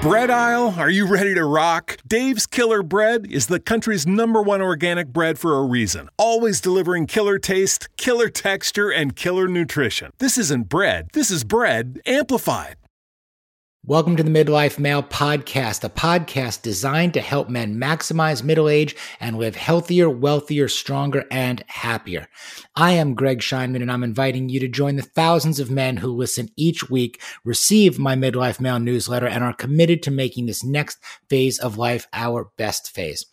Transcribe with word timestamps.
Bread 0.00 0.30
aisle, 0.30 0.76
are 0.78 0.88
you 0.88 1.08
ready 1.08 1.34
to 1.34 1.44
rock? 1.44 1.96
Dave's 2.06 2.46
Killer 2.46 2.84
Bread 2.84 3.26
is 3.32 3.48
the 3.48 3.58
country's 3.58 4.06
number 4.06 4.40
one 4.40 4.62
organic 4.62 5.08
bread 5.08 5.40
for 5.40 5.58
a 5.58 5.64
reason. 5.64 6.08
Always 6.16 6.60
delivering 6.60 7.08
killer 7.08 7.36
taste, 7.40 7.88
killer 7.96 8.28
texture, 8.28 8.90
and 8.90 9.16
killer 9.16 9.48
nutrition. 9.48 10.12
This 10.18 10.38
isn't 10.38 10.68
bread, 10.68 11.08
this 11.14 11.32
is 11.32 11.42
bread 11.42 12.00
amplified. 12.06 12.76
Welcome 13.88 14.16
to 14.16 14.22
the 14.22 14.30
Midlife 14.30 14.78
Male 14.78 15.02
Podcast, 15.02 15.82
a 15.82 15.88
podcast 15.88 16.60
designed 16.60 17.14
to 17.14 17.22
help 17.22 17.48
men 17.48 17.76
maximize 17.76 18.42
middle 18.42 18.68
age 18.68 18.94
and 19.18 19.38
live 19.38 19.56
healthier, 19.56 20.10
wealthier, 20.10 20.68
stronger, 20.68 21.24
and 21.30 21.64
happier. 21.68 22.28
I 22.76 22.92
am 22.92 23.14
Greg 23.14 23.40
Scheinman, 23.40 23.80
and 23.80 23.90
I'm 23.90 24.04
inviting 24.04 24.50
you 24.50 24.60
to 24.60 24.68
join 24.68 24.96
the 24.96 25.02
thousands 25.02 25.58
of 25.58 25.70
men 25.70 25.96
who 25.96 26.08
listen 26.08 26.50
each 26.54 26.90
week, 26.90 27.22
receive 27.46 27.98
my 27.98 28.14
Midlife 28.14 28.60
Male 28.60 28.78
newsletter, 28.78 29.26
and 29.26 29.42
are 29.42 29.54
committed 29.54 30.02
to 30.02 30.10
making 30.10 30.44
this 30.44 30.62
next 30.62 30.98
phase 31.30 31.58
of 31.58 31.78
life 31.78 32.06
our 32.12 32.50
best 32.58 32.90
phase. 32.90 33.24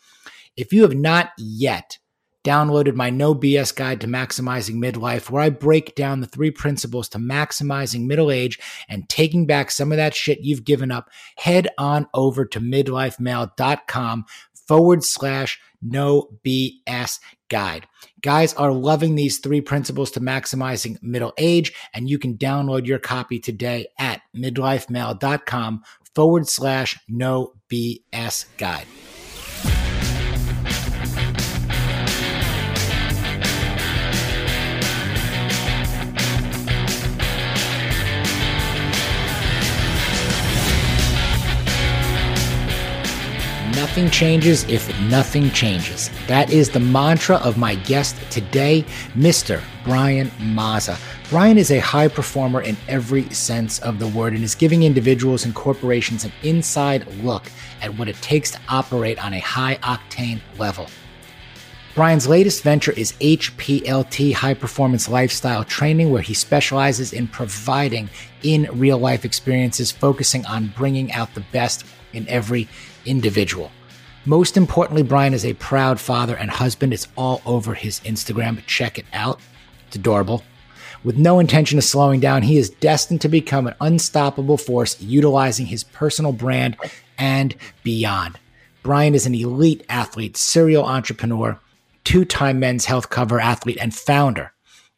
If 0.56 0.72
you 0.72 0.84
have 0.84 0.96
not 0.96 1.34
yet 1.38 1.98
downloaded 2.45 2.95
my 2.95 3.09
No 3.09 3.35
BS 3.35 3.76
guide 3.76 3.99
to 4.02 4.08
maximizing 4.08 4.76
midlife, 4.76 5.30
where 5.30 5.41
I 5.41 5.49
break 5.49 5.95
down 5.95 6.22
the 6.22 6.27
three 6.27 6.52
principles 6.52 7.09
to 7.09 7.18
maximizing 7.18 8.05
middle 8.05 8.31
age 8.31 8.59
and 8.88 9.09
taking 9.09 9.45
back 9.45 9.71
some 9.71 9.91
of 9.91 9.98
that 9.98 10.16
shit 10.16 10.40
you've 10.41 10.63
given 10.63 10.91
up, 10.91 11.09
head 11.38 11.68
on 11.77 12.08
over 12.13 12.45
to 12.45 12.59
midlifemale.com 12.62 14.26
forward 14.68 15.04
slash 15.04 15.59
no 15.81 16.30
BS 16.45 17.20
guide. 17.49 17.88
Guys 18.21 18.54
are 18.55 18.71
loving 18.71 19.16
these 19.16 19.40
three 19.40 19.62
principles 19.62 20.12
to 20.12 20.20
maximizing 20.20 21.02
middle 21.02 21.34
age, 21.38 21.73
and 21.93 22.09
you 22.09 22.18
can 22.18 22.38
download 22.38 22.85
your 22.85 22.99
copy 22.99 23.40
today 23.40 23.88
at 23.99 24.21
midlifemale.com 24.35 25.84
forward 26.13 26.48
slash 26.48 26.98
no 27.07 27.54
BS 27.70 28.46
guide. 28.57 28.87
Nothing 43.96 44.12
changes 44.12 44.65
if 44.65 45.01
nothing 45.04 45.49
changes. 45.51 46.10
That 46.27 46.51
is 46.51 46.70
the 46.70 46.82
mantra 46.82 47.38
of 47.38 47.57
my 47.57 47.76
guest 47.76 48.18
today, 48.29 48.84
Mr. 49.13 49.63
Brian 49.85 50.27
Mazza. 50.32 50.99
Brian 51.29 51.57
is 51.57 51.71
a 51.71 51.79
high 51.79 52.10
performer 52.10 52.62
in 52.62 52.76
every 52.90 53.29
sense 53.29 53.79
of 53.79 53.99
the 53.99 54.07
word 54.10 54.34
and 54.34 54.43
is 54.43 54.54
giving 54.54 54.84
individuals 54.84 55.46
and 55.46 55.55
corporations 55.55 56.26
an 56.26 56.34
inside 56.43 57.07
look 57.24 57.49
at 57.82 57.98
what 57.98 58.10
it 58.10 58.18
takes 58.18 58.52
to 58.52 58.60
operate 58.68 59.18
on 59.24 59.34
a 59.34 59.40
high 59.40 59.76
octane 59.76 60.41
level. 60.57 60.87
Brian's 61.93 62.27
latest 62.27 62.63
venture 62.63 62.91
is 62.91 63.13
HPLT, 63.21 64.34
High 64.34 64.56
Performance 64.56 65.07
Lifestyle 65.07 65.63
Training, 65.63 66.12
where 66.12 66.22
he 66.22 66.34
specializes 66.34 67.13
in 67.13 67.30
providing 67.30 68.09
in 68.44 68.68
real 68.74 68.97
life 68.97 69.24
experiences, 69.24 69.90
focusing 69.90 70.46
on 70.47 70.74
bringing 70.75 71.13
out 71.13 71.34
the 71.34 71.46
best 71.53 71.85
in 72.12 72.28
every 72.28 72.68
individual. 73.06 73.72
Most 74.28 74.57
importantly, 74.57 75.03
Brian 75.03 75.35
is 75.35 75.45
a 75.45 75.53
proud 75.53 76.00
father 76.00 76.35
and 76.35 76.50
husband. 76.50 76.94
It's 76.94 77.07
all 77.16 77.44
over 77.45 77.75
his 77.75 78.00
Instagram. 78.00 78.66
Check 78.66 78.97
it 78.97 79.06
out. 79.13 79.40
It's 79.85 79.97
adorable. 79.97 80.44
With 81.03 81.16
no 81.16 81.38
intention 81.38 81.78
of 81.78 81.84
slowing 81.84 82.19
down, 82.19 82.41
he 82.41 82.57
is 82.57 82.72
destined 82.72 83.22
to 83.22 83.29
become 83.29 83.68
an 83.68 83.75
unstoppable 83.79 84.57
force 84.57 85.00
utilizing 85.00 85.68
his 85.68 85.84
personal 85.84 86.31
brand 86.31 86.75
and 87.19 87.56
beyond. 87.84 88.40
Brian 88.81 89.13
is 89.13 89.28
an 89.28 89.35
elite 89.35 89.85
athlete, 89.90 90.38
serial 90.38 90.85
entrepreneur, 90.85 91.59
two 92.03 92.25
time 92.25 92.59
men's 92.59 92.85
health 92.85 93.12
cover 93.12 93.40
athlete, 93.40 93.78
and 93.80 93.94
founder 93.94 94.52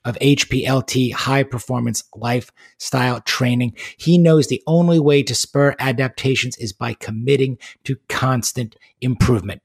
of 0.07 0.17
HPLT 0.19 1.13
high 1.13 1.43
performance 1.43 2.03
lifestyle 2.15 3.19
training. 3.21 3.75
He 3.97 4.17
knows 4.17 4.47
the 4.47 4.63
only 4.65 4.99
way 4.99 5.21
to 5.23 5.35
spur 5.35 5.75
adaptations 5.79 6.57
is 6.57 6.71
by 6.71 6.93
committing 6.93 7.57
to 7.83 7.97
constant 8.07 8.77
improvement. 9.01 9.61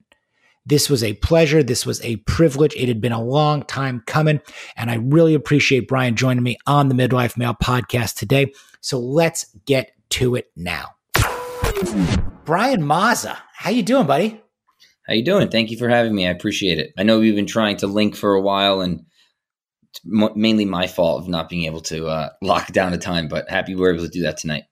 This 0.65 0.89
was 0.89 1.03
a 1.03 1.13
pleasure. 1.15 1.63
This 1.63 1.85
was 1.85 2.01
a 2.01 2.17
privilege. 2.17 2.75
It 2.75 2.87
had 2.87 3.01
been 3.01 3.11
a 3.11 3.23
long 3.23 3.63
time 3.63 4.03
coming. 4.05 4.41
And 4.75 4.91
I 4.91 4.95
really 4.95 5.33
appreciate 5.33 5.87
Brian 5.87 6.15
joining 6.15 6.43
me 6.43 6.57
on 6.67 6.89
the 6.89 6.95
Midlife 6.95 7.37
Male 7.37 7.55
podcast 7.61 8.15
today. 8.15 8.53
So 8.81 8.99
let's 8.99 9.45
get 9.65 9.91
to 10.11 10.35
it 10.35 10.51
now. 10.55 10.95
Brian 12.45 12.81
Mazza, 12.81 13.37
how 13.55 13.69
you 13.69 13.83
doing, 13.83 14.07
buddy? 14.07 14.41
How 15.07 15.13
you 15.13 15.23
doing? 15.23 15.49
Thank 15.49 15.71
you 15.71 15.77
for 15.77 15.89
having 15.89 16.15
me. 16.15 16.27
I 16.27 16.31
appreciate 16.31 16.79
it. 16.79 16.93
I 16.97 17.03
know 17.03 17.19
we've 17.19 17.35
been 17.35 17.45
trying 17.45 17.77
to 17.77 17.87
link 17.87 18.15
for 18.15 18.33
a 18.33 18.41
while 18.41 18.81
and 18.81 19.05
mainly 20.03 20.65
my 20.65 20.87
fault 20.87 21.21
of 21.21 21.27
not 21.27 21.49
being 21.49 21.63
able 21.63 21.81
to 21.81 22.07
uh, 22.07 22.29
lock 22.41 22.71
down 22.71 22.93
a 22.93 22.97
time, 22.97 23.27
but 23.27 23.49
happy 23.49 23.75
we 23.75 23.85
are 23.85 23.93
able 23.93 24.03
to 24.03 24.09
do 24.09 24.21
that 24.23 24.37
tonight. 24.37 24.63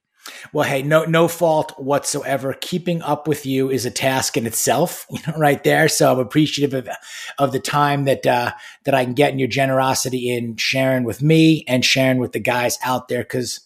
Well, 0.54 0.68
hey, 0.68 0.84
no, 0.84 1.04
no 1.06 1.28
fault 1.28 1.74
whatsoever. 1.80 2.56
Keeping 2.60 3.02
up 3.02 3.28
with 3.28 3.46
you 3.46 3.72
is 3.72 3.86
a 3.86 3.92
task 3.92 4.38
in 4.38 4.46
itself, 4.46 5.06
you 5.12 5.20
know, 5.28 5.38
right 5.38 5.64
there. 5.64 5.88
So 5.88 6.12
I'm 6.12 6.20
appreciative 6.20 6.74
of, 6.74 6.96
of 7.38 7.52
the 7.52 7.60
time 7.60 8.06
that 8.06 8.26
uh, 8.26 8.52
that 8.86 8.94
I 8.94 9.04
can 9.04 9.14
get 9.14 9.32
and 9.32 9.40
your 9.40 9.50
generosity 9.50 10.30
in 10.30 10.58
sharing 10.58 11.04
with 11.04 11.22
me 11.22 11.64
and 11.68 11.84
sharing 11.84 12.20
with 12.20 12.34
the 12.34 12.40
guys 12.40 12.78
out 12.84 13.08
there 13.08 13.24
because 13.24 13.62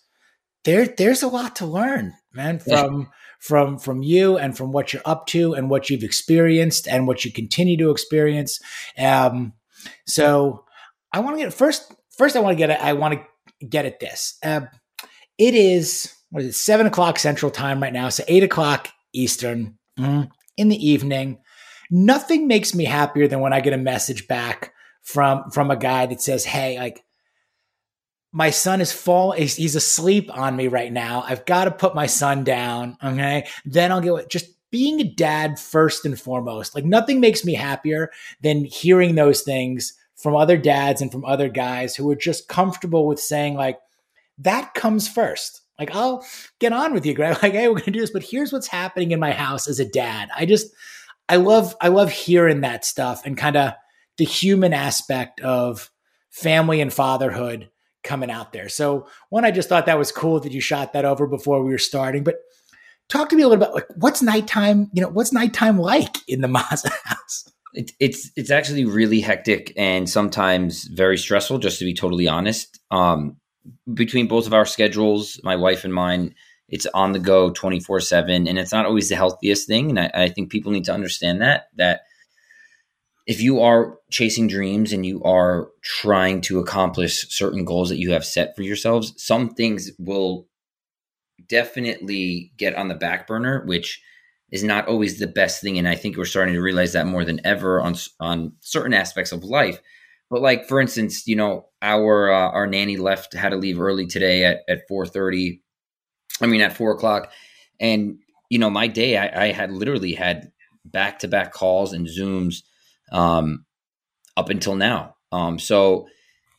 there 0.63 0.85
there's 0.85 1.23
a 1.23 1.27
lot 1.27 1.55
to 1.57 1.65
learn, 1.65 2.13
man. 2.33 2.59
From 2.59 3.01
yeah. 3.01 3.05
from 3.39 3.77
from 3.77 4.01
you 4.01 4.37
and 4.37 4.55
from 4.55 4.71
what 4.71 4.93
you're 4.93 5.01
up 5.05 5.27
to 5.27 5.53
and 5.53 5.69
what 5.69 5.89
you've 5.89 6.03
experienced 6.03 6.87
and 6.87 7.07
what 7.07 7.25
you 7.25 7.31
continue 7.31 7.77
to 7.77 7.91
experience. 7.91 8.61
Um, 8.97 9.53
so 10.07 10.64
I 11.15 11.19
want 11.19 11.37
to 11.37 11.43
get 11.43 11.53
first. 11.53 11.95
First, 12.17 12.35
I 12.35 12.41
want 12.41 12.55
to 12.55 12.57
get 12.57 12.69
it. 12.69 12.79
I 12.81 12.91
want 12.93 13.13
to 13.13 13.65
get 13.65 13.85
at 13.85 14.01
this. 14.01 14.37
Uh, 14.43 14.61
it 15.37 15.55
is 15.55 16.13
what 16.29 16.43
is 16.43 16.49
it? 16.49 16.57
Seven 16.57 16.85
o'clock 16.85 17.17
Central 17.17 17.49
Time 17.49 17.81
right 17.81 17.93
now, 17.93 18.09
so 18.09 18.23
eight 18.27 18.43
o'clock 18.43 18.89
Eastern 19.13 19.77
mm, 19.97 20.29
in 20.57 20.67
the 20.67 20.87
evening. 20.87 21.39
Nothing 21.89 22.47
makes 22.47 22.75
me 22.75 22.83
happier 22.83 23.29
than 23.29 23.39
when 23.39 23.53
I 23.53 23.61
get 23.61 23.71
a 23.71 23.77
message 23.77 24.27
back 24.27 24.73
from 25.03 25.49
from 25.51 25.71
a 25.71 25.77
guy 25.77 26.05
that 26.05 26.21
says, 26.21 26.45
"Hey, 26.45 26.77
like." 26.77 27.01
My 28.37 28.49
son 28.49 28.81
is 28.81 28.91
fall. 28.91 29.31
He's, 29.31 29.55
he's 29.55 29.77
asleep 29.77 30.29
on 30.37 30.57
me 30.57 30.67
right 30.67 30.91
now. 30.91 31.23
I've 31.25 31.45
got 31.45 31.65
to 31.65 31.71
put 31.71 31.95
my 31.95 32.05
son 32.05 32.43
down. 32.43 32.97
Okay. 33.01 33.47
Then 33.63 33.93
I'll 33.93 34.01
get 34.01 34.29
just 34.29 34.47
being 34.71 34.99
a 34.99 35.05
dad 35.05 35.57
first 35.57 36.05
and 36.05 36.19
foremost. 36.19 36.75
Like 36.75 36.83
nothing 36.83 37.21
makes 37.21 37.45
me 37.45 37.53
happier 37.53 38.11
than 38.41 38.65
hearing 38.65 39.15
those 39.15 39.43
things 39.43 39.93
from 40.15 40.35
other 40.35 40.57
dads 40.57 41.01
and 41.01 41.11
from 41.11 41.25
other 41.25 41.49
guys 41.49 41.95
who 41.95 42.09
are 42.09 42.15
just 42.15 42.47
comfortable 42.47 43.07
with 43.07 43.19
saying 43.19 43.55
like 43.55 43.79
that 44.39 44.73
comes 44.73 45.07
first. 45.07 45.61
Like 45.79 45.93
I'll 45.93 46.25
get 46.59 46.73
on 46.73 46.93
with 46.93 47.05
you, 47.05 47.13
Greg. 47.13 47.37
Like, 47.43 47.53
hey, 47.53 47.67
we're 47.67 47.79
gonna 47.79 47.91
do 47.91 47.99
this, 47.99 48.11
but 48.11 48.23
here's 48.23 48.53
what's 48.53 48.67
happening 48.67 49.11
in 49.11 49.19
my 49.19 49.31
house 49.31 49.67
as 49.67 49.79
a 49.79 49.89
dad. 49.89 50.29
I 50.35 50.45
just 50.45 50.73
I 51.27 51.37
love 51.37 51.75
I 51.81 51.89
love 51.89 52.11
hearing 52.11 52.61
that 52.61 52.85
stuff 52.85 53.25
and 53.25 53.37
kind 53.37 53.57
of 53.57 53.73
the 54.17 54.25
human 54.25 54.73
aspect 54.73 55.41
of 55.41 55.91
family 56.29 56.81
and 56.81 56.93
fatherhood 56.93 57.69
coming 58.03 58.31
out 58.31 58.53
there. 58.53 58.69
So 58.69 59.07
one, 59.29 59.43
I 59.43 59.51
just 59.51 59.67
thought 59.67 59.87
that 59.87 59.97
was 59.97 60.11
cool 60.11 60.39
that 60.39 60.53
you 60.53 60.61
shot 60.61 60.93
that 60.93 61.05
over 61.05 61.27
before 61.27 61.63
we 61.63 61.71
were 61.71 61.77
starting. 61.77 62.23
But 62.23 62.35
talk 63.09 63.29
to 63.29 63.35
me 63.35 63.43
a 63.43 63.47
little 63.47 63.65
bit 63.65 63.73
like 63.73 63.87
what's 63.95 64.21
nighttime, 64.21 64.89
you 64.93 65.01
know, 65.01 65.09
what's 65.09 65.33
nighttime 65.33 65.77
like 65.77 66.17
in 66.27 66.41
the 66.41 66.47
Mazza 66.55 66.91
house? 67.03 67.51
It, 67.75 67.91
it's 67.99 68.31
it's 68.35 68.51
actually 68.51 68.85
really 68.85 69.19
hectic 69.19 69.73
and 69.75 70.09
sometimes 70.09 70.85
very 70.85 71.17
stressful. 71.17 71.59
Just 71.59 71.79
to 71.79 71.85
be 71.85 71.93
totally 71.93 72.27
honest, 72.27 72.79
um, 72.89 73.37
between 73.93 74.27
both 74.27 74.47
of 74.47 74.53
our 74.53 74.65
schedules, 74.65 75.39
my 75.43 75.55
wife 75.55 75.83
and 75.83 75.93
mine, 75.93 76.33
it's 76.69 76.87
on 76.93 77.11
the 77.11 77.19
go 77.19 77.51
twenty 77.51 77.79
four 77.79 77.99
seven, 77.99 78.47
and 78.47 78.57
it's 78.57 78.71
not 78.71 78.85
always 78.85 79.09
the 79.09 79.15
healthiest 79.15 79.67
thing. 79.67 79.89
And 79.89 79.99
I, 79.99 80.11
I 80.13 80.29
think 80.29 80.51
people 80.51 80.71
need 80.71 80.85
to 80.85 80.93
understand 80.93 81.41
that 81.41 81.67
that 81.75 82.01
if 83.27 83.41
you 83.41 83.59
are 83.61 83.97
chasing 84.09 84.47
dreams 84.47 84.93
and 84.93 85.05
you 85.05 85.21
are 85.23 85.69
trying 85.83 86.41
to 86.41 86.59
accomplish 86.59 87.27
certain 87.29 87.65
goals 87.65 87.89
that 87.89 87.99
you 87.99 88.11
have 88.11 88.23
set 88.23 88.55
for 88.55 88.61
yourselves, 88.61 89.13
some 89.17 89.49
things 89.49 89.91
will 89.99 90.47
definitely 91.47 92.51
get 92.57 92.75
on 92.75 92.87
the 92.87 92.95
back 92.95 93.27
burner, 93.27 93.63
which 93.65 94.01
is 94.51 94.63
not 94.63 94.87
always 94.87 95.19
the 95.19 95.27
best 95.27 95.61
thing 95.61 95.77
and 95.77 95.87
i 95.87 95.95
think 95.95 96.17
we're 96.17 96.25
starting 96.25 96.53
to 96.53 96.61
realize 96.61 96.93
that 96.93 97.07
more 97.07 97.25
than 97.25 97.41
ever 97.45 97.81
on 97.81 97.95
on 98.19 98.53
certain 98.61 98.93
aspects 98.93 99.31
of 99.31 99.43
life. 99.43 99.79
But 100.29 100.41
like 100.41 100.67
for 100.67 100.81
instance 100.81 101.27
you 101.27 101.35
know 101.35 101.67
our 101.81 102.31
uh, 102.31 102.49
our 102.49 102.67
nanny 102.67 102.97
left 102.97 103.33
had 103.33 103.49
to 103.49 103.57
leave 103.57 103.79
early 103.79 104.07
today 104.07 104.45
at 104.45 104.61
at 104.67 104.89
4.30 104.89 105.59
i 106.41 106.45
mean 106.47 106.61
at 106.61 106.75
4 106.75 106.91
o'clock. 106.91 107.31
And 107.79 108.19
you 108.49 108.59
know 108.59 108.69
my 108.69 108.87
day 108.87 109.17
i, 109.17 109.45
I 109.45 109.51
had 109.51 109.71
literally 109.71 110.13
had 110.13 110.51
back-to-back 110.85 111.51
calls 111.51 111.93
and 111.93 112.07
zooms 112.07 112.61
um, 113.11 113.65
up 114.37 114.49
until 114.49 114.75
now. 114.75 115.15
Um, 115.31 115.59
so 115.59 116.07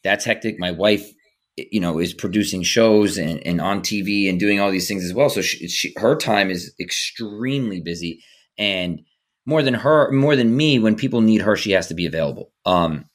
that's 0.03 0.25
hectic. 0.25 0.59
My 0.59 0.73
wife 0.73 1.11
you 1.57 1.81
know 1.81 1.99
is 1.99 2.15
producing 2.15 2.63
shows 2.63 3.17
and, 3.17 3.45
and 3.47 3.61
on 3.61 3.81
tv 3.81 4.29
and 4.29 4.39
doing 4.39 4.61
all 4.61 4.71
these 4.71 4.89
things 4.89 5.05
as 5.05 5.15
well. 5.15 5.31
So 5.31 5.41
she, 5.41 5.69
she, 5.69 5.95
her 5.97 6.17
time 6.17 6.51
is 6.51 6.75
extremely 6.81 7.81
busy. 7.81 8.23
And 8.59 9.03
more 9.47 9.63
than 9.63 9.75
her 9.75 10.11
more 10.13 10.37
than 10.37 10.57
me 10.57 10.79
when 10.79 10.97
people 10.97 11.21
need 11.21 11.43
her 11.43 11.57
she 11.57 11.73
has 11.73 11.89
to 11.89 11.95
be 11.95 12.07
available. 12.07 12.53
Um 12.65 13.07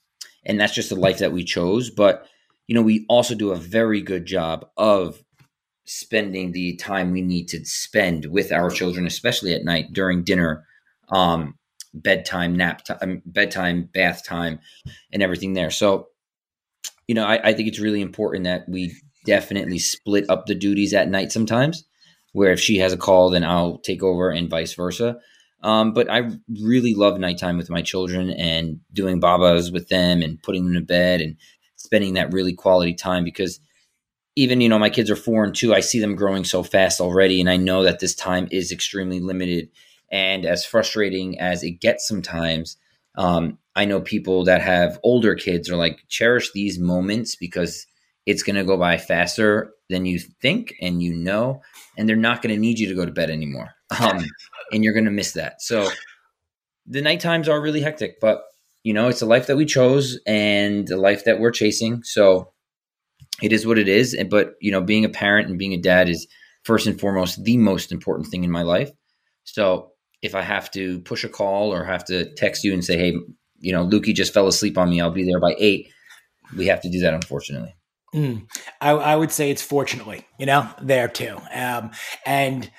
and 0.43 0.59
that's 0.59 0.73
just 0.73 0.89
the 0.89 0.95
life 0.95 1.19
that 1.19 1.33
we 1.33 1.43
chose. 1.43 1.89
But 1.89 2.27
you 2.67 2.75
know 2.75 2.81
we 2.81 3.05
also 3.09 3.35
do 3.35 3.51
a 3.51 3.57
very 3.57 4.01
good 4.01 4.25
job 4.25 4.65
of 4.77 5.21
spending 5.85 6.51
the 6.51 6.75
time 6.77 7.11
we 7.11 7.21
need 7.21 7.47
to 7.49 7.65
spend 7.65 8.25
with 8.25 8.51
our 8.51 8.69
children 8.69 9.05
especially 9.07 9.53
at 9.53 9.65
night 9.65 9.91
during 9.91 10.23
dinner 10.23 10.63
um 11.09 11.55
bedtime 11.93 12.55
nap 12.55 12.83
time 12.85 13.21
bedtime 13.25 13.89
bath 13.93 14.23
time 14.23 14.59
and 15.11 15.21
everything 15.21 15.53
there. 15.53 15.71
So 15.71 16.07
you 17.11 17.15
know, 17.15 17.25
I, 17.25 17.49
I 17.49 17.53
think 17.53 17.67
it's 17.67 17.77
really 17.77 17.99
important 17.99 18.45
that 18.45 18.69
we 18.69 18.95
definitely 19.25 19.79
split 19.79 20.29
up 20.29 20.45
the 20.45 20.55
duties 20.55 20.93
at 20.93 21.09
night 21.09 21.29
sometimes, 21.29 21.83
where 22.31 22.53
if 22.53 22.59
she 22.61 22.77
has 22.77 22.93
a 22.93 22.97
call, 22.97 23.29
then 23.29 23.43
I'll 23.43 23.79
take 23.79 24.01
over 24.01 24.29
and 24.29 24.49
vice 24.49 24.73
versa. 24.75 25.17
Um, 25.61 25.91
but 25.91 26.09
I 26.09 26.29
really 26.63 26.95
love 26.95 27.19
nighttime 27.19 27.57
with 27.57 27.69
my 27.69 27.81
children 27.81 28.29
and 28.29 28.79
doing 28.93 29.19
babas 29.19 29.73
with 29.73 29.89
them 29.89 30.21
and 30.21 30.41
putting 30.41 30.63
them 30.63 30.75
to 30.75 30.79
bed 30.79 31.19
and 31.19 31.35
spending 31.75 32.13
that 32.13 32.31
really 32.31 32.53
quality 32.53 32.93
time 32.93 33.25
because 33.25 33.59
even, 34.37 34.61
you 34.61 34.69
know, 34.69 34.79
my 34.79 34.89
kids 34.89 35.11
are 35.11 35.17
four 35.17 35.43
and 35.43 35.53
two. 35.53 35.73
I 35.73 35.81
see 35.81 35.99
them 35.99 36.15
growing 36.15 36.45
so 36.45 36.63
fast 36.63 37.01
already. 37.01 37.41
And 37.41 37.49
I 37.49 37.57
know 37.57 37.83
that 37.83 37.99
this 37.99 38.15
time 38.15 38.47
is 38.51 38.71
extremely 38.71 39.19
limited. 39.19 39.67
And 40.09 40.45
as 40.45 40.63
frustrating 40.63 41.41
as 41.41 41.61
it 41.61 41.81
gets 41.81 42.07
sometimes, 42.07 42.77
um, 43.17 43.57
I 43.75 43.85
know 43.85 44.01
people 44.01 44.43
that 44.45 44.61
have 44.61 44.99
older 45.03 45.35
kids 45.35 45.69
are 45.69 45.77
like, 45.77 46.03
cherish 46.09 46.51
these 46.51 46.77
moments 46.79 47.35
because 47.35 47.85
it's 48.25 48.43
going 48.43 48.55
to 48.55 48.63
go 48.63 48.77
by 48.77 48.97
faster 48.97 49.71
than 49.89 50.05
you 50.05 50.19
think 50.19 50.75
and 50.81 51.01
you 51.01 51.13
know, 51.13 51.61
and 51.97 52.07
they're 52.07 52.15
not 52.15 52.41
going 52.41 52.53
to 52.53 52.59
need 52.59 52.79
you 52.79 52.87
to 52.89 52.95
go 52.95 53.05
to 53.05 53.11
bed 53.11 53.29
anymore. 53.29 53.71
Um, 53.99 54.25
and 54.71 54.83
you're 54.83 54.93
going 54.93 55.05
to 55.05 55.11
miss 55.11 55.33
that. 55.33 55.61
So 55.61 55.89
the 56.85 57.01
night 57.01 57.19
times 57.19 57.47
are 57.47 57.61
really 57.61 57.81
hectic, 57.81 58.19
but 58.19 58.43
you 58.83 58.93
know, 58.93 59.07
it's 59.07 59.21
a 59.21 59.27
life 59.27 59.47
that 59.47 59.57
we 59.57 59.65
chose 59.65 60.19
and 60.25 60.87
the 60.87 60.97
life 60.97 61.25
that 61.25 61.39
we're 61.39 61.51
chasing. 61.51 62.03
So 62.03 62.51
it 63.41 63.53
is 63.53 63.65
what 63.65 63.77
it 63.77 63.87
is. 63.87 64.17
But, 64.29 64.55
you 64.59 64.71
know, 64.71 64.81
being 64.81 65.05
a 65.05 65.09
parent 65.09 65.49
and 65.49 65.59
being 65.59 65.73
a 65.73 65.77
dad 65.77 66.09
is 66.09 66.27
first 66.63 66.87
and 66.87 66.99
foremost 66.99 67.43
the 67.43 67.57
most 67.57 67.91
important 67.91 68.29
thing 68.29 68.43
in 68.43 68.51
my 68.51 68.63
life. 68.63 68.91
So 69.43 69.91
if 70.21 70.35
I 70.35 70.41
have 70.41 70.69
to 70.71 70.99
push 71.01 71.23
a 71.23 71.29
call 71.29 71.73
or 71.73 71.83
have 71.83 72.05
to 72.05 72.33
text 72.35 72.63
you 72.63 72.73
and 72.73 72.83
say, 72.83 72.97
hey, 72.97 73.17
you 73.61 73.71
know, 73.71 73.85
Lukey 73.85 74.13
just 74.13 74.33
fell 74.33 74.47
asleep 74.47 74.77
on 74.77 74.89
me. 74.89 74.99
I'll 74.99 75.11
be 75.11 75.23
there 75.23 75.39
by 75.39 75.55
eight. 75.57 75.91
We 76.57 76.67
have 76.67 76.81
to 76.81 76.89
do 76.89 76.99
that, 76.99 77.13
unfortunately. 77.13 77.75
Mm. 78.13 78.47
I, 78.81 78.91
I, 78.91 79.15
would 79.15 79.31
say 79.31 79.51
it's 79.51 79.61
fortunately, 79.61 80.25
you 80.37 80.45
know, 80.45 80.69
there 80.81 81.07
too. 81.07 81.37
Um, 81.53 81.91
and, 82.25 82.69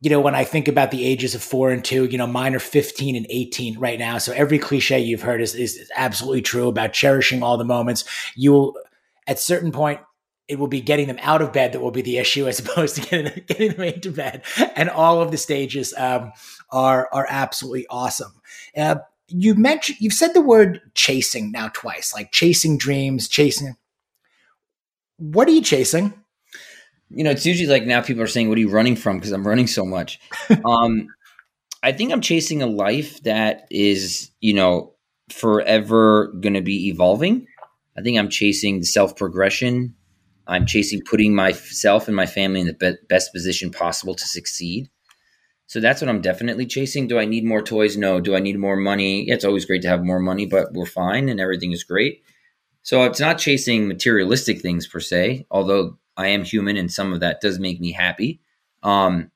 you 0.00 0.10
know, 0.10 0.20
when 0.20 0.36
I 0.36 0.44
think 0.44 0.68
about 0.68 0.92
the 0.92 1.04
ages 1.04 1.34
of 1.34 1.42
four 1.42 1.70
and 1.70 1.84
two, 1.84 2.04
you 2.04 2.16
know, 2.16 2.28
mine 2.28 2.54
are 2.54 2.60
15 2.60 3.16
and 3.16 3.26
18 3.28 3.76
right 3.78 3.98
now. 3.98 4.18
So 4.18 4.32
every 4.32 4.60
cliche 4.60 5.00
you've 5.00 5.22
heard 5.22 5.40
is, 5.40 5.56
is 5.56 5.90
absolutely 5.96 6.42
true 6.42 6.68
about 6.68 6.92
cherishing 6.92 7.42
all 7.42 7.56
the 7.56 7.64
moments. 7.64 8.04
You 8.36 8.52
will, 8.52 8.74
at 9.26 9.40
certain 9.40 9.72
point, 9.72 10.00
it 10.46 10.60
will 10.60 10.68
be 10.68 10.80
getting 10.80 11.08
them 11.08 11.18
out 11.22 11.42
of 11.42 11.52
bed 11.52 11.72
that 11.72 11.80
will 11.80 11.90
be 11.90 12.02
the 12.02 12.18
issue 12.18 12.46
as 12.46 12.58
opposed 12.64 12.96
to 12.96 13.00
getting, 13.00 13.44
getting 13.46 13.72
them 13.72 13.80
into 13.80 14.12
bed. 14.12 14.44
And 14.76 14.88
all 14.90 15.20
of 15.20 15.32
the 15.32 15.38
stages 15.38 15.92
um, 15.96 16.30
are, 16.70 17.08
are 17.12 17.26
absolutely 17.28 17.86
awesome. 17.90 18.32
Uh, 18.76 18.96
you 19.28 19.54
mentioned 19.54 19.98
you've 20.00 20.12
said 20.12 20.34
the 20.34 20.40
word 20.40 20.80
chasing 20.94 21.50
now 21.50 21.68
twice, 21.72 22.14
like 22.14 22.32
chasing 22.32 22.78
dreams, 22.78 23.28
chasing. 23.28 23.76
What 25.18 25.48
are 25.48 25.52
you 25.52 25.62
chasing? 25.62 26.12
You 27.10 27.24
know, 27.24 27.30
it's 27.30 27.46
usually 27.46 27.68
like 27.68 27.84
now 27.84 28.02
people 28.02 28.22
are 28.22 28.28
saying, 28.28 28.48
"What 28.48 28.58
are 28.58 28.60
you 28.60 28.70
running 28.70 28.96
from?" 28.96 29.18
Because 29.18 29.32
I'm 29.32 29.46
running 29.46 29.66
so 29.66 29.84
much. 29.84 30.20
um, 30.64 31.08
I 31.82 31.92
think 31.92 32.12
I'm 32.12 32.20
chasing 32.20 32.62
a 32.62 32.66
life 32.66 33.22
that 33.22 33.66
is, 33.70 34.30
you 34.40 34.54
know, 34.54 34.94
forever 35.30 36.32
going 36.40 36.54
to 36.54 36.62
be 36.62 36.88
evolving. 36.88 37.46
I 37.96 38.02
think 38.02 38.18
I'm 38.18 38.28
chasing 38.28 38.82
self 38.82 39.16
progression. 39.16 39.94
I'm 40.48 40.66
chasing 40.66 41.00
putting 41.08 41.34
myself 41.34 42.06
and 42.06 42.16
my 42.16 42.26
family 42.26 42.60
in 42.60 42.66
the 42.66 42.74
be- 42.74 42.96
best 43.08 43.32
position 43.32 43.70
possible 43.70 44.14
to 44.14 44.24
succeed. 44.26 44.88
So 45.66 45.80
that's 45.80 46.00
what 46.00 46.08
I'm 46.08 46.20
definitely 46.20 46.66
chasing. 46.66 47.08
Do 47.08 47.18
I 47.18 47.24
need 47.24 47.44
more 47.44 47.62
toys? 47.62 47.96
No. 47.96 48.20
Do 48.20 48.36
I 48.36 48.40
need 48.40 48.58
more 48.58 48.76
money? 48.76 49.28
It's 49.28 49.44
always 49.44 49.64
great 49.64 49.82
to 49.82 49.88
have 49.88 50.04
more 50.04 50.20
money, 50.20 50.46
but 50.46 50.72
we're 50.72 50.86
fine 50.86 51.28
and 51.28 51.40
everything 51.40 51.72
is 51.72 51.82
great. 51.84 52.22
So 52.82 53.02
it's 53.02 53.18
not 53.18 53.38
chasing 53.38 53.88
materialistic 53.88 54.60
things 54.60 54.86
per 54.86 55.00
se, 55.00 55.46
although 55.50 55.98
I 56.16 56.28
am 56.28 56.44
human 56.44 56.76
and 56.76 56.92
some 56.92 57.12
of 57.12 57.20
that 57.20 57.40
does 57.40 57.58
make 57.58 57.80
me 57.80 57.90
happy. 57.90 58.40
Um, 58.84 59.32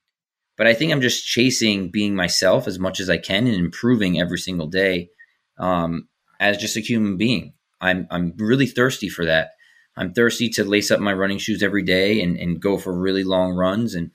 but 0.56 0.68
I 0.68 0.74
think 0.74 0.92
I'm 0.92 1.00
just 1.00 1.26
chasing 1.26 1.88
being 1.88 2.14
myself 2.14 2.68
as 2.68 2.78
much 2.78 3.00
as 3.00 3.10
I 3.10 3.16
can 3.18 3.46
and 3.46 3.56
improving 3.56 4.20
every 4.20 4.38
single 4.38 4.68
day 4.68 5.10
um, 5.58 6.08
as 6.38 6.58
just 6.58 6.76
a 6.76 6.80
human 6.80 7.16
being. 7.16 7.54
I'm 7.80 8.06
I'm 8.10 8.34
really 8.36 8.66
thirsty 8.66 9.08
for 9.08 9.24
that. 9.24 9.52
I'm 9.96 10.12
thirsty 10.12 10.48
to 10.50 10.64
lace 10.64 10.90
up 10.90 11.00
my 11.00 11.12
running 11.12 11.38
shoes 11.38 11.62
every 11.62 11.82
day 11.82 12.22
and, 12.22 12.36
and 12.36 12.60
go 12.60 12.78
for 12.78 12.96
really 12.96 13.24
long 13.24 13.54
runs 13.54 13.94
and 13.94 14.10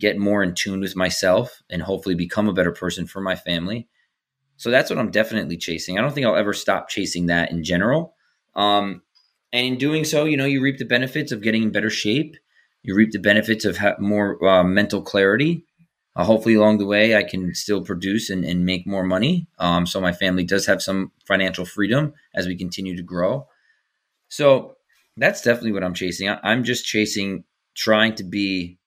get 0.00 0.18
more 0.18 0.42
in 0.42 0.54
tune 0.54 0.80
with 0.80 0.96
myself 0.96 1.62
and 1.70 1.82
hopefully 1.82 2.14
become 2.14 2.48
a 2.48 2.52
better 2.52 2.72
person 2.72 3.06
for 3.06 3.20
my 3.20 3.36
family. 3.36 3.86
So 4.56 4.70
that's 4.70 4.90
what 4.90 4.98
I'm 4.98 5.10
definitely 5.10 5.56
chasing. 5.56 5.98
I 5.98 6.02
don't 6.02 6.12
think 6.12 6.26
I'll 6.26 6.36
ever 6.36 6.52
stop 6.52 6.88
chasing 6.88 7.26
that 7.26 7.50
in 7.50 7.62
general. 7.62 8.14
Um, 8.54 9.02
and 9.52 9.66
in 9.66 9.78
doing 9.78 10.04
so, 10.04 10.24
you 10.24 10.36
know, 10.36 10.44
you 10.44 10.60
reap 10.60 10.78
the 10.78 10.84
benefits 10.84 11.32
of 11.32 11.42
getting 11.42 11.62
in 11.62 11.70
better 11.70 11.90
shape. 11.90 12.36
You 12.82 12.94
reap 12.94 13.12
the 13.12 13.18
benefits 13.18 13.64
of 13.64 13.76
ha- 13.76 13.96
more 13.98 14.42
uh, 14.46 14.64
mental 14.64 15.02
clarity. 15.02 15.64
Uh, 16.16 16.24
hopefully, 16.24 16.54
along 16.54 16.78
the 16.78 16.86
way, 16.86 17.16
I 17.16 17.22
can 17.22 17.54
still 17.54 17.84
produce 17.84 18.30
and, 18.30 18.44
and 18.44 18.66
make 18.66 18.86
more 18.86 19.04
money. 19.04 19.46
Um, 19.58 19.86
so 19.86 20.00
my 20.00 20.12
family 20.12 20.44
does 20.44 20.66
have 20.66 20.82
some 20.82 21.12
financial 21.26 21.64
freedom 21.64 22.14
as 22.34 22.46
we 22.46 22.56
continue 22.56 22.96
to 22.96 23.02
grow. 23.02 23.46
So 24.28 24.76
that's 25.16 25.42
definitely 25.42 25.72
what 25.72 25.84
I'm 25.84 25.94
chasing. 25.94 26.28
I, 26.28 26.40
I'm 26.42 26.64
just 26.64 26.84
chasing 26.84 27.44
trying 27.74 28.14
to 28.16 28.24
be 28.24 28.79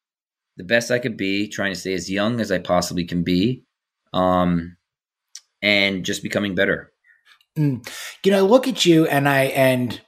the 0.58 0.64
best 0.64 0.92
I 0.92 1.00
could 1.00 1.18
be, 1.18 1.48
trying 1.48 1.74
to 1.74 1.80
stay 1.80 1.94
as 1.94 2.10
young 2.10 2.40
as 2.40 2.52
I 2.52 2.60
possibly 2.60 3.06
can 3.06 3.24
be, 3.24 3.64
um, 4.14 4.78
and 5.62 6.06
just 6.06 6.24
becoming 6.24 6.56
better. 6.56 6.92
Mm. 7.58 7.88
You 8.24 8.32
know, 8.32 8.38
I 8.40 8.42
look 8.42 8.68
at 8.68 8.86
you 8.86 9.08
and 9.08 9.28
I 9.30 9.44
and 9.46 10.00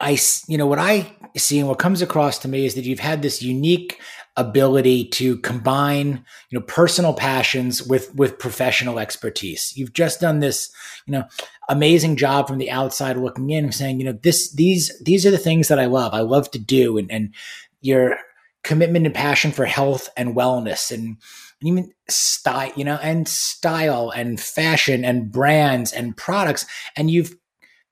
I, 0.00 0.18
you 0.48 0.58
know, 0.58 0.66
what 0.66 0.78
I 0.78 1.16
see 1.36 1.58
and 1.58 1.68
what 1.68 1.78
comes 1.78 2.02
across 2.02 2.38
to 2.40 2.48
me 2.48 2.66
is 2.66 2.74
that 2.74 2.84
you've 2.84 2.98
had 2.98 3.22
this 3.22 3.42
unique 3.42 4.00
ability 4.36 5.04
to 5.08 5.36
combine, 5.38 6.24
you 6.50 6.58
know, 6.58 6.64
personal 6.64 7.14
passions 7.14 7.82
with 7.82 8.14
with 8.14 8.38
professional 8.38 8.98
expertise. 8.98 9.72
You've 9.76 9.92
just 9.92 10.20
done 10.20 10.40
this, 10.40 10.72
you 11.06 11.12
know, 11.12 11.24
amazing 11.68 12.16
job 12.16 12.48
from 12.48 12.58
the 12.58 12.70
outside 12.70 13.16
looking 13.16 13.50
in, 13.50 13.72
saying, 13.72 13.98
you 13.98 14.06
know, 14.06 14.18
this 14.22 14.52
these 14.54 14.92
these 15.02 15.26
are 15.26 15.30
the 15.30 15.38
things 15.38 15.68
that 15.68 15.78
I 15.78 15.86
love. 15.86 16.14
I 16.14 16.20
love 16.20 16.50
to 16.52 16.58
do, 16.58 16.98
and 16.98 17.10
and 17.10 17.34
you're 17.80 18.16
commitment 18.64 19.06
and 19.06 19.14
passion 19.14 19.52
for 19.52 19.64
health 19.64 20.08
and 20.16 20.36
wellness 20.36 20.90
and, 20.90 21.16
even 21.64 21.92
style, 22.08 22.72
you 22.76 22.84
know, 22.84 22.98
and 23.02 23.28
style 23.28 24.10
and 24.10 24.40
fashion 24.40 25.04
and 25.04 25.30
brands 25.30 25.92
and 25.92 26.16
products. 26.16 26.66
And 26.96 27.10
you've 27.10 27.34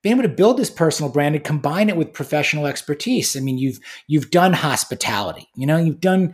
been 0.01 0.13
able 0.13 0.23
to 0.23 0.29
build 0.29 0.57
this 0.57 0.69
personal 0.69 1.11
brand 1.11 1.35
and 1.35 1.43
combine 1.43 1.89
it 1.89 1.97
with 1.97 2.13
professional 2.13 2.65
expertise. 2.65 3.35
I 3.35 3.39
mean, 3.39 3.57
you've 3.57 3.79
you've 4.07 4.31
done 4.31 4.53
hospitality, 4.53 5.47
you 5.55 5.65
know, 5.65 5.77
you've 5.77 6.01
done 6.01 6.33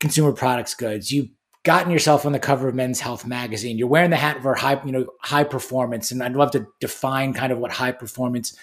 consumer 0.00 0.32
products 0.32 0.74
goods, 0.74 1.12
you've 1.12 1.28
gotten 1.64 1.92
yourself 1.92 2.26
on 2.26 2.32
the 2.32 2.40
cover 2.40 2.68
of 2.68 2.74
Men's 2.74 3.00
Health 3.00 3.24
magazine. 3.24 3.78
You're 3.78 3.88
wearing 3.88 4.10
the 4.10 4.16
hat 4.16 4.42
for 4.42 4.54
high, 4.54 4.82
you 4.84 4.90
know, 4.90 5.06
high 5.20 5.44
performance. 5.44 6.10
And 6.10 6.22
I'd 6.22 6.34
love 6.34 6.50
to 6.52 6.66
define 6.80 7.34
kind 7.34 7.52
of 7.52 7.58
what 7.58 7.70
high 7.70 7.92
performance 7.92 8.56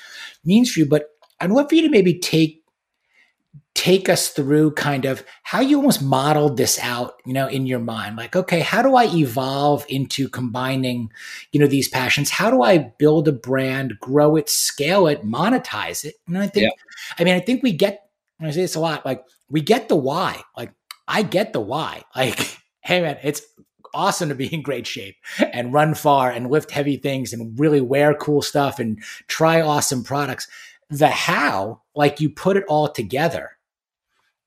means 0.44 0.72
for 0.72 0.82
you, 0.82 0.86
but 0.86 1.06
I'd 1.40 1.52
love 1.52 1.70
for 1.70 1.76
you 1.76 1.84
to 1.84 1.90
maybe 1.90 2.20
take 2.20 2.59
take 3.80 4.10
us 4.10 4.30
through 4.30 4.72
kind 4.72 5.06
of 5.06 5.24
how 5.44 5.62
you 5.62 5.78
almost 5.78 6.02
modeled 6.02 6.58
this 6.58 6.78
out, 6.80 7.14
you 7.26 7.32
know, 7.32 7.48
in 7.48 7.66
your 7.66 7.80
mind. 7.80 8.18
Like, 8.18 8.36
okay, 8.36 8.60
how 8.60 8.82
do 8.82 8.96
I 8.96 9.06
evolve 9.06 9.86
into 9.88 10.28
combining, 10.28 11.12
you 11.54 11.62
know, 11.62 11.68
these 11.68 11.88
passions? 11.88 12.30
How 12.30 12.52
do 12.52 12.62
I 12.62 12.78
build 12.78 13.30
a 13.30 13.32
brand, 13.32 13.98
grow 14.02 14.36
it, 14.36 14.50
scale 14.50 15.08
it, 15.08 15.26
monetize 15.26 16.04
it? 16.04 16.16
And 16.28 16.38
I 16.38 16.48
think, 16.48 16.66
yeah. 16.66 16.84
I 17.18 17.24
mean, 17.24 17.36
I 17.36 17.40
think 17.40 17.64
we 17.64 17.72
get, 17.72 18.10
I 18.42 18.52
say 18.52 18.62
this 18.62 18.76
a 18.76 18.82
lot, 18.82 19.06
like 19.06 19.24
we 19.50 19.62
get 19.62 19.88
the 19.88 19.96
why. 19.96 20.42
Like 20.58 20.74
I 21.08 21.24
get 21.24 21.54
the 21.54 21.62
why. 21.62 22.04
Like, 22.16 22.58
hey 22.82 23.02
man, 23.02 23.18
it's 23.24 23.42
awesome 23.94 24.30
to 24.30 24.36
be 24.36 24.54
in 24.54 24.62
great 24.62 24.86
shape 24.86 25.16
and 25.54 25.74
run 25.74 25.94
far 25.94 26.32
and 26.32 26.50
lift 26.50 26.72
heavy 26.72 26.98
things 26.98 27.34
and 27.34 27.58
really 27.58 27.82
wear 27.82 28.14
cool 28.14 28.42
stuff 28.42 28.80
and 28.80 29.02
try 29.28 29.62
awesome 29.62 30.04
products. 30.04 30.48
The 30.90 31.08
how, 31.08 31.82
like 31.96 32.20
you 32.20 32.30
put 32.30 32.58
it 32.58 32.66
all 32.68 32.90
together 32.90 33.52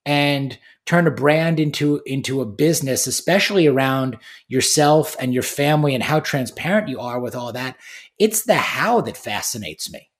and 0.04 0.58
turn 0.84 1.06
a 1.06 1.12
brand 1.12 1.60
into 1.60 2.02
into 2.04 2.40
a 2.40 2.46
business 2.46 3.06
especially 3.06 3.68
around 3.68 4.16
yourself 4.48 5.14
and 5.20 5.32
your 5.32 5.44
family 5.44 5.94
and 5.94 6.02
how 6.02 6.18
transparent 6.18 6.88
you 6.88 6.98
are 6.98 7.20
with 7.20 7.36
all 7.36 7.52
that 7.52 7.76
it's 8.18 8.42
the 8.46 8.56
how 8.56 9.00
that 9.00 9.16
fascinates 9.16 9.92
me 9.92 10.10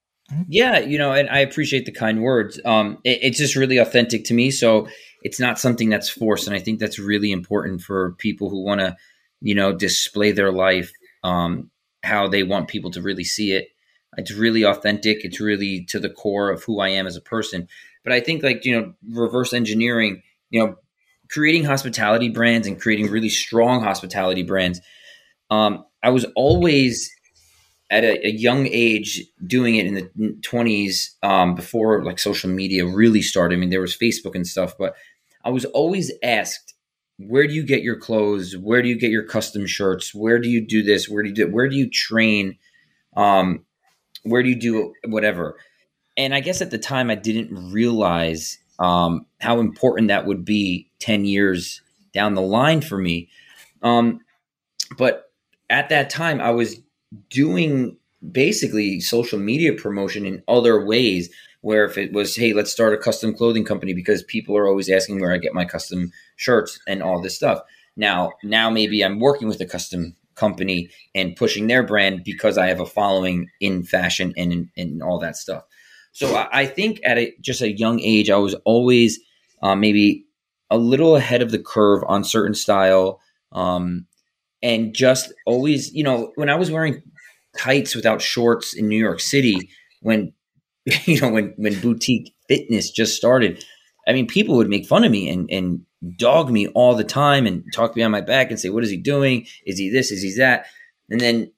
Yeah, 0.48 0.78
you 0.78 0.98
know, 0.98 1.12
and 1.12 1.28
I 1.28 1.40
appreciate 1.40 1.84
the 1.84 1.92
kind 1.92 2.22
words. 2.22 2.60
Um, 2.64 2.98
it, 3.04 3.18
it's 3.22 3.38
just 3.38 3.56
really 3.56 3.78
authentic 3.78 4.24
to 4.26 4.34
me. 4.34 4.50
So 4.50 4.88
it's 5.22 5.40
not 5.40 5.58
something 5.58 5.88
that's 5.88 6.08
forced, 6.08 6.46
and 6.46 6.56
I 6.56 6.58
think 6.58 6.78
that's 6.78 6.98
really 6.98 7.32
important 7.32 7.82
for 7.82 8.12
people 8.18 8.48
who 8.48 8.64
want 8.64 8.80
to, 8.80 8.96
you 9.40 9.54
know, 9.54 9.72
display 9.72 10.32
their 10.32 10.52
life, 10.52 10.92
um, 11.22 11.70
how 12.02 12.28
they 12.28 12.42
want 12.42 12.68
people 12.68 12.90
to 12.92 13.02
really 13.02 13.24
see 13.24 13.52
it. 13.52 13.68
It's 14.16 14.32
really 14.32 14.64
authentic. 14.64 15.24
It's 15.24 15.40
really 15.40 15.84
to 15.86 15.98
the 15.98 16.10
core 16.10 16.50
of 16.50 16.62
who 16.64 16.80
I 16.80 16.88
am 16.88 17.06
as 17.06 17.16
a 17.16 17.20
person. 17.20 17.68
But 18.04 18.12
I 18.12 18.20
think, 18.20 18.42
like 18.42 18.64
you 18.64 18.78
know, 18.78 18.92
reverse 19.10 19.52
engineering, 19.52 20.22
you 20.50 20.64
know, 20.64 20.76
creating 21.30 21.64
hospitality 21.64 22.28
brands 22.28 22.66
and 22.66 22.80
creating 22.80 23.10
really 23.10 23.30
strong 23.30 23.82
hospitality 23.82 24.42
brands. 24.42 24.80
Um, 25.50 25.84
I 26.02 26.10
was 26.10 26.26
always 26.36 27.10
at 27.90 28.04
a, 28.04 28.26
a, 28.26 28.30
young 28.30 28.66
age 28.68 29.22
doing 29.46 29.76
it 29.76 29.86
in 29.86 29.94
the 29.94 30.36
20s 30.40 31.10
um, 31.22 31.54
before 31.54 32.02
like 32.02 32.18
social 32.18 32.48
media 32.48 32.86
really 32.86 33.20
started. 33.20 33.56
I 33.56 33.58
mean, 33.58 33.68
there 33.68 33.82
was 33.82 33.96
Facebook 33.96 34.34
and 34.34 34.46
stuff, 34.46 34.74
but 34.78 34.94
I 35.44 35.50
was 35.50 35.66
always 35.66 36.10
asked, 36.22 36.74
where 37.18 37.46
do 37.46 37.52
you 37.52 37.62
get 37.62 37.82
your 37.82 37.96
clothes? 37.96 38.56
Where 38.56 38.80
do 38.80 38.88
you 38.88 38.98
get 38.98 39.10
your 39.10 39.24
custom 39.24 39.66
shirts? 39.66 40.14
Where 40.14 40.38
do 40.38 40.48
you 40.48 40.66
do 40.66 40.82
this? 40.82 41.08
Where 41.08 41.22
do 41.22 41.28
you 41.28 41.34
do, 41.34 41.48
where 41.48 41.68
do 41.68 41.76
you 41.76 41.90
train? 41.90 42.56
Um, 43.14 43.66
where 44.22 44.42
do 44.42 44.48
you 44.48 44.56
do 44.56 44.94
whatever? 45.04 45.56
And 46.16 46.34
I 46.34 46.40
guess 46.40 46.60
at 46.60 46.70
the 46.70 46.78
time 46.78 47.10
I 47.10 47.14
didn't 47.14 47.72
realize 47.72 48.58
um, 48.78 49.26
how 49.40 49.60
important 49.60 50.08
that 50.08 50.26
would 50.26 50.44
be 50.44 50.90
10 51.00 51.24
years 51.24 51.80
down 52.12 52.34
the 52.34 52.42
line 52.42 52.80
for 52.80 52.98
me. 52.98 53.28
Um, 53.82 54.20
but 54.96 55.32
at 55.70 55.88
that 55.88 56.10
time 56.10 56.40
I 56.40 56.50
was 56.50 56.76
doing 57.30 57.96
basically 58.30 59.00
social 59.00 59.38
media 59.38 59.72
promotion 59.72 60.24
in 60.26 60.42
other 60.46 60.84
ways 60.84 61.30
where 61.62 61.84
if 61.84 61.98
it 61.98 62.12
was 62.12 62.36
hey 62.36 62.52
let's 62.52 62.70
start 62.70 62.94
a 62.94 62.96
custom 62.96 63.34
clothing 63.34 63.64
company 63.64 63.92
because 63.92 64.22
people 64.22 64.56
are 64.56 64.68
always 64.68 64.88
asking 64.88 65.20
where 65.20 65.32
i 65.32 65.38
get 65.38 65.52
my 65.52 65.64
custom 65.64 66.12
shirts 66.36 66.78
and 66.86 67.02
all 67.02 67.20
this 67.20 67.34
stuff 67.34 67.60
now 67.96 68.30
now 68.44 68.70
maybe 68.70 69.04
i'm 69.04 69.18
working 69.18 69.48
with 69.48 69.60
a 69.60 69.66
custom 69.66 70.14
company 70.34 70.90
and 71.14 71.36
pushing 71.36 71.66
their 71.66 71.82
brand 71.82 72.22
because 72.24 72.58
i 72.58 72.66
have 72.66 72.80
a 72.80 72.86
following 72.86 73.48
in 73.60 73.82
fashion 73.82 74.32
and 74.36 74.68
in 74.76 75.02
all 75.02 75.18
that 75.18 75.36
stuff. 75.36 75.62
So 76.14 76.34
I, 76.34 76.48
I, 76.60 76.66
think 76.66 77.00
at 77.04 77.16
a, 77.16 77.32
just 77.40 77.62
a 77.62 77.72
young 77.72 78.00
age 78.00 78.30
i 78.30 78.36
was 78.36 78.54
always 78.64 79.18
uh, 79.62 79.74
maybe 79.74 80.26
a 80.70 80.78
little 80.78 81.16
ahead 81.16 81.42
of 81.42 81.50
the 81.50 81.58
curve 81.58 82.02
on 82.08 82.24
certain 82.24 82.54
style 82.54 83.20
um, 83.52 84.06
and 84.62 84.94
just 84.94 85.32
always, 85.46 85.92
you 85.92 86.02
know, 86.04 86.32
when 86.36 86.48
I 86.48 86.54
was 86.54 86.70
wearing 86.70 87.02
tights 87.58 87.94
without 87.94 88.22
shorts 88.22 88.74
in 88.74 88.88
New 88.88 88.98
York 88.98 89.20
City, 89.20 89.70
when 90.00 90.32
you 91.04 91.20
know 91.20 91.30
when 91.30 91.54
when 91.56 91.80
boutique 91.80 92.34
fitness 92.48 92.90
just 92.90 93.16
started, 93.16 93.64
I 94.06 94.12
mean, 94.12 94.26
people 94.26 94.56
would 94.56 94.68
make 94.68 94.86
fun 94.86 95.04
of 95.04 95.12
me 95.12 95.28
and 95.28 95.48
and 95.50 95.84
dog 96.16 96.50
me 96.50 96.68
all 96.68 96.94
the 96.94 97.04
time 97.04 97.46
and 97.46 97.64
talk 97.74 97.94
behind 97.94 98.12
my 98.12 98.20
back 98.20 98.50
and 98.50 98.58
say, 98.58 98.70
"What 98.70 98.84
is 98.84 98.90
he 98.90 98.96
doing? 98.96 99.46
Is 99.66 99.78
he 99.78 99.90
this? 99.90 100.10
Is 100.10 100.22
he 100.22 100.34
that?" 100.38 100.66
And 101.10 101.20
then 101.20 101.52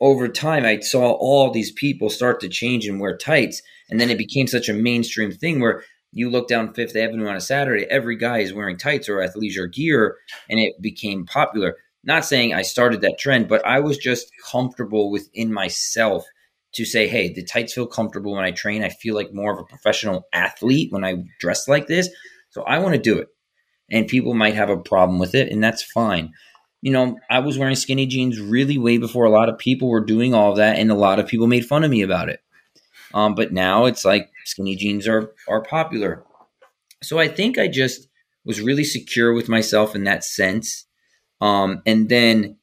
over 0.00 0.28
time, 0.28 0.64
I 0.64 0.80
saw 0.80 1.12
all 1.12 1.50
these 1.50 1.72
people 1.72 2.10
start 2.10 2.40
to 2.40 2.48
change 2.48 2.86
and 2.86 3.00
wear 3.00 3.16
tights, 3.16 3.62
and 3.90 4.00
then 4.00 4.10
it 4.10 4.18
became 4.18 4.46
such 4.46 4.68
a 4.68 4.74
mainstream 4.74 5.30
thing 5.30 5.60
where 5.60 5.84
you 6.12 6.28
look 6.28 6.48
down 6.48 6.74
Fifth 6.74 6.96
Avenue 6.96 7.28
on 7.28 7.36
a 7.36 7.40
Saturday, 7.40 7.86
every 7.88 8.16
guy 8.16 8.38
is 8.38 8.52
wearing 8.52 8.76
tights 8.76 9.08
or 9.08 9.16
athleisure 9.16 9.72
gear, 9.72 10.16
and 10.48 10.58
it 10.58 10.74
became 10.80 11.24
popular 11.24 11.76
not 12.04 12.24
saying 12.24 12.52
I 12.52 12.62
started 12.62 13.00
that 13.02 13.18
trend, 13.18 13.48
but 13.48 13.64
I 13.66 13.80
was 13.80 13.96
just 13.96 14.30
comfortable 14.50 15.10
within 15.10 15.52
myself 15.52 16.24
to 16.74 16.84
say, 16.84 17.06
hey, 17.06 17.32
the 17.32 17.44
tights 17.44 17.74
feel 17.74 17.86
comfortable 17.86 18.34
when 18.34 18.44
I 18.44 18.50
train. 18.50 18.82
I 18.82 18.88
feel 18.88 19.14
like 19.14 19.32
more 19.32 19.52
of 19.52 19.58
a 19.58 19.64
professional 19.64 20.26
athlete 20.32 20.90
when 20.90 21.04
I 21.04 21.16
dress 21.38 21.68
like 21.68 21.86
this. 21.86 22.08
So 22.50 22.62
I 22.62 22.78
want 22.78 22.94
to 22.94 23.00
do 23.00 23.18
it. 23.18 23.28
And 23.90 24.08
people 24.08 24.34
might 24.34 24.54
have 24.54 24.70
a 24.70 24.76
problem 24.76 25.18
with 25.18 25.34
it, 25.34 25.52
and 25.52 25.62
that's 25.62 25.82
fine. 25.82 26.32
You 26.80 26.92
know, 26.92 27.18
I 27.30 27.40
was 27.40 27.58
wearing 27.58 27.76
skinny 27.76 28.06
jeans 28.06 28.40
really 28.40 28.78
way 28.78 28.98
before 28.98 29.24
a 29.24 29.30
lot 29.30 29.48
of 29.48 29.58
people 29.58 29.88
were 29.88 30.04
doing 30.04 30.34
all 30.34 30.52
of 30.52 30.56
that, 30.56 30.78
and 30.78 30.90
a 30.90 30.94
lot 30.94 31.18
of 31.18 31.26
people 31.26 31.46
made 31.46 31.66
fun 31.66 31.84
of 31.84 31.90
me 31.90 32.02
about 32.02 32.28
it. 32.28 32.40
Um, 33.14 33.34
but 33.34 33.52
now 33.52 33.84
it's 33.84 34.04
like 34.04 34.30
skinny 34.44 34.76
jeans 34.76 35.06
are 35.06 35.32
are 35.48 35.62
popular. 35.62 36.24
So 37.02 37.18
I 37.18 37.28
think 37.28 37.58
I 37.58 37.68
just 37.68 38.08
was 38.44 38.60
really 38.60 38.84
secure 38.84 39.34
with 39.34 39.48
myself 39.48 39.94
in 39.94 40.04
that 40.04 40.24
sense 40.24 40.86
um, 41.42 41.82
and 41.84 42.08
then, 42.08 42.56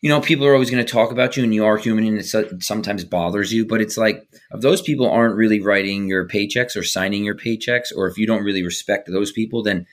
you 0.00 0.08
know, 0.08 0.20
people 0.20 0.46
are 0.46 0.52
always 0.52 0.70
going 0.70 0.84
to 0.84 0.92
talk 0.92 1.10
about 1.10 1.36
you 1.36 1.42
and 1.42 1.52
you 1.52 1.64
are 1.64 1.76
human 1.76 2.06
and 2.06 2.18
it 2.20 2.62
sometimes 2.62 3.04
bothers 3.04 3.52
you, 3.52 3.66
but 3.66 3.80
it's 3.80 3.96
like, 3.96 4.28
if 4.52 4.60
those 4.60 4.80
people 4.80 5.10
aren't 5.10 5.34
really 5.34 5.60
writing 5.60 6.06
your 6.06 6.28
paychecks 6.28 6.76
or 6.76 6.84
signing 6.84 7.24
your 7.24 7.34
paychecks, 7.34 7.88
or 7.94 8.06
if 8.06 8.16
you 8.16 8.28
don't 8.28 8.44
really 8.44 8.62
respect 8.62 9.10
those 9.10 9.32
people, 9.32 9.64
then 9.64 9.88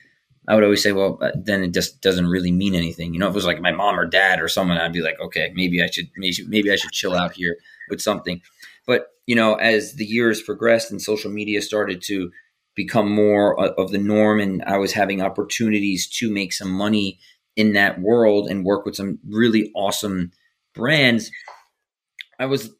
I 0.48 0.54
would 0.54 0.64
always 0.64 0.82
say, 0.82 0.92
well, 0.92 1.20
then 1.34 1.62
it 1.62 1.72
just 1.72 2.00
doesn't 2.00 2.26
really 2.26 2.50
mean 2.50 2.74
anything. 2.74 3.14
You 3.14 3.20
know, 3.20 3.28
if 3.28 3.32
it 3.32 3.36
was 3.36 3.46
like 3.46 3.60
my 3.60 3.70
mom 3.70 3.98
or 3.98 4.06
dad 4.06 4.40
or 4.40 4.48
someone, 4.48 4.76
I'd 4.76 4.92
be 4.92 5.02
like, 5.02 5.20
okay, 5.20 5.52
maybe 5.54 5.82
I 5.82 5.86
should, 5.86 6.10
maybe 6.16 6.72
I 6.72 6.76
should 6.76 6.90
chill 6.90 7.14
out 7.14 7.32
here 7.32 7.56
with 7.88 8.00
something. 8.00 8.40
But, 8.86 9.06
you 9.26 9.36
know, 9.36 9.54
as 9.54 9.94
the 9.94 10.04
years 10.04 10.42
progressed 10.42 10.90
and 10.90 11.00
social 11.00 11.30
media 11.30 11.62
started 11.62 12.02
to 12.06 12.32
become 12.74 13.08
more 13.08 13.58
of 13.78 13.92
the 13.92 13.98
norm 13.98 14.40
and 14.40 14.64
I 14.64 14.78
was 14.78 14.92
having 14.92 15.22
opportunities 15.22 16.08
to 16.18 16.32
make 16.32 16.52
some 16.52 16.70
money 16.70 17.20
in 17.54 17.74
that 17.74 18.00
world 18.00 18.48
and 18.48 18.64
work 18.64 18.84
with 18.84 18.96
some 18.96 19.18
really 19.28 19.70
awesome 19.74 20.32
brands, 20.74 21.30
I 22.38 22.46
was 22.46 22.70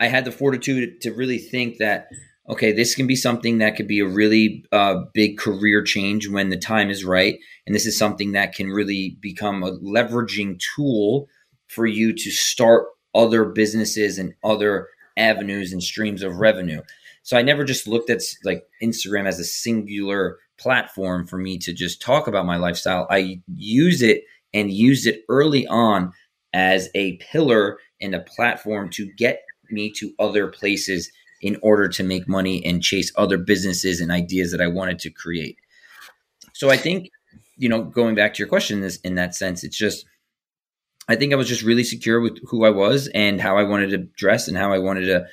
I 0.00 0.06
had 0.08 0.24
the 0.24 0.32
fortitude 0.32 1.00
to 1.02 1.12
really 1.12 1.38
think 1.38 1.78
that 1.78 2.08
okay, 2.48 2.72
this 2.72 2.94
can 2.94 3.06
be 3.06 3.16
something 3.16 3.58
that 3.58 3.76
could 3.76 3.86
be 3.86 4.00
a 4.00 4.06
really 4.06 4.64
uh, 4.72 4.96
big 5.14 5.38
career 5.38 5.82
change 5.82 6.28
when 6.28 6.48
the 6.48 6.56
time 6.56 6.90
is 6.90 7.04
right, 7.04 7.38
and 7.66 7.74
this 7.74 7.86
is 7.86 7.96
something 7.96 8.32
that 8.32 8.54
can 8.54 8.68
really 8.68 9.16
become 9.20 9.62
a 9.62 9.78
leveraging 9.78 10.60
tool 10.74 11.28
for 11.68 11.86
you 11.86 12.12
to 12.12 12.30
start 12.30 12.86
other 13.14 13.44
businesses 13.44 14.18
and 14.18 14.34
other 14.42 14.88
avenues 15.16 15.72
and 15.72 15.82
streams 15.82 16.22
of 16.22 16.36
revenue. 16.36 16.82
So 17.22 17.36
I 17.36 17.42
never 17.42 17.64
just 17.64 17.86
looked 17.86 18.10
at 18.10 18.20
like 18.44 18.64
Instagram 18.82 19.26
as 19.26 19.38
a 19.38 19.44
singular 19.44 20.38
platform 20.58 21.26
for 21.26 21.38
me 21.38 21.58
to 21.58 21.72
just 21.72 22.02
talk 22.02 22.26
about 22.26 22.46
my 22.46 22.56
lifestyle. 22.56 23.06
I 23.10 23.40
use 23.54 24.02
it 24.02 24.24
and 24.52 24.70
used 24.70 25.06
it 25.06 25.22
early 25.28 25.66
on 25.66 26.12
as 26.52 26.88
a 26.94 27.16
pillar 27.18 27.78
and 28.00 28.14
a 28.14 28.20
platform 28.20 28.90
to 28.90 29.10
get 29.16 29.42
me 29.70 29.92
to 29.92 30.12
other 30.18 30.48
places 30.48 31.10
in 31.42 31.58
order 31.60 31.88
to 31.88 32.02
make 32.02 32.28
money 32.28 32.64
and 32.64 32.82
chase 32.82 33.12
other 33.16 33.36
businesses 33.36 34.00
and 34.00 34.10
ideas 34.10 34.52
that 34.52 34.60
I 34.60 34.68
wanted 34.68 35.00
to 35.00 35.10
create. 35.10 35.58
So 36.54 36.70
I 36.70 36.76
think, 36.76 37.10
you 37.56 37.68
know, 37.68 37.82
going 37.82 38.14
back 38.14 38.34
to 38.34 38.38
your 38.38 38.48
question 38.48 38.82
is 38.82 38.98
in 39.04 39.16
that 39.16 39.34
sense, 39.34 39.64
it's 39.64 39.76
just 39.76 40.06
I 41.08 41.16
think 41.16 41.32
I 41.32 41.36
was 41.36 41.48
just 41.48 41.62
really 41.62 41.82
secure 41.82 42.20
with 42.20 42.38
who 42.46 42.64
I 42.64 42.70
was 42.70 43.08
and 43.08 43.40
how 43.40 43.58
I 43.58 43.64
wanted 43.64 43.90
to 43.90 43.98
dress 43.98 44.46
and 44.46 44.56
how 44.56 44.72
I 44.72 44.78
wanted 44.78 45.06
to, 45.06 45.26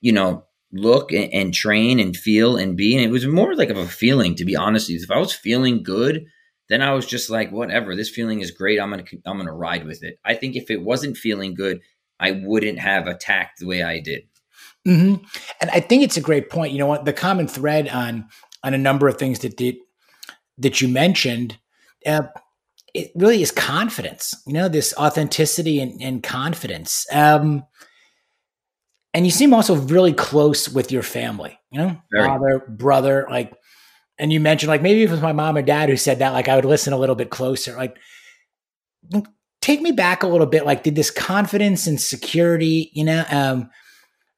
you 0.00 0.12
know, 0.12 0.44
look 0.72 1.12
and, 1.12 1.32
and, 1.32 1.54
train 1.54 2.00
and 2.00 2.16
feel 2.16 2.56
and 2.56 2.76
be. 2.76 2.96
And 2.96 3.04
it 3.04 3.12
was 3.12 3.24
more 3.24 3.54
like 3.54 3.70
of 3.70 3.76
a 3.76 3.86
feeling, 3.86 4.34
to 4.34 4.44
be 4.44 4.56
honest. 4.56 4.90
If 4.90 5.10
I 5.10 5.18
was 5.18 5.32
feeling 5.32 5.84
good, 5.84 6.26
then 6.68 6.82
I 6.82 6.92
was 6.92 7.06
just 7.06 7.30
like, 7.30 7.52
whatever, 7.52 7.94
this 7.94 8.10
feeling 8.10 8.40
is 8.40 8.50
great. 8.50 8.80
I'm 8.80 8.90
gonna 8.90 9.04
I'm 9.24 9.38
gonna 9.38 9.52
ride 9.52 9.86
with 9.86 10.02
it. 10.02 10.18
I 10.24 10.34
think 10.34 10.56
if 10.56 10.70
it 10.70 10.82
wasn't 10.82 11.16
feeling 11.16 11.54
good, 11.54 11.80
I 12.18 12.32
wouldn't 12.32 12.80
have 12.80 13.06
attacked 13.06 13.60
the 13.60 13.66
way 13.66 13.82
I 13.84 14.00
did. 14.00 14.24
Mm-hmm. 14.86 15.24
And 15.60 15.70
I 15.70 15.80
think 15.80 16.02
it's 16.02 16.16
a 16.16 16.22
great 16.22 16.48
point. 16.48 16.72
You 16.72 16.78
know 16.78 16.86
what? 16.86 17.04
The 17.04 17.12
common 17.12 17.48
thread 17.48 17.88
on 17.88 18.28
on 18.62 18.74
a 18.74 18.78
number 18.78 19.08
of 19.08 19.18
things 19.18 19.40
that 19.40 19.56
did 19.56 19.76
that 20.58 20.80
you 20.80 20.88
mentioned, 20.88 21.58
uh, 22.06 22.22
it 22.94 23.10
really 23.14 23.42
is 23.42 23.50
confidence. 23.50 24.34
You 24.46 24.52
know, 24.52 24.68
this 24.68 24.94
authenticity 24.96 25.80
and, 25.80 26.00
and 26.00 26.22
confidence. 26.22 27.06
Um, 27.12 27.64
and 29.12 29.24
you 29.24 29.30
seem 29.30 29.54
also 29.54 29.76
really 29.76 30.12
close 30.12 30.68
with 30.68 30.92
your 30.92 31.02
family, 31.02 31.58
you 31.70 31.78
know, 31.78 31.96
Very. 32.12 32.28
father, 32.28 32.64
brother, 32.68 33.26
like, 33.30 33.54
and 34.18 34.32
you 34.32 34.40
mentioned 34.40 34.68
like 34.68 34.82
maybe 34.82 35.02
if 35.02 35.10
it 35.10 35.14
was 35.14 35.22
my 35.22 35.32
mom 35.32 35.56
or 35.56 35.62
dad 35.62 35.88
who 35.88 35.96
said 35.96 36.18
that, 36.18 36.32
like 36.32 36.48
I 36.48 36.56
would 36.56 36.64
listen 36.64 36.92
a 36.92 36.98
little 36.98 37.14
bit 37.14 37.30
closer. 37.30 37.74
Like, 37.76 37.96
take 39.60 39.80
me 39.80 39.92
back 39.92 40.22
a 40.22 40.28
little 40.28 40.46
bit. 40.46 40.66
Like, 40.66 40.82
did 40.82 40.94
this 40.94 41.10
confidence 41.10 41.86
and 41.86 42.00
security, 42.00 42.90
you 42.92 43.04
know, 43.04 43.24
um, 43.30 43.70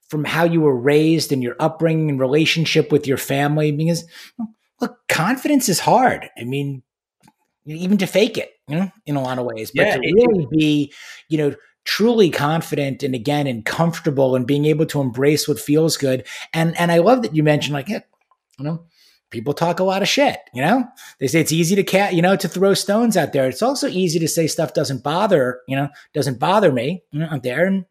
from 0.09 0.25
how 0.25 0.45
you 0.45 0.61
were 0.61 0.77
raised 0.77 1.33
and 1.33 1.43
your 1.43 1.57
upbringing 1.61 2.11
and 2.11 2.21
relationship 2.21 2.91
with 2.93 3.07
your 3.07 3.19
family? 3.19 3.73
Because 3.73 4.05
look, 4.81 4.97
confidence 5.09 5.69
is 5.69 5.81
hard. 5.81 6.29
I 6.38 6.45
mean, 6.45 6.83
even 7.67 7.99
to 7.99 8.07
fake 8.07 8.38
it, 8.38 8.53
you 8.67 8.77
know, 8.77 8.91
in 9.07 9.17
a 9.17 9.23
lot 9.23 9.38
of 9.38 9.45
ways, 9.45 9.71
but 9.75 9.87
yeah, 9.87 9.97
to 9.97 10.00
really 10.00 10.47
be, 10.50 10.93
you 11.29 11.38
know, 11.38 11.55
truly 11.85 12.31
confident 12.31 13.03
and 13.03 13.15
again 13.15 13.47
and 13.47 13.65
comfortable 13.65 14.37
and 14.37 14.47
being 14.47 14.67
able 14.67 14.87
to 14.87 15.00
embrace 15.00 15.49
what 15.49 15.59
feels 15.59 15.97
good. 15.97 16.27
And 16.53 16.79
and 16.79 16.93
I 16.93 16.99
love 16.99 17.23
that 17.23 17.35
you 17.35 17.43
mentioned 17.43 17.75
like, 17.75 17.88
yeah, 17.88 18.00
you 18.59 18.65
know, 18.65 18.85
people 19.31 19.55
talk 19.55 19.81
a 19.81 19.85
lot 19.85 20.03
of 20.03 20.09
shit, 20.09 20.38
you 20.55 20.62
know? 20.62 20.85
They 21.19 21.27
say 21.27 21.41
it's 21.41 21.53
easy 21.53 21.77
to 21.77 21.83
cat, 21.83 22.15
you 22.15 22.23
know, 22.23 22.37
to 22.37 22.49
throw 22.49 22.75
stones 22.75 23.17
out 23.17 23.33
there. 23.33 23.49
It's 23.49 23.62
also 23.62 23.88
easy 23.88 24.19
to 24.19 24.29
say 24.29 24.47
stuff 24.47 24.75
doesn't 24.75 25.03
bother, 25.03 25.61
you 25.67 25.77
know, 25.77 25.88
doesn't 26.15 26.38
bother 26.38 26.73
me, 26.73 27.03
you 27.11 27.21
know, 27.21 27.29
out 27.31 27.43
there 27.43 27.67
and 27.67 27.85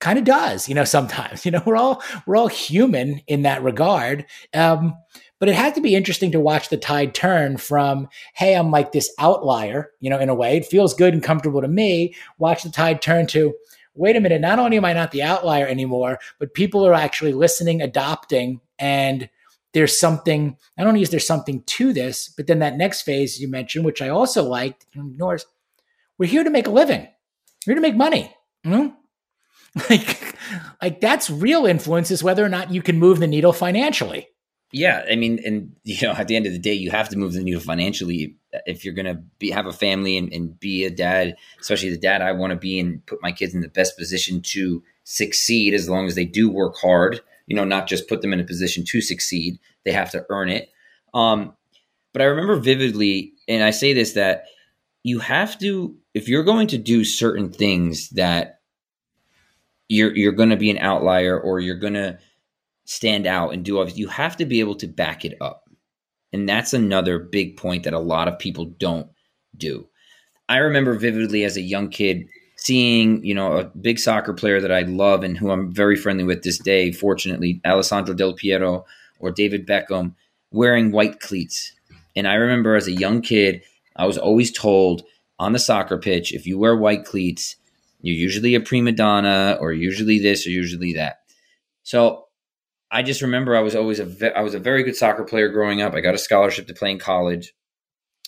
kind 0.00 0.18
of 0.18 0.24
does, 0.24 0.68
you 0.68 0.74
know, 0.74 0.84
sometimes, 0.84 1.44
you 1.44 1.50
know, 1.50 1.62
we're 1.64 1.76
all, 1.76 2.02
we're 2.26 2.36
all 2.36 2.48
human 2.48 3.20
in 3.26 3.42
that 3.42 3.62
regard. 3.62 4.26
Um, 4.54 4.96
but 5.38 5.48
it 5.48 5.54
had 5.54 5.74
to 5.76 5.80
be 5.80 5.94
interesting 5.94 6.32
to 6.32 6.40
watch 6.40 6.68
the 6.68 6.76
tide 6.76 7.14
turn 7.14 7.58
from, 7.58 8.08
hey, 8.34 8.54
I'm 8.54 8.70
like 8.70 8.92
this 8.92 9.12
outlier, 9.18 9.92
you 10.00 10.10
know, 10.10 10.18
in 10.18 10.28
a 10.28 10.34
way. 10.34 10.56
It 10.56 10.66
feels 10.66 10.94
good 10.94 11.14
and 11.14 11.22
comfortable 11.22 11.60
to 11.60 11.68
me. 11.68 12.14
Watch 12.38 12.64
the 12.64 12.70
tide 12.70 13.00
turn 13.00 13.28
to, 13.28 13.54
wait 13.94 14.16
a 14.16 14.20
minute, 14.20 14.40
not 14.40 14.58
only 14.58 14.76
am 14.76 14.84
I 14.84 14.92
not 14.92 15.12
the 15.12 15.22
outlier 15.22 15.66
anymore, 15.66 16.18
but 16.38 16.54
people 16.54 16.84
are 16.86 16.94
actually 16.94 17.32
listening, 17.32 17.80
adopting, 17.80 18.60
and 18.78 19.28
there's 19.74 19.98
something, 19.98 20.56
not 20.76 20.86
only 20.86 21.02
is 21.02 21.10
there 21.10 21.20
something 21.20 21.62
to 21.64 21.92
this, 21.92 22.28
but 22.36 22.46
then 22.46 22.60
that 22.60 22.76
next 22.76 23.02
phase 23.02 23.40
you 23.40 23.48
mentioned, 23.48 23.84
which 23.84 24.02
I 24.02 24.08
also 24.08 24.42
liked, 24.42 24.86
ignores, 24.94 25.46
we're 26.16 26.26
here 26.26 26.44
to 26.44 26.50
make 26.50 26.66
a 26.66 26.70
living. 26.70 27.02
We're 27.66 27.74
here 27.74 27.74
to 27.76 27.80
make 27.80 27.96
money. 27.96 28.34
Mm-hmm. 28.66 28.94
Like, 29.90 30.34
like 30.80 31.00
that's 31.00 31.30
real 31.30 31.66
influence 31.66 32.10
is 32.10 32.22
whether 32.22 32.44
or 32.44 32.48
not 32.48 32.72
you 32.72 32.82
can 32.82 32.98
move 32.98 33.18
the 33.18 33.26
needle 33.26 33.52
financially. 33.52 34.28
Yeah, 34.72 35.04
I 35.10 35.16
mean, 35.16 35.40
and 35.44 35.74
you 35.84 36.06
know, 36.06 36.12
at 36.12 36.28
the 36.28 36.36
end 36.36 36.46
of 36.46 36.52
the 36.52 36.58
day, 36.58 36.74
you 36.74 36.90
have 36.90 37.08
to 37.08 37.18
move 37.18 37.32
the 37.32 37.42
needle 37.42 37.60
financially 37.60 38.36
if 38.66 38.84
you're 38.84 38.94
to 38.94 39.14
be 39.38 39.50
have 39.50 39.66
a 39.66 39.72
family 39.72 40.18
and, 40.18 40.32
and 40.32 40.58
be 40.60 40.84
a 40.84 40.90
dad, 40.90 41.36
especially 41.60 41.90
the 41.90 41.98
dad 41.98 42.20
I 42.20 42.32
want 42.32 42.50
to 42.50 42.56
be 42.56 42.78
and 42.78 43.04
put 43.06 43.22
my 43.22 43.32
kids 43.32 43.54
in 43.54 43.62
the 43.62 43.68
best 43.68 43.96
position 43.96 44.42
to 44.42 44.82
succeed. 45.04 45.72
As 45.72 45.88
long 45.88 46.06
as 46.06 46.14
they 46.14 46.26
do 46.26 46.50
work 46.50 46.76
hard, 46.76 47.20
you 47.46 47.56
know, 47.56 47.64
not 47.64 47.86
just 47.86 48.08
put 48.08 48.20
them 48.20 48.32
in 48.32 48.40
a 48.40 48.44
position 48.44 48.84
to 48.86 49.00
succeed, 49.00 49.58
they 49.84 49.92
have 49.92 50.10
to 50.10 50.26
earn 50.28 50.50
it. 50.50 50.70
Um, 51.14 51.54
but 52.12 52.20
I 52.20 52.26
remember 52.26 52.56
vividly, 52.56 53.32
and 53.48 53.62
I 53.62 53.70
say 53.70 53.94
this 53.94 54.12
that 54.12 54.44
you 55.02 55.18
have 55.20 55.58
to 55.60 55.96
if 56.12 56.28
you're 56.28 56.44
going 56.44 56.66
to 56.68 56.78
do 56.78 57.04
certain 57.04 57.50
things 57.50 58.10
that 58.10 58.57
you're 59.88 60.14
you're 60.14 60.32
going 60.32 60.50
to 60.50 60.56
be 60.56 60.70
an 60.70 60.78
outlier 60.78 61.38
or 61.38 61.60
you're 61.60 61.76
going 61.76 61.94
to 61.94 62.18
stand 62.84 63.26
out 63.26 63.52
and 63.52 63.64
do 63.64 63.78
all 63.78 63.88
you 63.88 64.08
have 64.08 64.36
to 64.36 64.46
be 64.46 64.60
able 64.60 64.74
to 64.76 64.86
back 64.86 65.24
it 65.24 65.36
up. 65.40 65.64
And 66.32 66.48
that's 66.48 66.72
another 66.72 67.18
big 67.18 67.56
point 67.56 67.84
that 67.84 67.94
a 67.94 67.98
lot 67.98 68.28
of 68.28 68.38
people 68.38 68.66
don't 68.66 69.08
do. 69.56 69.88
I 70.48 70.58
remember 70.58 70.94
vividly 70.94 71.44
as 71.44 71.56
a 71.56 71.62
young 71.62 71.88
kid 71.90 72.26
seeing, 72.56 73.24
you 73.24 73.34
know, 73.34 73.58
a 73.58 73.64
big 73.64 73.98
soccer 73.98 74.34
player 74.34 74.60
that 74.60 74.72
I 74.72 74.80
love 74.80 75.22
and 75.22 75.36
who 75.36 75.50
I'm 75.50 75.72
very 75.72 75.96
friendly 75.96 76.24
with 76.24 76.42
this 76.42 76.58
day, 76.58 76.92
fortunately, 76.92 77.60
Alessandro 77.64 78.14
Del 78.14 78.34
Piero 78.34 78.84
or 79.20 79.30
David 79.30 79.66
Beckham 79.66 80.14
wearing 80.50 80.90
white 80.90 81.20
cleats. 81.20 81.72
And 82.16 82.26
I 82.26 82.34
remember 82.34 82.74
as 82.74 82.88
a 82.88 82.92
young 82.92 83.22
kid, 83.22 83.62
I 83.96 84.06
was 84.06 84.18
always 84.18 84.50
told 84.50 85.02
on 85.38 85.52
the 85.52 85.58
soccer 85.58 85.98
pitch, 85.98 86.32
if 86.32 86.46
you 86.46 86.58
wear 86.58 86.76
white 86.76 87.04
cleats, 87.04 87.56
you're 88.00 88.16
usually 88.16 88.54
a 88.54 88.60
prima 88.60 88.92
donna 88.92 89.58
or 89.60 89.72
usually 89.72 90.18
this 90.18 90.46
or 90.46 90.50
usually 90.50 90.94
that. 90.94 91.18
So 91.82 92.24
I 92.90 93.02
just 93.02 93.22
remember 93.22 93.56
I 93.56 93.60
was 93.60 93.74
always 93.74 93.98
a 93.98 94.04
ve- 94.04 94.32
I 94.34 94.40
was 94.40 94.54
a 94.54 94.58
very 94.60 94.82
good 94.82 94.96
soccer 94.96 95.24
player 95.24 95.48
growing 95.48 95.82
up. 95.82 95.94
I 95.94 96.00
got 96.00 96.14
a 96.14 96.18
scholarship 96.18 96.66
to 96.68 96.74
play 96.74 96.90
in 96.90 96.98
college. 96.98 97.52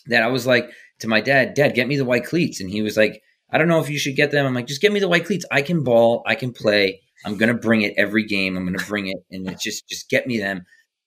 That 0.07 0.23
I 0.23 0.29
was 0.29 0.47
like 0.47 0.71
to 1.00 1.09
my 1.09 1.21
dad, 1.21 1.55
Dad, 1.55 1.75
get 1.75 1.89
me 1.89 1.97
the 1.97 2.05
white 2.05 2.25
cleats, 2.25 2.61
and 2.61 2.71
he 2.71 2.83
was 2.83 2.97
like, 2.97 3.23
I 3.50 3.59
don't 3.59 3.69
know 3.69 3.81
if 3.81 3.91
you 3.91 3.99
should 3.99 4.17
get 4.17 4.31
them. 4.31 4.47
I'm 4.47 4.55
like, 4.55 4.67
just 4.67 4.81
get 4.81 4.93
me 4.93 5.00
the 5.00 5.09
white 5.09 5.25
cleats. 5.25 5.45
I 5.50 5.62
can 5.62 5.83
ball. 5.85 6.23
I 6.27 6.35
can 6.35 6.53
play. 6.53 7.00
I'm 7.25 7.37
gonna 7.37 7.55
bring 7.55 7.83
it 7.83 7.95
every 7.97 8.25
game. 8.25 8.57
I'm 8.57 8.65
gonna 8.65 8.85
bring 8.87 9.07
it, 9.07 9.19
and 9.31 9.49
it's 9.49 9.62
just 9.62 9.89
just 9.89 10.09
get 10.11 10.27
me 10.27 10.39
them. 10.39 10.65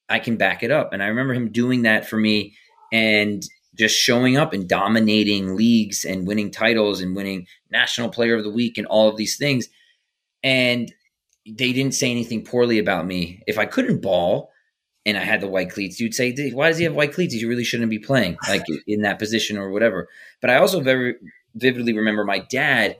I 0.09 0.19
can 0.19 0.37
back 0.37 0.63
it 0.63 0.71
up. 0.71 0.93
And 0.93 1.01
I 1.01 1.07
remember 1.07 1.33
him 1.33 1.51
doing 1.51 1.83
that 1.83 2.07
for 2.07 2.17
me, 2.17 2.55
and 2.91 3.43
just 3.75 3.95
showing 3.95 4.37
up 4.37 4.53
and 4.53 4.67
dominating 4.67 5.55
leagues 5.55 6.05
and 6.05 6.27
winning 6.27 6.51
titles 6.51 7.01
and 7.01 7.15
winning 7.15 7.47
national 7.71 8.09
player 8.09 8.35
of 8.35 8.43
the 8.43 8.51
week 8.51 8.77
and 8.77 8.87
all 8.87 9.09
of 9.09 9.17
these 9.17 9.37
things. 9.37 9.67
And 10.43 10.93
they 11.45 11.73
didn't 11.73 11.95
say 11.95 12.11
anything 12.11 12.43
poorly 12.43 12.79
about 12.79 13.05
me. 13.05 13.41
If 13.47 13.57
I 13.57 13.65
couldn't 13.65 14.01
ball 14.01 14.51
and 15.05 15.17
I 15.17 15.21
had 15.21 15.41
the 15.41 15.47
white 15.47 15.71
cleats, 15.71 15.99
you'd 15.99 16.13
say, 16.13 16.51
"Why 16.51 16.69
does 16.69 16.77
he 16.77 16.85
have 16.85 16.95
white 16.95 17.13
cleats? 17.13 17.33
You 17.33 17.49
really 17.49 17.63
shouldn't 17.63 17.89
be 17.89 17.99
playing 17.99 18.37
like 18.47 18.63
in 18.87 19.01
that 19.01 19.19
position 19.19 19.57
or 19.57 19.71
whatever." 19.71 20.07
But 20.41 20.49
I 20.49 20.57
also 20.57 20.79
very 20.79 21.15
vividly 21.55 21.93
remember 21.93 22.23
my 22.23 22.39
dad 22.39 22.97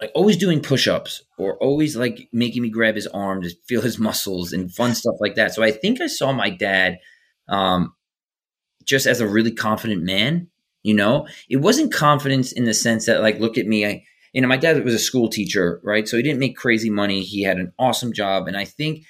like 0.00 0.10
always 0.14 0.36
doing 0.36 0.62
push-ups 0.62 1.22
or 1.36 1.56
always 1.58 1.94
like 1.94 2.28
making 2.32 2.62
me 2.62 2.70
grab 2.70 2.94
his 2.94 3.06
arm 3.08 3.42
to 3.42 3.50
feel 3.66 3.82
his 3.82 3.98
muscles 3.98 4.52
and 4.52 4.74
fun 4.74 4.94
stuff 4.94 5.16
like 5.20 5.34
that. 5.34 5.52
So 5.52 5.62
I 5.62 5.70
think 5.70 6.00
I 6.00 6.06
saw 6.06 6.32
my 6.32 6.48
dad 6.48 6.98
um, 7.48 7.92
just 8.84 9.06
as 9.06 9.20
a 9.20 9.28
really 9.28 9.52
confident 9.52 10.02
man. 10.02 10.48
You 10.82 10.94
know, 10.94 11.26
it 11.48 11.58
wasn't 11.58 11.92
confidence 11.92 12.52
in 12.52 12.64
the 12.64 12.72
sense 12.72 13.06
that 13.06 13.20
like, 13.20 13.38
look 13.38 13.58
at 13.58 13.66
me, 13.66 13.86
I 13.86 14.04
you 14.32 14.40
know, 14.40 14.48
my 14.48 14.56
dad 14.56 14.82
was 14.84 14.94
a 14.94 14.98
school 14.98 15.28
teacher, 15.28 15.80
right? 15.82 16.06
So 16.06 16.16
he 16.16 16.22
didn't 16.22 16.38
make 16.38 16.56
crazy 16.56 16.90
money. 16.90 17.22
He 17.22 17.42
had 17.42 17.58
an 17.58 17.72
awesome 17.78 18.12
job. 18.12 18.46
And 18.46 18.56
I 18.56 18.64
think 18.64 19.04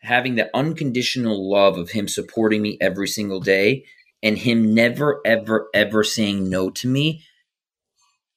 having 0.00 0.34
that 0.34 0.50
unconditional 0.54 1.50
love 1.50 1.78
of 1.78 1.90
him 1.90 2.08
supporting 2.08 2.62
me 2.62 2.76
every 2.80 3.08
single 3.08 3.40
day 3.40 3.84
and 4.22 4.36
him 4.36 4.74
never, 4.74 5.20
ever, 5.24 5.68
ever 5.74 6.04
saying 6.04 6.48
no 6.48 6.70
to 6.70 6.88
me 6.88 7.22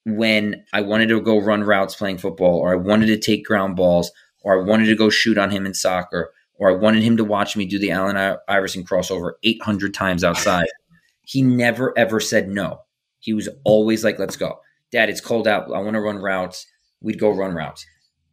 when 0.06 0.64
I 0.74 0.82
wanted 0.82 1.10
to 1.10 1.22
go 1.22 1.40
run 1.40 1.64
routes 1.64 1.96
playing 1.96 2.18
football 2.18 2.60
or 2.60 2.72
I 2.72 2.76
wanted 2.76 3.08
to 3.08 3.18
take 3.18 3.46
ground 3.46 3.76
balls 3.76 4.12
or 4.42 4.60
I 4.60 4.64
wanted 4.64 4.86
to 4.86 4.96
go 4.96 5.10
shoot 5.10 5.38
on 5.38 5.52
him 5.52 5.66
in 5.66 5.74
soccer 5.74 6.33
or 6.56 6.70
I 6.70 6.74
wanted 6.74 7.04
him 7.04 7.18
to 7.18 7.24
watch 7.24 7.56
me 7.56 7.66
do 7.66 7.80
the 7.80 7.92
Allen 7.92 8.38
Iverson 8.48 8.84
crossover 8.84 9.34
800 9.44 9.94
times 9.94 10.24
outside. 10.24 10.68
he 11.24 11.42
never, 11.42 11.98
ever 11.98 12.20
said 12.20 12.50
no. 12.50 12.82
He 13.20 13.34
was 13.34 13.50
always 13.64 14.04
like, 14.04 14.20
let's 14.20 14.36
go. 14.36 14.60
Dad, 14.92 15.10
it's 15.10 15.22
cold 15.22 15.48
out. 15.48 15.74
I 15.74 15.80
want 15.80 15.96
to 15.96 16.02
run 16.02 16.18
routes. 16.18 16.68
We'd 17.02 17.20
go 17.20 17.30
run 17.32 17.54
routes. 17.54 17.86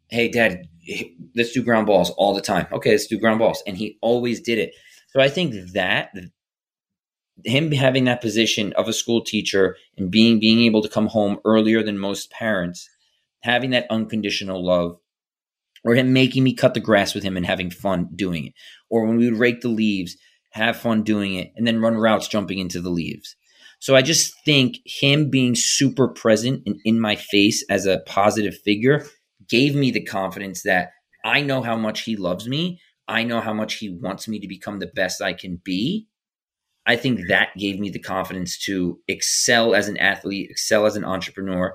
Hey, 0.08 0.28
Dad, 0.28 0.68
let's 1.36 1.52
do 1.52 1.62
ground 1.62 1.86
balls 1.86 2.10
all 2.10 2.34
the 2.34 2.40
time. 2.40 2.66
Okay, 2.72 2.90
let's 2.90 3.06
do 3.06 3.18
ground 3.18 3.38
balls. 3.38 3.62
And 3.66 3.76
he 3.76 3.96
always 4.02 4.40
did 4.40 4.58
it. 4.58 4.74
So 5.08 5.20
I 5.20 5.28
think 5.28 5.54
that 5.72 6.10
him 7.44 7.72
having 7.72 8.04
that 8.04 8.20
position 8.20 8.72
of 8.74 8.88
a 8.88 8.92
school 8.92 9.22
teacher 9.22 9.76
and 9.96 10.10
being 10.10 10.38
being 10.38 10.60
able 10.60 10.82
to 10.82 10.88
come 10.88 11.06
home 11.06 11.38
earlier 11.44 11.82
than 11.82 11.98
most 11.98 12.30
parents, 12.30 12.88
having 13.40 13.70
that 13.70 13.86
unconditional 13.90 14.64
love, 14.64 14.98
or 15.84 15.94
him 15.94 16.12
making 16.12 16.44
me 16.44 16.54
cut 16.54 16.74
the 16.74 16.80
grass 16.80 17.14
with 17.14 17.24
him 17.24 17.36
and 17.36 17.46
having 17.46 17.70
fun 17.70 18.08
doing 18.14 18.46
it, 18.46 18.52
or 18.88 19.06
when 19.06 19.16
we 19.16 19.30
would 19.30 19.38
rake 19.38 19.60
the 19.60 19.68
leaves, 19.68 20.16
have 20.50 20.76
fun 20.76 21.02
doing 21.02 21.34
it, 21.34 21.52
and 21.56 21.66
then 21.66 21.80
run 21.80 21.96
routes 21.96 22.28
jumping 22.28 22.58
into 22.58 22.80
the 22.80 22.90
leaves. 22.90 23.36
So 23.78 23.96
I 23.96 24.02
just 24.02 24.34
think 24.44 24.76
him 24.84 25.30
being 25.30 25.54
super 25.54 26.08
present 26.08 26.62
and 26.66 26.78
in 26.84 27.00
my 27.00 27.16
face 27.16 27.64
as 27.70 27.86
a 27.86 28.00
positive 28.06 28.54
figure 28.62 29.06
gave 29.48 29.74
me 29.74 29.90
the 29.90 30.04
confidence 30.04 30.62
that 30.64 30.90
I 31.24 31.40
know 31.40 31.62
how 31.62 31.76
much 31.76 32.02
he 32.02 32.16
loves 32.16 32.46
me. 32.46 32.80
I 33.08 33.24
know 33.24 33.40
how 33.40 33.54
much 33.54 33.74
he 33.74 33.88
wants 33.88 34.28
me 34.28 34.38
to 34.38 34.46
become 34.46 34.78
the 34.78 34.86
best 34.94 35.22
I 35.22 35.32
can 35.32 35.60
be. 35.64 36.06
I 36.86 36.96
think 36.96 37.28
that 37.28 37.56
gave 37.58 37.78
me 37.78 37.90
the 37.90 37.98
confidence 37.98 38.58
to 38.66 39.00
excel 39.08 39.74
as 39.74 39.88
an 39.88 39.96
athlete, 39.96 40.48
excel 40.50 40.86
as 40.86 40.96
an 40.96 41.04
entrepreneur, 41.04 41.74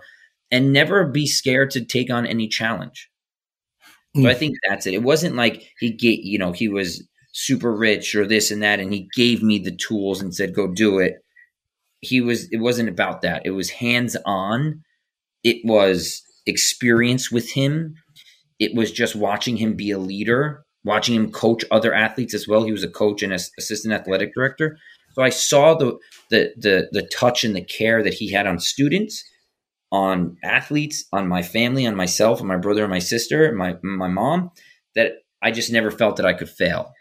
and 0.52 0.72
never 0.72 1.06
be 1.08 1.26
scared 1.26 1.72
to 1.72 1.84
take 1.84 2.12
on 2.12 2.26
any 2.26 2.48
challenge. 2.48 3.10
Mm. 4.15 4.23
So 4.23 4.30
I 4.30 4.34
think 4.34 4.56
that's 4.67 4.86
it. 4.86 4.93
It 4.93 5.04
wasn't 5.04 5.36
like 5.36 5.63
he 5.80 5.91
get, 5.91 6.19
you 6.19 6.38
know, 6.38 6.51
he 6.51 6.67
was 6.67 7.04
super 7.34 7.75
rich 7.75 8.15
or 8.15 8.25
this 8.25 8.51
and 8.51 8.62
that, 8.63 8.80
and 8.80 8.93
he 8.93 9.10
gave 9.15 9.43
me 9.43 9.60
the 9.60 9.75
tools 9.75 10.21
and 10.21 10.34
said, 10.34 10.56
go 10.56 10.67
do 10.67 10.99
it. 10.99 11.15
He 12.01 12.21
was 12.21 12.47
it 12.51 12.58
wasn't 12.58 12.89
about 12.89 13.21
that. 13.21 13.41
It 13.45 13.51
was 13.51 13.69
hands 13.69 14.15
on 14.25 14.84
it 15.43 15.58
was 15.63 16.23
experience 16.45 17.32
with 17.32 17.51
him. 17.51 17.95
It 18.60 18.75
was 18.75 18.91
just 18.91 19.15
watching 19.15 19.58
him 19.58 19.75
be 19.75 19.91
a 19.91 19.99
leader 19.99 20.65
watching 20.86 21.15
him 21.15 21.32
coach 21.32 21.65
other 21.71 21.93
athletes 21.93 22.34
as 22.34 22.47
well. 22.47 22.63
He 22.63 22.71
was 22.71 22.84
a 22.84 22.89
coach 22.89 23.21
and 23.23 23.34
assistant 23.34 23.93
athletic 23.93 24.34
director. 24.34 24.78
So 25.13 25.23
i 25.23 25.30
saw 25.30 25.73
the 25.73 25.97
the 26.30 26.54
the, 26.58 26.88
the 26.91 27.08
touch 27.08 27.43
and 27.43 27.56
the 27.56 27.63
care 27.63 28.04
that 28.04 28.13
he 28.13 28.32
had 28.32 28.47
on 28.47 28.60
students 28.60 29.23
on 29.95 30.38
athletes 30.43 31.05
on 31.13 31.27
my 31.27 31.41
family 31.41 31.88
on 31.88 31.95
myself 31.95 32.41
on 32.41 32.47
my 32.47 32.58
brother 32.58 32.84
and 32.84 32.91
my 32.91 32.99
sister 32.99 33.51
my 33.53 33.75
my 33.81 34.10
mom 34.10 34.51
that 34.93 35.13
i 35.41 35.51
just 35.51 35.71
never 35.71 35.89
felt 35.89 36.17
that 36.17 36.25
i 36.25 36.34
could 36.34 36.49
fail. 36.49 36.93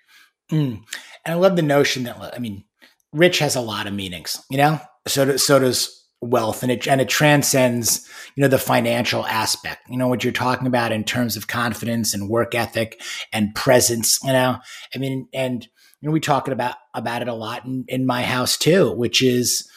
Mm. 0.52 0.82
and 1.24 1.34
i 1.34 1.34
love 1.34 1.56
the 1.56 1.62
notion 1.62 2.04
that 2.04 2.34
i 2.34 2.38
mean 2.38 2.64
rich 3.12 3.40
has 3.40 3.56
a 3.56 3.60
lot 3.60 3.86
of 3.86 3.92
meanings 3.92 4.40
you 4.50 4.58
know? 4.58 4.80
So 5.06 5.24
do, 5.24 5.38
so 5.38 5.58
does 5.58 6.02
wealth 6.20 6.62
and 6.62 6.72
it 6.72 6.86
and 6.86 7.00
it 7.00 7.08
transcends 7.08 8.08
you 8.34 8.42
know 8.42 8.48
the 8.48 8.58
financial 8.58 9.26
aspect 9.26 9.82
you 9.90 9.96
know 9.96 10.08
what 10.08 10.22
you're 10.22 10.32
talking 10.32 10.66
about 10.66 10.92
in 10.92 11.04
terms 11.04 11.36
of 11.36 11.48
confidence 11.48 12.14
and 12.14 12.30
work 12.30 12.54
ethic 12.54 13.00
and 13.32 13.54
presence 13.54 14.18
you 14.22 14.32
know? 14.32 14.58
I 14.94 14.98
mean 14.98 15.28
and 15.34 15.64
you 15.64 16.08
know 16.08 16.12
we 16.12 16.20
talking 16.20 16.52
about 16.52 16.76
about 16.94 17.22
it 17.22 17.28
a 17.28 17.34
lot 17.34 17.64
in, 17.64 17.84
in 17.88 18.06
my 18.06 18.22
house 18.22 18.56
too 18.56 18.92
which 18.92 19.22
is 19.22 19.68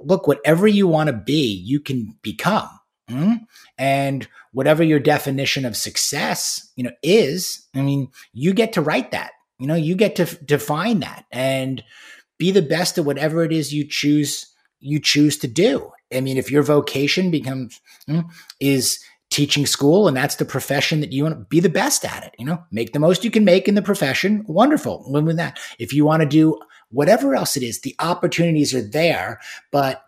look 0.00 0.26
whatever 0.26 0.66
you 0.66 0.86
want 0.86 1.08
to 1.08 1.12
be 1.12 1.52
you 1.64 1.80
can 1.80 2.16
become 2.22 2.68
mm? 3.10 3.38
and 3.78 4.28
whatever 4.52 4.82
your 4.82 5.00
definition 5.00 5.64
of 5.64 5.76
success 5.76 6.72
you 6.76 6.84
know 6.84 6.92
is 7.02 7.66
i 7.74 7.80
mean 7.80 8.08
you 8.32 8.52
get 8.52 8.72
to 8.72 8.82
write 8.82 9.10
that 9.10 9.32
you 9.58 9.66
know 9.66 9.74
you 9.74 9.94
get 9.94 10.16
to 10.16 10.24
define 10.44 11.00
that 11.00 11.24
and 11.30 11.82
be 12.38 12.50
the 12.50 12.62
best 12.62 12.98
at 12.98 13.04
whatever 13.04 13.44
it 13.44 13.52
is 13.52 13.72
you 13.72 13.86
choose 13.86 14.54
you 14.84 15.00
choose 15.00 15.38
to 15.38 15.48
do. 15.48 15.90
I 16.14 16.20
mean, 16.20 16.36
if 16.36 16.50
your 16.50 16.62
vocation 16.62 17.30
becomes 17.30 17.80
hmm, 18.06 18.20
is 18.60 19.02
teaching 19.30 19.66
school 19.66 20.06
and 20.06 20.16
that's 20.16 20.36
the 20.36 20.44
profession 20.44 21.00
that 21.00 21.10
you 21.10 21.24
want 21.24 21.34
to 21.34 21.44
be 21.46 21.58
the 21.58 21.68
best 21.68 22.04
at 22.04 22.22
it. 22.22 22.34
You 22.38 22.44
know, 22.44 22.62
make 22.70 22.92
the 22.92 23.00
most 23.00 23.24
you 23.24 23.30
can 23.30 23.44
make 23.44 23.66
in 23.66 23.74
the 23.74 23.82
profession. 23.82 24.44
Wonderful. 24.46 25.04
Win 25.08 25.24
with 25.24 25.38
that. 25.38 25.58
If 25.78 25.92
you 25.92 26.04
want 26.04 26.20
to 26.20 26.28
do 26.28 26.58
whatever 26.94 27.34
else 27.34 27.56
it 27.56 27.62
is, 27.62 27.80
the 27.80 27.94
opportunities 27.98 28.74
are 28.74 28.82
there, 28.82 29.40
but 29.70 30.04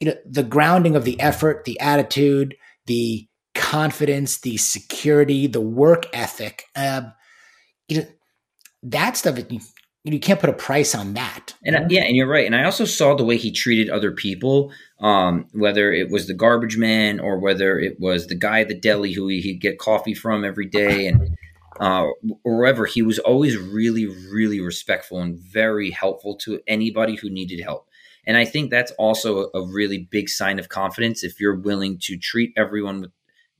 you 0.00 0.08
know, 0.08 0.16
the 0.26 0.42
grounding 0.42 0.96
of 0.96 1.04
the 1.04 1.18
effort, 1.20 1.64
the 1.64 1.78
attitude, 1.80 2.56
the 2.86 3.26
confidence, 3.54 4.40
the 4.40 4.56
security, 4.56 5.46
the 5.46 5.60
work 5.60 6.06
ethic, 6.12 6.64
uh, 6.76 7.02
you 7.88 7.98
know, 7.98 8.06
that 8.82 9.16
stuff 9.16 9.38
you, 9.48 9.60
you 10.04 10.20
can't 10.20 10.40
put 10.40 10.50
a 10.50 10.54
price 10.54 10.94
on 10.94 11.14
that. 11.14 11.54
And 11.64 11.76
uh, 11.76 11.86
yeah, 11.88 12.02
and 12.02 12.16
you're 12.16 12.28
right. 12.28 12.44
And 12.44 12.54
I 12.54 12.64
also 12.64 12.84
saw 12.84 13.14
the 13.14 13.24
way 13.24 13.38
he 13.38 13.50
treated 13.50 13.88
other 13.88 14.12
people, 14.12 14.70
um, 15.00 15.46
whether 15.52 15.92
it 15.92 16.10
was 16.10 16.26
the 16.26 16.34
garbage 16.34 16.76
man 16.76 17.20
or 17.20 17.38
whether 17.38 17.78
it 17.78 17.98
was 17.98 18.26
the 18.26 18.34
guy 18.34 18.60
at 18.60 18.68
the 18.68 18.78
deli 18.78 19.12
who 19.12 19.28
he'd 19.28 19.60
get 19.60 19.78
coffee 19.78 20.14
from 20.14 20.44
every 20.44 20.66
day, 20.66 21.06
and 21.06 21.36
uh, 21.80 22.06
wherever. 22.44 22.86
He 22.86 23.02
was 23.02 23.18
always 23.18 23.56
really, 23.56 24.06
really 24.06 24.60
respectful 24.60 25.20
and 25.20 25.38
very 25.38 25.90
helpful 25.90 26.36
to 26.38 26.60
anybody 26.66 27.16
who 27.16 27.30
needed 27.30 27.60
help. 27.60 27.88
And 28.26 28.36
I 28.36 28.44
think 28.44 28.70
that's 28.70 28.92
also 28.92 29.50
a, 29.54 29.58
a 29.58 29.66
really 29.66 30.08
big 30.10 30.28
sign 30.28 30.58
of 30.58 30.68
confidence 30.68 31.24
if 31.24 31.40
you're 31.40 31.58
willing 31.58 31.98
to 32.02 32.16
treat 32.16 32.52
everyone 32.56 33.02
with 33.02 33.10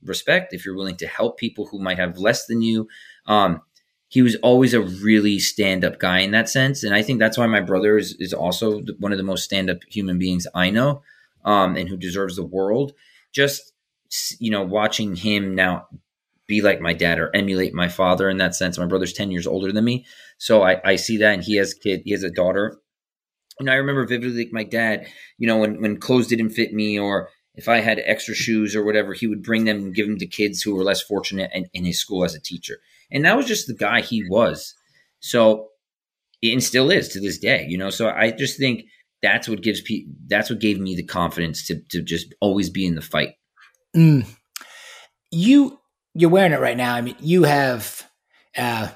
respect, 0.03 0.53
if 0.53 0.65
you're 0.65 0.75
willing 0.75 0.97
to 0.97 1.07
help 1.07 1.37
people 1.37 1.67
who 1.67 1.79
might 1.79 1.99
have 1.99 2.17
less 2.17 2.45
than 2.45 2.61
you. 2.61 2.87
Um, 3.27 3.61
he 4.07 4.21
was 4.21 4.35
always 4.37 4.73
a 4.73 4.81
really 4.81 5.39
stand 5.39 5.83
up 5.83 5.99
guy 5.99 6.19
in 6.19 6.31
that 6.31 6.47
sense. 6.47 6.83
And 6.83 6.93
I 6.93 7.01
think 7.01 7.19
that's 7.19 7.37
why 7.37 7.47
my 7.47 7.61
brother 7.61 7.97
is, 7.97 8.15
is 8.19 8.33
also 8.33 8.81
one 8.99 9.11
of 9.11 9.17
the 9.17 9.23
most 9.23 9.43
stand 9.43 9.69
up 9.69 9.79
human 9.87 10.19
beings 10.19 10.47
I 10.53 10.69
know 10.69 11.01
um, 11.43 11.75
and 11.75 11.89
who 11.89 11.97
deserves 11.97 12.35
the 12.35 12.45
world. 12.45 12.93
Just, 13.33 13.73
you 14.39 14.51
know, 14.51 14.63
watching 14.63 15.15
him 15.15 15.55
now 15.55 15.87
be 16.47 16.61
like 16.61 16.79
my 16.79 16.93
dad 16.93 17.19
or 17.19 17.35
emulate 17.35 17.73
my 17.73 17.87
father 17.87 18.29
in 18.29 18.37
that 18.37 18.55
sense. 18.55 18.77
My 18.77 18.85
brother's 18.85 19.13
10 19.13 19.31
years 19.31 19.47
older 19.47 19.71
than 19.71 19.85
me. 19.85 20.05
So 20.37 20.63
I, 20.63 20.81
I 20.83 20.95
see 20.95 21.17
that. 21.17 21.33
And 21.33 21.43
he 21.43 21.55
has 21.55 21.73
kid, 21.73 22.01
he 22.05 22.11
has 22.11 22.23
a 22.23 22.29
daughter. 22.29 22.79
And 23.59 23.69
I 23.69 23.75
remember 23.75 24.05
vividly 24.05 24.43
like 24.43 24.53
my 24.53 24.63
dad, 24.63 25.07
you 25.37 25.47
know, 25.47 25.57
when, 25.57 25.81
when 25.81 25.99
clothes 25.99 26.27
didn't 26.27 26.49
fit 26.49 26.73
me 26.73 26.99
or 26.99 27.29
if 27.55 27.69
I 27.69 27.79
had 27.79 28.01
extra 28.05 28.35
shoes 28.35 28.75
or 28.75 28.83
whatever, 28.83 29.13
he 29.13 29.27
would 29.27 29.41
bring 29.41 29.65
them 29.65 29.77
and 29.77 29.95
give 29.95 30.07
them 30.07 30.19
to 30.19 30.27
kids 30.27 30.61
who 30.61 30.75
were 30.75 30.83
less 30.83 31.01
fortunate 31.01 31.51
in, 31.53 31.67
in 31.73 31.85
his 31.85 31.99
school 31.99 32.25
as 32.25 32.35
a 32.35 32.41
teacher. 32.41 32.77
And 33.11 33.23
that 33.25 33.37
was 33.37 33.45
just 33.45 33.67
the 33.67 33.73
guy 33.73 34.01
he 34.01 34.23
was. 34.29 34.75
So, 35.19 35.69
and 36.43 36.63
still 36.63 36.91
is 36.91 37.07
to 37.09 37.19
this 37.19 37.37
day, 37.37 37.65
you 37.67 37.77
know. 37.77 37.89
So 37.89 38.09
I 38.09 38.31
just 38.31 38.59
think 38.59 38.83
that's 39.21 39.47
what 39.47 39.61
gives 39.61 39.81
people, 39.81 40.13
that's 40.27 40.49
what 40.49 40.59
gave 40.59 40.79
me 40.79 40.95
the 40.95 41.03
confidence 41.03 41.65
to, 41.67 41.79
to 41.91 42.01
just 42.01 42.33
always 42.41 42.69
be 42.69 42.85
in 42.85 42.95
the 42.95 43.01
fight. 43.01 43.35
Mm. 43.95 44.27
You, 45.31 45.79
you're 46.15 46.29
wearing 46.29 46.53
it 46.53 46.59
right 46.59 46.77
now. 46.77 46.95
I 46.95 47.01
mean, 47.01 47.15
you 47.19 47.43
have, 47.43 48.09
uh, 48.57 48.89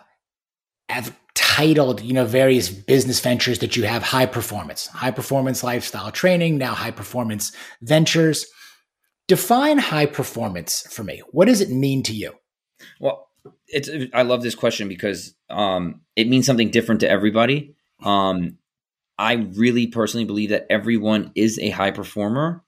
have 0.87 1.15
titled, 1.35 2.01
you 2.01 2.13
know, 2.13 2.25
various 2.25 2.69
business 2.69 3.19
ventures 3.19 3.59
that 3.59 3.75
you 3.75 3.83
have 3.83 4.01
high 4.01 4.25
performance, 4.25 4.87
high 4.87 5.11
performance 5.11 5.63
lifestyle 5.63 6.11
training, 6.11 6.57
now 6.57 6.73
high 6.73 6.91
performance 6.91 7.51
ventures. 7.81 8.45
Define 9.27 9.77
high 9.77 10.05
performance 10.05 10.81
for 10.89 11.03
me. 11.03 11.21
What 11.31 11.45
does 11.45 11.61
it 11.61 11.69
mean 11.69 12.01
to 12.03 12.13
you? 12.13 12.33
Well, 12.99 13.27
it's 13.67 13.89
I 14.13 14.23
love 14.23 14.41
this 14.41 14.55
question 14.55 14.87
because 14.87 15.35
um, 15.49 16.01
it 16.15 16.27
means 16.27 16.45
something 16.45 16.71
different 16.71 17.01
to 17.01 17.09
everybody. 17.09 17.75
Um, 18.03 18.57
I 19.17 19.33
really 19.33 19.87
personally 19.87 20.25
believe 20.25 20.49
that 20.49 20.65
everyone 20.69 21.31
is 21.35 21.59
a 21.59 21.69
high 21.69 21.91
performer. 21.91 22.63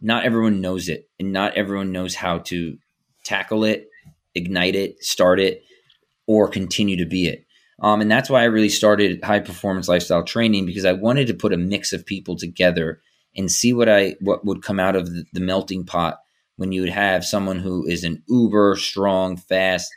Not 0.00 0.24
everyone 0.24 0.60
knows 0.60 0.88
it, 0.88 1.08
and 1.18 1.32
not 1.32 1.56
everyone 1.56 1.92
knows 1.92 2.14
how 2.14 2.38
to 2.38 2.78
tackle 3.26 3.64
it, 3.64 3.88
ignite 4.34 4.74
it, 4.74 5.02
start 5.02 5.40
it, 5.40 5.64
or 6.26 6.48
continue 6.48 6.96
to 6.96 7.06
be 7.06 7.26
it. 7.26 7.46
Um, 7.80 8.00
and 8.00 8.10
that's 8.10 8.30
why 8.30 8.40
I 8.40 8.44
really 8.44 8.70
started 8.70 9.22
high 9.22 9.40
performance 9.40 9.88
lifestyle 9.88 10.24
training 10.24 10.64
because 10.64 10.84
I 10.84 10.92
wanted 10.92 11.26
to 11.26 11.34
put 11.34 11.52
a 11.52 11.58
mix 11.58 11.92
of 11.92 12.06
people 12.06 12.36
together 12.36 13.02
and 13.36 13.50
see 13.50 13.72
what 13.72 13.88
I 13.88 14.16
what 14.20 14.46
would 14.46 14.62
come 14.62 14.80
out 14.80 14.96
of 14.96 15.12
the, 15.12 15.24
the 15.34 15.40
melting 15.40 15.84
pot 15.84 16.18
when 16.56 16.72
you 16.72 16.80
would 16.80 16.90
have 16.90 17.24
someone 17.24 17.58
who 17.58 17.86
is 17.86 18.02
an 18.02 18.22
uber 18.28 18.76
strong, 18.76 19.36
fast 19.36 19.92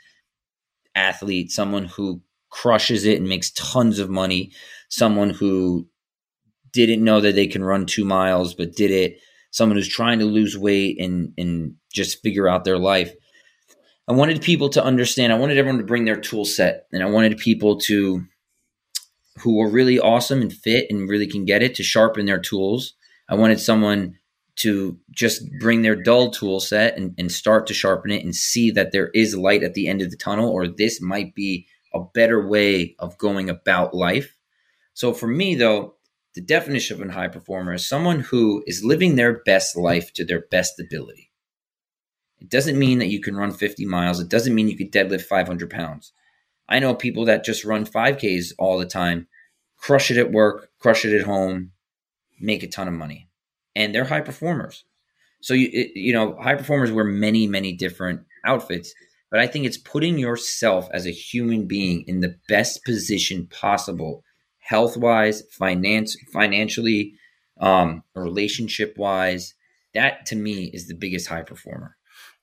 athlete, 0.93 1.51
someone 1.51 1.85
who 1.85 2.21
crushes 2.49 3.05
it 3.05 3.17
and 3.17 3.29
makes 3.29 3.51
tons 3.51 3.99
of 3.99 4.09
money, 4.09 4.51
someone 4.89 5.29
who 5.29 5.87
didn't 6.73 7.03
know 7.03 7.21
that 7.21 7.35
they 7.35 7.47
can 7.47 7.63
run 7.63 7.85
two 7.85 8.03
miles 8.03 8.53
but 8.53 8.75
did 8.75 8.91
it, 8.91 9.19
someone 9.51 9.77
who's 9.77 9.87
trying 9.87 10.19
to 10.19 10.25
lose 10.25 10.57
weight 10.57 10.99
and 10.99 11.33
and 11.37 11.75
just 11.91 12.21
figure 12.21 12.47
out 12.47 12.63
their 12.63 12.77
life. 12.77 13.13
I 14.07 14.13
wanted 14.13 14.41
people 14.41 14.69
to 14.69 14.83
understand. 14.83 15.31
I 15.31 15.37
wanted 15.37 15.57
everyone 15.57 15.79
to 15.79 15.85
bring 15.85 16.05
their 16.05 16.19
tool 16.19 16.45
set, 16.45 16.87
and 16.91 17.03
I 17.03 17.07
wanted 17.07 17.37
people 17.37 17.77
to 17.81 18.25
who 19.39 19.61
are 19.61 19.69
really 19.69 19.99
awesome 19.99 20.41
and 20.41 20.51
fit 20.51 20.87
and 20.89 21.07
really 21.07 21.27
can 21.27 21.45
get 21.45 21.63
it 21.63 21.75
to 21.75 21.83
sharpen 21.83 22.25
their 22.25 22.39
tools. 22.39 22.93
I 23.29 23.35
wanted 23.35 23.59
someone 23.59 24.17
to 24.57 24.99
just 25.11 25.41
bring 25.59 25.83
their 25.83 25.95
dull 25.95 26.31
tool 26.31 26.59
set 26.59 26.97
and, 26.97 27.15
and 27.17 27.31
start 27.31 27.65
to 27.67 27.73
sharpen 27.73 28.11
it 28.11 28.25
and 28.25 28.35
see 28.35 28.71
that 28.71 28.91
there 28.91 29.09
is 29.13 29.37
light 29.37 29.63
at 29.63 29.73
the 29.73 29.87
end 29.87 30.01
of 30.01 30.11
the 30.11 30.17
tunnel, 30.17 30.49
or 30.49 30.67
this 30.67 30.99
might 30.99 31.33
be 31.33 31.65
a 31.93 32.01
better 32.13 32.45
way 32.45 32.95
of 32.99 33.17
going 33.17 33.49
about 33.49 33.93
life. 33.93 34.35
So 34.93 35.13
for 35.13 35.27
me, 35.27 35.55
though, 35.55 35.95
the 36.35 36.41
definition 36.41 37.01
of 37.01 37.07
a 37.07 37.11
high 37.11 37.27
performer 37.27 37.73
is 37.73 37.87
someone 37.87 38.19
who 38.19 38.63
is 38.67 38.83
living 38.83 39.15
their 39.15 39.41
best 39.43 39.75
life 39.75 40.13
to 40.13 40.25
their 40.25 40.41
best 40.51 40.79
ability. 40.79 41.31
It 42.39 42.49
doesn't 42.49 42.79
mean 42.79 42.99
that 42.99 43.07
you 43.09 43.19
can 43.19 43.35
run 43.35 43.51
50 43.51 43.85
miles. 43.85 44.19
It 44.19 44.29
doesn't 44.29 44.55
mean 44.55 44.69
you 44.69 44.77
can 44.77 44.89
deadlift 44.89 45.23
500 45.23 45.69
pounds. 45.69 46.13
I 46.69 46.79
know 46.79 46.93
people 46.93 47.25
that 47.25 47.43
just 47.43 47.65
run 47.65 47.85
5Ks 47.85 48.53
all 48.57 48.77
the 48.77 48.85
time, 48.85 49.27
crush 49.77 50.11
it 50.11 50.17
at 50.17 50.31
work, 50.31 50.69
crush 50.79 51.03
it 51.03 51.17
at 51.17 51.25
home, 51.25 51.71
make 52.39 52.63
a 52.63 52.67
ton 52.67 52.87
of 52.87 52.93
money. 52.93 53.27
And 53.75 53.93
they're 53.93 54.05
high 54.05 54.21
performers. 54.21 54.85
So, 55.41 55.53
you, 55.53 55.89
you 55.95 56.13
know, 56.13 56.37
high 56.39 56.55
performers 56.55 56.91
wear 56.91 57.05
many, 57.05 57.47
many 57.47 57.73
different 57.73 58.21
outfits. 58.45 58.93
But 59.31 59.39
I 59.39 59.47
think 59.47 59.65
it's 59.65 59.77
putting 59.77 60.17
yourself 60.17 60.89
as 60.91 61.05
a 61.05 61.11
human 61.11 61.67
being 61.67 62.03
in 62.07 62.19
the 62.19 62.35
best 62.47 62.83
position 62.83 63.47
possible, 63.47 64.23
health 64.69 64.95
wise, 64.95 65.41
finance, 65.51 66.15
financially, 66.31 67.15
um, 67.59 68.03
relationship 68.13 68.93
wise. 68.97 69.55
That 69.95 70.27
to 70.27 70.35
me 70.35 70.69
is 70.71 70.87
the 70.87 70.93
biggest 70.93 71.27
high 71.27 71.41
performer. 71.41 71.97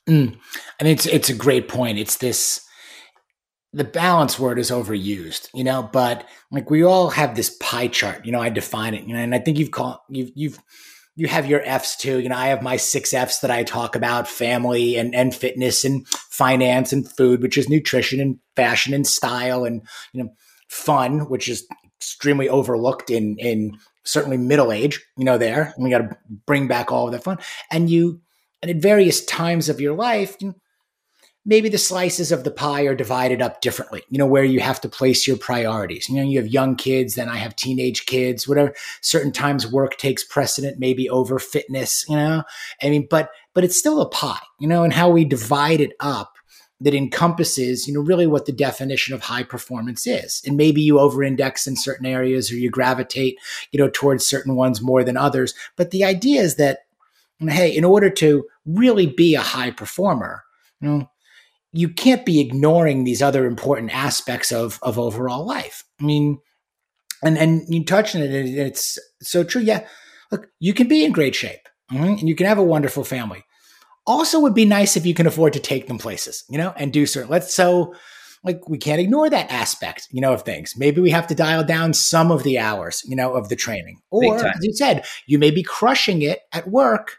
Mm. 0.08 0.36
And 0.80 0.88
it's 0.88 1.06
it's 1.06 1.30
a 1.30 1.34
great 1.34 1.68
point. 1.68 1.98
It's 1.98 2.16
this 2.16 2.66
the 3.72 3.84
balance 3.84 4.38
word 4.38 4.58
is 4.58 4.70
overused, 4.70 5.48
you 5.54 5.62
know, 5.62 5.88
but 5.92 6.26
like 6.50 6.68
we 6.68 6.82
all 6.82 7.10
have 7.10 7.36
this 7.36 7.56
pie 7.60 7.88
chart, 7.88 8.24
you 8.24 8.32
know, 8.32 8.40
I 8.40 8.48
define 8.48 8.94
it, 8.94 9.04
you 9.04 9.14
know, 9.14 9.20
and 9.20 9.34
I 9.34 9.38
think 9.38 9.58
you've 9.58 9.70
called 9.70 9.98
you've 10.08 10.30
you've 10.34 10.58
you 11.14 11.28
have 11.28 11.46
your 11.46 11.62
F's 11.62 11.96
too. 11.96 12.18
You 12.18 12.28
know, 12.28 12.36
I 12.36 12.48
have 12.48 12.62
my 12.62 12.76
six 12.76 13.14
F's 13.14 13.40
that 13.40 13.50
I 13.50 13.62
talk 13.62 13.94
about 13.94 14.28
family 14.28 14.96
and, 14.96 15.14
and 15.14 15.34
fitness 15.34 15.84
and 15.84 16.06
finance 16.08 16.92
and 16.92 17.08
food, 17.08 17.40
which 17.40 17.56
is 17.56 17.68
nutrition 17.68 18.20
and 18.20 18.38
fashion 18.54 18.92
and 18.92 19.06
style 19.06 19.64
and, 19.64 19.82
you 20.12 20.22
know, 20.22 20.30
fun, 20.68 21.20
which 21.30 21.48
is 21.48 21.66
extremely 22.06 22.48
overlooked 22.48 23.10
in, 23.10 23.36
in 23.38 23.78
certainly 24.04 24.36
middle 24.36 24.72
age, 24.72 25.04
you 25.16 25.24
know, 25.24 25.38
there. 25.38 25.72
And 25.74 25.84
we 25.84 25.90
got 25.90 25.98
to 25.98 26.16
bring 26.46 26.68
back 26.68 26.92
all 26.92 27.06
of 27.06 27.12
that 27.12 27.24
fun. 27.24 27.38
And 27.70 27.90
you, 27.90 28.20
and 28.62 28.70
at 28.70 28.76
various 28.76 29.24
times 29.24 29.68
of 29.68 29.80
your 29.80 29.94
life, 29.94 30.36
maybe 31.44 31.68
the 31.68 31.78
slices 31.78 32.30
of 32.30 32.44
the 32.44 32.50
pie 32.50 32.82
are 32.82 32.94
divided 32.94 33.42
up 33.42 33.60
differently, 33.60 34.02
you 34.08 34.18
know, 34.18 34.26
where 34.26 34.44
you 34.44 34.60
have 34.60 34.80
to 34.82 34.88
place 34.88 35.26
your 35.26 35.36
priorities. 35.36 36.08
You 36.08 36.16
know, 36.16 36.22
you 36.22 36.38
have 36.38 36.48
young 36.48 36.76
kids, 36.76 37.16
then 37.16 37.28
I 37.28 37.36
have 37.36 37.56
teenage 37.56 38.06
kids, 38.06 38.46
whatever. 38.46 38.74
Certain 39.00 39.32
times 39.32 39.66
work 39.66 39.96
takes 39.96 40.22
precedent, 40.24 40.78
maybe 40.78 41.10
over 41.10 41.38
fitness, 41.38 42.04
you 42.08 42.16
know. 42.16 42.44
I 42.82 42.90
mean, 42.90 43.06
but 43.10 43.30
but 43.54 43.64
it's 43.64 43.78
still 43.78 44.00
a 44.00 44.08
pie, 44.08 44.42
you 44.60 44.68
know, 44.68 44.84
and 44.84 44.92
how 44.92 45.10
we 45.10 45.24
divide 45.24 45.80
it 45.80 45.92
up 45.98 46.35
that 46.80 46.94
encompasses, 46.94 47.86
you 47.86 47.94
know, 47.94 48.00
really 48.00 48.26
what 48.26 48.46
the 48.46 48.52
definition 48.52 49.14
of 49.14 49.22
high 49.22 49.42
performance 49.42 50.06
is. 50.06 50.42
And 50.46 50.56
maybe 50.56 50.82
you 50.82 50.98
over 50.98 51.22
index 51.22 51.66
in 51.66 51.74
certain 51.74 52.04
areas 52.06 52.52
or 52.52 52.56
you 52.56 52.70
gravitate, 52.70 53.38
you 53.72 53.78
know, 53.78 53.88
towards 53.88 54.26
certain 54.26 54.56
ones 54.56 54.82
more 54.82 55.02
than 55.02 55.16
others. 55.16 55.54
But 55.76 55.90
the 55.90 56.04
idea 56.04 56.42
is 56.42 56.56
that 56.56 56.80
hey, 57.40 57.74
in 57.74 57.84
order 57.84 58.10
to 58.10 58.46
really 58.64 59.06
be 59.06 59.34
a 59.34 59.40
high 59.40 59.70
performer, 59.70 60.44
you 60.80 60.88
know, 60.88 61.10
you 61.72 61.88
can't 61.88 62.24
be 62.24 62.40
ignoring 62.40 63.04
these 63.04 63.20
other 63.20 63.46
important 63.46 63.94
aspects 63.94 64.50
of 64.50 64.78
of 64.82 64.98
overall 64.98 65.46
life. 65.46 65.84
I 66.00 66.04
mean, 66.04 66.38
and 67.22 67.36
and 67.36 67.62
you 67.68 67.84
touched 67.84 68.16
on 68.16 68.22
it, 68.22 68.32
and 68.32 68.58
it's 68.58 68.98
so 69.20 69.44
true. 69.44 69.62
Yeah, 69.62 69.86
look, 70.30 70.48
you 70.58 70.72
can 70.72 70.88
be 70.88 71.04
in 71.04 71.12
great 71.12 71.34
shape, 71.34 71.68
and 71.90 72.26
you 72.26 72.34
can 72.34 72.46
have 72.46 72.58
a 72.58 72.64
wonderful 72.64 73.04
family. 73.04 73.44
Also, 74.06 74.40
would 74.40 74.54
be 74.54 74.64
nice 74.64 74.96
if 74.96 75.04
you 75.04 75.14
can 75.14 75.26
afford 75.26 75.52
to 75.52 75.60
take 75.60 75.88
them 75.88 75.98
places, 75.98 76.44
you 76.48 76.58
know, 76.58 76.72
and 76.76 76.92
do 76.92 77.06
certain. 77.06 77.30
Let's 77.30 77.54
so 77.54 77.94
like 78.44 78.68
we 78.68 78.78
can't 78.78 79.00
ignore 79.00 79.28
that 79.28 79.50
aspect, 79.50 80.06
you 80.12 80.20
know, 80.20 80.32
of 80.32 80.42
things. 80.42 80.74
Maybe 80.76 81.00
we 81.00 81.10
have 81.10 81.26
to 81.26 81.34
dial 81.34 81.64
down 81.64 81.92
some 81.92 82.30
of 82.30 82.44
the 82.44 82.58
hours, 82.58 83.02
you 83.04 83.16
know, 83.16 83.34
of 83.34 83.48
the 83.48 83.56
training. 83.56 84.00
Or 84.10 84.36
as 84.36 84.58
you 84.62 84.72
said, 84.72 85.04
you 85.26 85.38
may 85.38 85.50
be 85.50 85.64
crushing 85.64 86.22
it 86.22 86.40
at 86.52 86.68
work, 86.68 87.18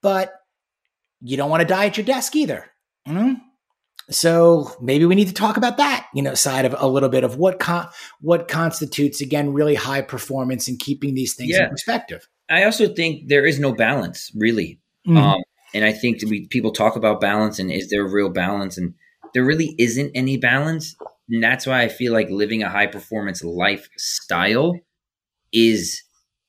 but 0.00 0.32
you 1.20 1.36
don't 1.36 1.50
want 1.50 1.62
to 1.62 1.66
die 1.66 1.86
at 1.86 1.96
your 1.96 2.06
desk 2.06 2.36
either. 2.36 2.66
Mm-hmm. 3.08 3.34
So 4.10 4.70
maybe 4.80 5.06
we 5.06 5.14
need 5.14 5.28
to 5.28 5.34
talk 5.34 5.56
about 5.56 5.78
that, 5.78 6.06
you 6.14 6.22
know, 6.22 6.34
side 6.34 6.66
of 6.66 6.76
a 6.78 6.86
little 6.86 7.08
bit 7.08 7.24
of 7.24 7.36
what 7.36 7.58
con- 7.58 7.88
what 8.20 8.48
constitutes 8.48 9.20
again 9.20 9.52
really 9.52 9.74
high 9.74 10.02
performance 10.02 10.68
and 10.68 10.78
keeping 10.78 11.14
these 11.14 11.34
things 11.34 11.52
yeah. 11.52 11.64
in 11.64 11.70
perspective. 11.70 12.28
I 12.50 12.64
also 12.64 12.92
think 12.92 13.28
there 13.28 13.46
is 13.46 13.58
no 13.58 13.72
balance, 13.72 14.30
really. 14.36 14.78
Mm-hmm. 15.08 15.16
Um, 15.16 15.42
and 15.74 15.84
I 15.84 15.92
think 15.92 16.22
we, 16.22 16.46
people 16.46 16.70
talk 16.70 16.96
about 16.96 17.20
balance 17.20 17.58
and 17.58 17.70
is 17.70 17.90
there 17.90 18.06
real 18.06 18.30
balance? 18.30 18.78
And 18.78 18.94
there 19.34 19.44
really 19.44 19.74
isn't 19.78 20.12
any 20.14 20.36
balance. 20.36 20.94
And 21.28 21.42
that's 21.42 21.66
why 21.66 21.82
I 21.82 21.88
feel 21.88 22.12
like 22.12 22.30
living 22.30 22.62
a 22.62 22.70
high 22.70 22.86
performance 22.86 23.42
lifestyle 23.42 24.78
is 25.52 26.02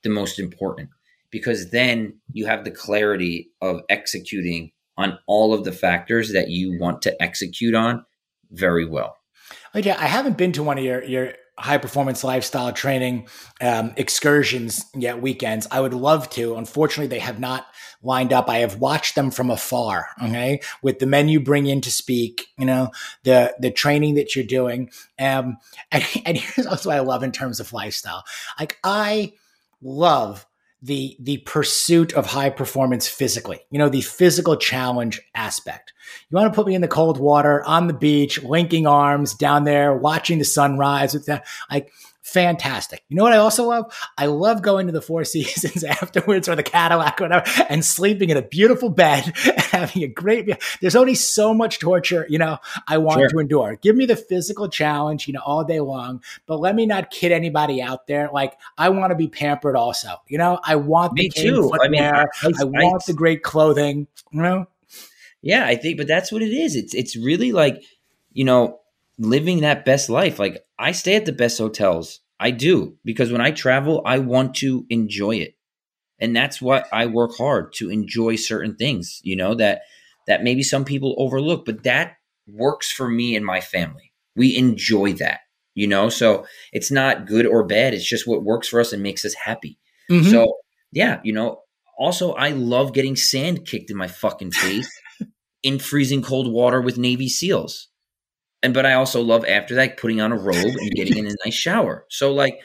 the 0.04 0.10
most 0.10 0.38
important 0.40 0.90
because 1.32 1.72
then 1.72 2.14
you 2.32 2.46
have 2.46 2.64
the 2.64 2.72
clarity 2.72 3.50
of 3.62 3.82
executing 3.90 4.72
on 4.98 5.18
all 5.28 5.54
of 5.54 5.64
the 5.64 5.72
factors 5.72 6.32
that 6.32 6.50
you 6.50 6.78
want 6.80 7.02
to 7.02 7.22
execute 7.22 7.74
on 7.74 8.06
very 8.52 8.86
well. 8.86 9.18
Okay, 9.76 9.92
I 9.92 10.06
haven't 10.06 10.38
been 10.38 10.52
to 10.54 10.64
one 10.64 10.78
of 10.78 10.84
your 10.84 11.04
your 11.04 11.34
high 11.58 11.78
performance 11.78 12.24
lifestyle 12.24 12.72
training 12.74 13.28
um, 13.62 13.94
excursions 13.98 14.86
yet 14.96 15.22
weekends. 15.22 15.68
I 15.72 15.80
would 15.80 15.94
love 15.94 16.30
to. 16.32 16.56
Unfortunately, 16.56 17.08
they 17.08 17.20
have 17.20 17.40
not 17.40 17.66
lined 18.06 18.32
up. 18.32 18.50
I 18.50 18.60
have 18.60 18.80
watched 18.80 19.16
them 19.16 19.32
from 19.32 19.50
afar. 19.50 20.08
Okay, 20.24 20.62
with 20.82 21.00
the 21.00 21.06
men 21.06 21.28
you 21.28 21.40
bring 21.40 21.66
in 21.66 21.82
to 21.82 21.92
speak, 21.92 22.48
you 22.58 22.66
know 22.66 22.92
the 23.24 23.56
the 23.60 23.72
training 23.72 24.16
that 24.16 24.36
you're 24.36 24.46
doing. 24.46 24.90
Um, 25.20 25.58
and, 25.92 26.06
and 26.26 26.38
here's 26.38 26.68
also 26.68 26.90
what 26.90 26.98
I 26.98 27.02
love 27.02 27.24
in 27.24 27.32
terms 27.32 27.60
of 27.60 27.74
lifestyle. 27.74 28.24
Like 28.60 28.78
I 28.84 29.34
love 29.82 30.46
the 30.82 31.16
the 31.20 31.38
pursuit 31.40 32.14
of 32.14 32.28
high 32.28 32.50
performance 32.50 33.08
physically 33.08 33.60
you 33.72 33.80
know 33.80 33.90
the 33.90 34.02
physical 34.02 34.56
challenge 34.56 35.20
aspect 35.34 35.94
you 36.30 36.36
want 36.36 36.52
to 36.52 36.56
put 36.56 36.68
me 36.68 36.76
in 36.76 36.82
the 36.82 36.88
cold 36.88 37.18
water 37.18 37.64
on 37.64 37.88
the 37.88 37.94
beach 37.94 38.42
linking 38.44 38.86
arms 38.86 39.34
down 39.34 39.64
there 39.64 39.96
watching 39.96 40.38
the 40.38 40.46
sunrise 40.46 41.14
with 41.14 41.26
that 41.26 41.48
like 41.72 41.92
fantastic. 42.26 43.04
You 43.08 43.16
know 43.16 43.24
what 43.24 43.34
I 43.34 43.38
also 43.38 43.66
love? 43.66 43.96
I 44.18 44.26
love 44.26 44.64
going 44.64 44.88
to 44.88 44.92
the 44.92 45.02
Four 45.02 45.24
Seasons 45.26 45.84
afterwards 45.84 46.50
or 46.50 46.56
the 46.56 46.64
Cadillac 46.64 47.22
or 47.22 47.26
whatever 47.26 47.46
and 47.70 47.86
sleeping 47.86 48.32
in 48.32 48.38
a 48.38 48.42
beautiful 48.42 48.90
bed 48.90 49.26
and 49.46 49.62
having 49.62 50.04
a 50.04 50.08
great 50.08 50.50
There's 50.82 50.96
only 50.96 51.14
so 51.14 51.54
much 51.54 51.80
torture, 51.80 52.26
you 52.28 52.40
know, 52.40 52.58
I 52.88 52.98
want 52.98 53.20
sure. 53.20 53.30
to 53.30 53.40
endure. 53.40 53.78
Give 53.80 53.96
me 53.96 54.08
the 54.08 54.16
physical 54.16 54.68
challenge, 54.68 55.28
you 55.28 55.34
know, 55.34 55.42
all 55.46 55.64
day 55.64 55.80
long, 55.80 56.24
but 56.48 56.60
let 56.60 56.74
me 56.76 56.88
not 56.88 57.12
kid 57.12 57.32
anybody 57.32 57.82
out 57.82 58.08
there. 58.08 58.30
Like 58.34 58.58
I 58.76 58.90
want 58.90 59.12
to 59.12 59.16
be 59.16 59.28
pampered 59.28 59.76
also. 59.76 60.16
You 60.28 60.40
know, 60.40 60.60
I 60.64 60.78
want 60.78 61.14
me 61.14 61.30
the 61.34 61.42
too. 61.42 61.72
I 61.80 61.88
mean, 61.88 62.04
I, 62.04 62.26
I, 62.42 62.52
I 62.60 62.64
want 62.64 63.06
the 63.06 63.14
great 63.14 63.44
clothing, 63.44 64.08
you 64.32 64.42
know? 64.42 64.68
Yeah, 65.44 65.64
I 65.64 65.76
think 65.76 65.98
but 65.98 66.08
that's 66.08 66.32
what 66.32 66.42
it 66.42 66.52
is. 66.52 66.76
It's 66.76 66.96
it's 66.96 67.16
really 67.16 67.52
like, 67.52 67.84
you 68.34 68.46
know, 68.46 68.80
living 69.18 69.62
that 69.62 69.86
best 69.86 70.10
life. 70.10 70.40
Like 70.40 70.64
I 70.78 70.92
stay 70.92 71.16
at 71.16 71.26
the 71.26 71.32
best 71.32 71.58
hotels. 71.58 72.22
I 72.40 72.52
do 72.52 72.98
because 73.06 73.32
when 73.32 73.42
I 73.42 73.52
travel, 73.52 74.02
I 74.06 74.20
want 74.20 74.56
to 74.56 74.86
enjoy 74.90 75.38
it. 75.38 75.56
And 76.20 76.36
that's 76.36 76.62
what 76.62 76.88
I 76.94 77.06
work 77.08 77.36
hard 77.38 77.74
to 77.74 77.90
enjoy 77.90 78.36
certain 78.36 78.76
things, 78.76 79.20
you 79.24 79.36
know, 79.36 79.54
that 79.56 79.82
that 80.28 80.44
maybe 80.44 80.64
some 80.64 80.86
people 80.86 81.16
overlook, 81.18 81.66
but 81.66 81.84
that 81.84 82.16
works 82.48 82.92
for 82.92 83.08
me 83.08 83.36
and 83.36 83.46
my 83.46 83.62
family. 83.62 84.12
We 84.36 84.58
enjoy 84.58 85.14
that, 85.14 85.42
you 85.76 85.88
know? 85.88 86.10
So 86.10 86.46
it's 86.72 86.92
not 86.92 87.28
good 87.28 87.46
or 87.46 87.66
bad, 87.66 87.94
it's 87.94 88.08
just 88.08 88.28
what 88.28 88.44
works 88.44 88.68
for 88.68 88.80
us 88.80 88.92
and 88.92 89.04
makes 89.04 89.24
us 89.24 89.34
happy. 89.34 89.78
Mm-hmm. 90.10 90.30
So, 90.30 90.58
yeah, 90.92 91.20
you 91.24 91.34
know, 91.34 91.62
also 91.98 92.34
I 92.34 92.50
love 92.50 92.94
getting 92.94 93.16
sand 93.16 93.66
kicked 93.66 93.92
in 93.92 93.98
my 93.98 94.08
fucking 94.08 94.52
face 94.52 94.90
in 95.64 95.80
freezing 95.80 96.22
cold 96.22 96.52
water 96.52 96.82
with 96.82 96.98
Navy 96.98 97.30
SEALs 97.30 97.90
and 98.66 98.74
but 98.74 98.86
I 98.86 98.94
also 98.94 99.22
love 99.22 99.46
after 99.46 99.76
that 99.76 99.98
putting 99.98 100.20
on 100.20 100.32
a 100.32 100.38
robe 100.38 100.56
and 100.56 100.92
getting 100.92 101.20
in 101.20 101.28
a 101.28 101.36
nice 101.46 101.54
shower. 101.54 102.08
So 102.10 102.34
like 102.34 102.58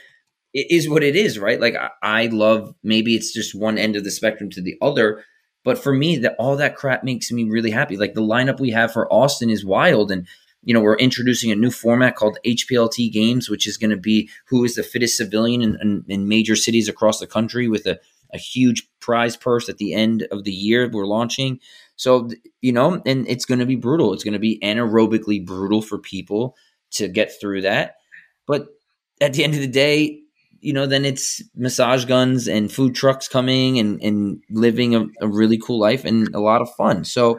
it 0.55 0.67
is 0.71 0.89
what 0.89 1.03
it 1.03 1.15
is, 1.15 1.39
right? 1.39 1.61
Like 1.61 1.75
I, 1.77 1.91
I, 2.03 2.27
love 2.29 2.75
maybe 2.83 3.15
it's 3.15 3.35
just 3.35 3.55
one 3.55 3.77
end 3.77 3.97
of 3.97 4.05
the 4.05 4.11
spectrum 4.11 4.49
to 4.51 4.63
the 4.63 4.77
other, 4.81 5.23
but 5.63 5.79
for 5.79 5.93
me 5.93 6.17
that 6.17 6.37
all 6.39 6.57
that 6.57 6.75
crap 6.75 7.05
makes 7.05 7.31
me 7.31 7.45
really 7.45 7.71
happy. 7.71 7.99
Like 7.99 8.15
the 8.15 8.23
lineup 8.23 8.61
we 8.61 8.71
have 8.71 8.95
for 8.95 9.13
Austin 9.13 9.51
is 9.51 9.63
wild 9.63 10.11
and 10.11 10.27
you 10.63 10.73
know, 10.73 10.81
we're 10.81 10.97
introducing 10.97 11.51
a 11.51 11.57
new 11.57 11.71
format 11.71 12.17
called 12.17 12.39
HPLT 12.47 13.13
Games, 13.13 13.51
which 13.51 13.67
is 13.67 13.77
going 13.77 13.91
to 13.91 13.97
be 13.97 14.31
who 14.47 14.65
is 14.65 14.77
the 14.77 14.83
fittest 14.83 15.19
civilian 15.19 15.61
in, 15.61 15.79
in, 15.83 16.05
in 16.09 16.29
major 16.29 16.57
cities 16.57 16.89
across 16.89 17.19
the 17.19 17.27
country 17.27 17.69
with 17.69 17.87
a, 17.87 17.99
a 18.33 18.39
huge 18.39 18.89
prize 19.01 19.37
purse 19.37 19.69
at 19.69 19.77
the 19.77 19.93
end 19.93 20.27
of 20.31 20.45
the 20.45 20.53
year 20.53 20.89
we're 20.89 21.07
launching. 21.07 21.61
So, 22.01 22.31
you 22.63 22.73
know, 22.73 23.03
and 23.05 23.29
it's 23.29 23.45
going 23.45 23.59
to 23.59 23.67
be 23.67 23.77
brutal. 23.77 24.15
It's 24.15 24.25
going 24.25 24.33
to 24.33 24.39
be 24.39 24.59
anaerobically 24.65 25.45
brutal 25.45 25.83
for 25.83 25.99
people 25.99 26.57
to 26.93 27.09
get 27.09 27.31
through 27.39 27.61
that. 27.61 27.97
But 28.47 28.69
at 29.21 29.35
the 29.35 29.45
end 29.45 29.53
of 29.53 29.61
the 29.61 29.67
day, 29.67 30.23
you 30.61 30.73
know, 30.73 30.87
then 30.87 31.05
it's 31.05 31.43
massage 31.55 32.07
guns 32.07 32.49
and 32.49 32.73
food 32.73 32.95
trucks 32.95 33.29
coming 33.29 33.79
and, 33.79 34.03
and 34.03 34.43
living 34.49 34.95
a, 34.95 35.09
a 35.21 35.29
really 35.29 35.59
cool 35.59 35.79
life 35.79 36.07
and 36.07 36.35
a 36.35 36.41
lot 36.41 36.63
of 36.63 36.75
fun. 36.75 37.05
So, 37.05 37.39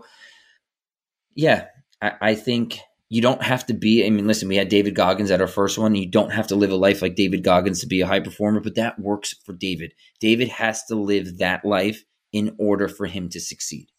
yeah, 1.34 1.66
I, 2.00 2.12
I 2.22 2.36
think 2.36 2.78
you 3.10 3.20
don't 3.20 3.42
have 3.42 3.66
to 3.66 3.74
be. 3.74 4.06
I 4.06 4.12
mean, 4.12 4.28
listen, 4.28 4.48
we 4.48 4.58
had 4.58 4.70
David 4.70 4.94
Goggins 4.94 5.32
at 5.32 5.42
our 5.42 5.48
first 5.48 5.80
one. 5.80 5.96
You 5.96 6.08
don't 6.08 6.34
have 6.34 6.46
to 6.48 6.56
live 6.56 6.72
a 6.72 6.76
life 6.76 7.02
like 7.02 7.16
David 7.16 7.44
Goggins 7.44 7.80
to 7.80 7.88
be 7.88 8.02
a 8.02 8.08
high 8.08 8.20
performer, 8.20 8.60
but 8.60 8.76
that 8.76 9.00
works 9.00 9.34
for 9.44 9.54
David. 9.54 9.96
David 10.20 10.50
has 10.50 10.84
to 10.86 10.96
live 10.96 11.40
that 11.40 11.66
life 11.66 12.04
in 12.32 12.56
order 12.60 12.88
for 12.88 13.08
him 13.08 13.28
to 13.30 13.40
succeed. 13.40 13.91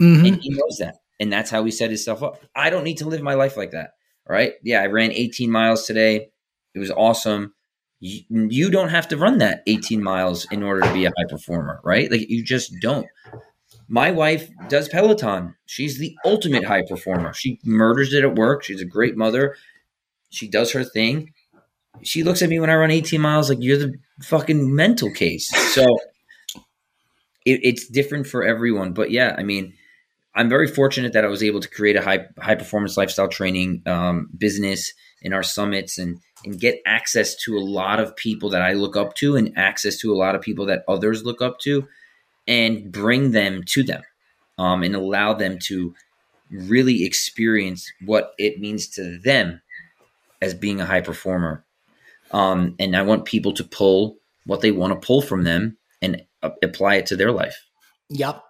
Mm-hmm. 0.00 0.26
And 0.26 0.42
he 0.42 0.50
knows 0.50 0.76
that. 0.78 0.96
And 1.18 1.32
that's 1.32 1.50
how 1.50 1.64
he 1.64 1.70
set 1.70 1.90
himself 1.90 2.22
up. 2.22 2.42
I 2.54 2.70
don't 2.70 2.84
need 2.84 2.98
to 2.98 3.08
live 3.08 3.22
my 3.22 3.34
life 3.34 3.56
like 3.56 3.70
that. 3.70 3.92
Right. 4.28 4.54
Yeah, 4.62 4.82
I 4.82 4.86
ran 4.86 5.12
18 5.12 5.50
miles 5.50 5.86
today. 5.86 6.28
It 6.74 6.78
was 6.78 6.90
awesome. 6.90 7.54
You, 8.00 8.22
you 8.28 8.70
don't 8.70 8.88
have 8.88 9.08
to 9.08 9.16
run 9.16 9.38
that 9.38 9.62
18 9.66 10.02
miles 10.02 10.46
in 10.50 10.62
order 10.62 10.82
to 10.82 10.92
be 10.92 11.06
a 11.06 11.12
high 11.16 11.28
performer, 11.28 11.80
right? 11.84 12.10
Like 12.10 12.28
you 12.28 12.44
just 12.44 12.74
don't. 12.80 13.06
My 13.88 14.10
wife 14.10 14.50
does 14.68 14.88
Peloton. 14.88 15.54
She's 15.64 15.98
the 15.98 16.16
ultimate 16.24 16.64
high 16.64 16.82
performer. 16.82 17.32
She 17.32 17.60
murders 17.64 18.12
it 18.12 18.24
at 18.24 18.34
work. 18.34 18.64
She's 18.64 18.80
a 18.80 18.86
great 18.86 19.16
mother. 19.16 19.56
She 20.30 20.48
does 20.48 20.72
her 20.72 20.84
thing. 20.84 21.32
She 22.02 22.22
looks 22.22 22.42
at 22.42 22.50
me 22.50 22.58
when 22.58 22.68
I 22.68 22.74
run 22.74 22.90
18 22.90 23.20
miles 23.20 23.48
like 23.48 23.58
you're 23.60 23.78
the 23.78 23.94
fucking 24.22 24.74
mental 24.74 25.10
case. 25.10 25.48
So 25.72 25.84
it, 27.44 27.60
it's 27.62 27.88
different 27.88 28.26
for 28.26 28.42
everyone. 28.42 28.92
But 28.92 29.10
yeah, 29.10 29.34
I 29.38 29.44
mean, 29.44 29.72
I'm 30.36 30.50
very 30.50 30.68
fortunate 30.68 31.14
that 31.14 31.24
I 31.24 31.28
was 31.28 31.42
able 31.42 31.60
to 31.60 31.68
create 31.68 31.96
a 31.96 32.02
high 32.02 32.26
high 32.38 32.54
performance 32.54 32.96
lifestyle 32.96 33.28
training 33.28 33.82
um, 33.86 34.28
business 34.36 34.92
in 35.22 35.32
our 35.32 35.42
summits 35.42 35.98
and 35.98 36.20
and 36.44 36.60
get 36.60 36.80
access 36.86 37.34
to 37.44 37.56
a 37.56 37.64
lot 37.64 37.98
of 37.98 38.14
people 38.14 38.50
that 38.50 38.62
I 38.62 38.74
look 38.74 38.96
up 38.96 39.14
to 39.14 39.36
and 39.36 39.56
access 39.56 39.96
to 39.98 40.12
a 40.12 40.16
lot 40.16 40.34
of 40.34 40.42
people 40.42 40.66
that 40.66 40.84
others 40.86 41.24
look 41.24 41.40
up 41.40 41.58
to 41.60 41.88
and 42.46 42.92
bring 42.92 43.32
them 43.32 43.62
to 43.68 43.82
them 43.82 44.02
um, 44.58 44.82
and 44.82 44.94
allow 44.94 45.32
them 45.32 45.58
to 45.64 45.94
really 46.50 47.04
experience 47.04 47.90
what 48.04 48.34
it 48.38 48.60
means 48.60 48.86
to 48.88 49.18
them 49.18 49.60
as 50.40 50.54
being 50.54 50.80
a 50.80 50.86
high 50.86 51.00
performer. 51.00 51.64
Um, 52.30 52.76
and 52.78 52.96
I 52.96 53.02
want 53.02 53.24
people 53.24 53.52
to 53.54 53.64
pull 53.64 54.18
what 54.44 54.60
they 54.60 54.70
want 54.70 54.92
to 54.92 55.04
pull 55.04 55.22
from 55.22 55.42
them 55.44 55.78
and 56.02 56.22
uh, 56.42 56.50
apply 56.62 56.96
it 56.96 57.06
to 57.06 57.16
their 57.16 57.32
life. 57.32 57.66
Yep. 58.10 58.42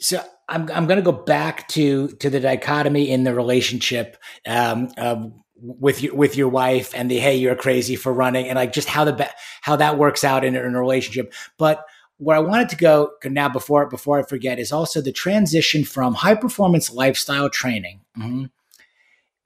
So 0.00 0.24
I'm 0.48 0.70
I'm 0.70 0.86
going 0.86 0.98
to 0.98 1.02
go 1.02 1.12
back 1.12 1.68
to 1.68 2.08
to 2.08 2.30
the 2.30 2.40
dichotomy 2.40 3.10
in 3.10 3.24
the 3.24 3.34
relationship 3.34 4.16
um, 4.46 4.88
uh, 4.96 5.26
with 5.56 6.02
your 6.02 6.14
with 6.14 6.36
your 6.36 6.48
wife 6.48 6.92
and 6.94 7.10
the 7.10 7.18
hey 7.18 7.36
you're 7.36 7.56
crazy 7.56 7.96
for 7.96 8.12
running 8.12 8.48
and 8.48 8.56
like 8.56 8.72
just 8.72 8.88
how 8.88 9.04
the 9.04 9.30
how 9.62 9.76
that 9.76 9.98
works 9.98 10.22
out 10.22 10.44
in, 10.44 10.54
in 10.54 10.74
a 10.74 10.80
relationship. 10.80 11.32
But 11.58 11.84
where 12.18 12.36
I 12.36 12.40
wanted 12.40 12.68
to 12.70 12.76
go 12.76 13.10
now 13.24 13.48
before 13.48 13.86
before 13.86 14.18
I 14.18 14.22
forget 14.22 14.58
is 14.58 14.72
also 14.72 15.00
the 15.00 15.12
transition 15.12 15.84
from 15.84 16.14
high 16.14 16.34
performance 16.34 16.90
lifestyle 16.90 17.50
training, 17.50 18.00
mm-hmm, 18.16 18.44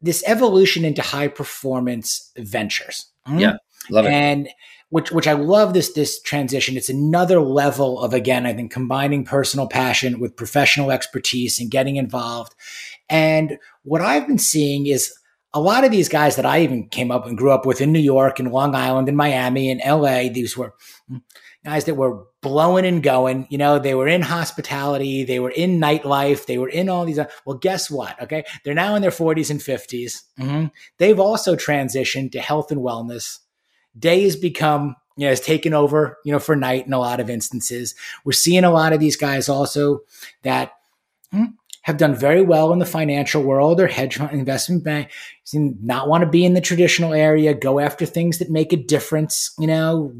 this 0.02 0.22
evolution 0.26 0.84
into 0.84 1.02
high 1.02 1.28
performance 1.28 2.30
ventures. 2.36 3.06
Mm-hmm. 3.26 3.38
Yeah, 3.38 3.56
love 3.90 4.04
it. 4.04 4.12
And 4.12 4.48
which 4.90 5.10
which 5.10 5.26
I 5.26 5.32
love 5.32 5.72
this 5.72 5.92
this 5.92 6.20
transition. 6.20 6.76
It's 6.76 6.88
another 6.88 7.40
level 7.40 8.00
of 8.00 8.12
again, 8.12 8.46
I 8.46 8.52
think 8.52 8.70
combining 8.70 9.24
personal 9.24 9.66
passion 9.66 10.20
with 10.20 10.36
professional 10.36 10.90
expertise 10.90 11.58
and 11.58 11.70
getting 11.70 11.96
involved. 11.96 12.54
And 13.08 13.58
what 13.82 14.02
I've 14.02 14.26
been 14.26 14.38
seeing 14.38 14.86
is 14.86 15.12
a 15.52 15.60
lot 15.60 15.84
of 15.84 15.90
these 15.90 16.08
guys 16.08 16.36
that 16.36 16.46
I 16.46 16.60
even 16.60 16.88
came 16.88 17.10
up 17.10 17.26
and 17.26 17.36
grew 17.36 17.50
up 17.50 17.66
with 17.66 17.80
in 17.80 17.92
New 17.92 18.00
York 18.00 18.38
and 18.38 18.52
Long 18.52 18.74
Island 18.74 19.08
and 19.08 19.16
Miami 19.16 19.70
and 19.70 19.80
LA, 19.84 20.28
these 20.32 20.56
were 20.56 20.74
guys 21.64 21.84
that 21.84 21.96
were 21.96 22.24
blowing 22.40 22.86
and 22.86 23.02
going. 23.02 23.46
You 23.50 23.58
know, 23.58 23.78
they 23.78 23.94
were 23.94 24.06
in 24.06 24.22
hospitality, 24.22 25.24
they 25.24 25.40
were 25.40 25.50
in 25.50 25.80
nightlife, 25.80 26.46
they 26.46 26.58
were 26.58 26.68
in 26.68 26.88
all 26.88 27.04
these. 27.04 27.18
Well, 27.44 27.58
guess 27.58 27.90
what? 27.90 28.20
Okay. 28.22 28.44
They're 28.64 28.74
now 28.74 28.94
in 28.94 29.02
their 29.02 29.10
40s 29.10 29.50
and 29.50 29.60
50s. 29.60 30.22
Mm-hmm. 30.38 30.66
They've 30.98 31.20
also 31.20 31.56
transitioned 31.56 32.32
to 32.32 32.40
health 32.40 32.70
and 32.70 32.80
wellness 32.80 33.38
day 33.98 34.22
has 34.22 34.36
become 34.36 34.96
you 35.16 35.26
know, 35.26 35.30
has 35.30 35.40
taken 35.40 35.74
over, 35.74 36.18
you 36.24 36.32
know, 36.32 36.38
for 36.38 36.56
night 36.56 36.86
in 36.86 36.94
a 36.94 36.98
lot 36.98 37.20
of 37.20 37.28
instances. 37.28 37.94
We're 38.24 38.32
seeing 38.32 38.64
a 38.64 38.70
lot 38.70 38.94
of 38.94 39.00
these 39.00 39.16
guys 39.16 39.50
also 39.50 40.00
that 40.44 40.72
hmm, 41.30 41.44
have 41.82 41.98
done 41.98 42.14
very 42.14 42.40
well 42.42 42.72
in 42.72 42.78
the 42.78 42.86
financial 42.86 43.42
world 43.42 43.80
or 43.80 43.86
hedge 43.86 44.16
fund 44.16 44.32
investment 44.32 44.84
bank, 44.84 45.10
not 45.52 46.08
want 46.08 46.22
to 46.22 46.30
be 46.30 46.44
in 46.44 46.54
the 46.54 46.60
traditional 46.60 47.12
area, 47.12 47.52
go 47.52 47.80
after 47.80 48.06
things 48.06 48.38
that 48.38 48.50
make 48.50 48.72
a 48.72 48.76
difference, 48.76 49.52
you 49.58 49.66
know, 49.66 50.12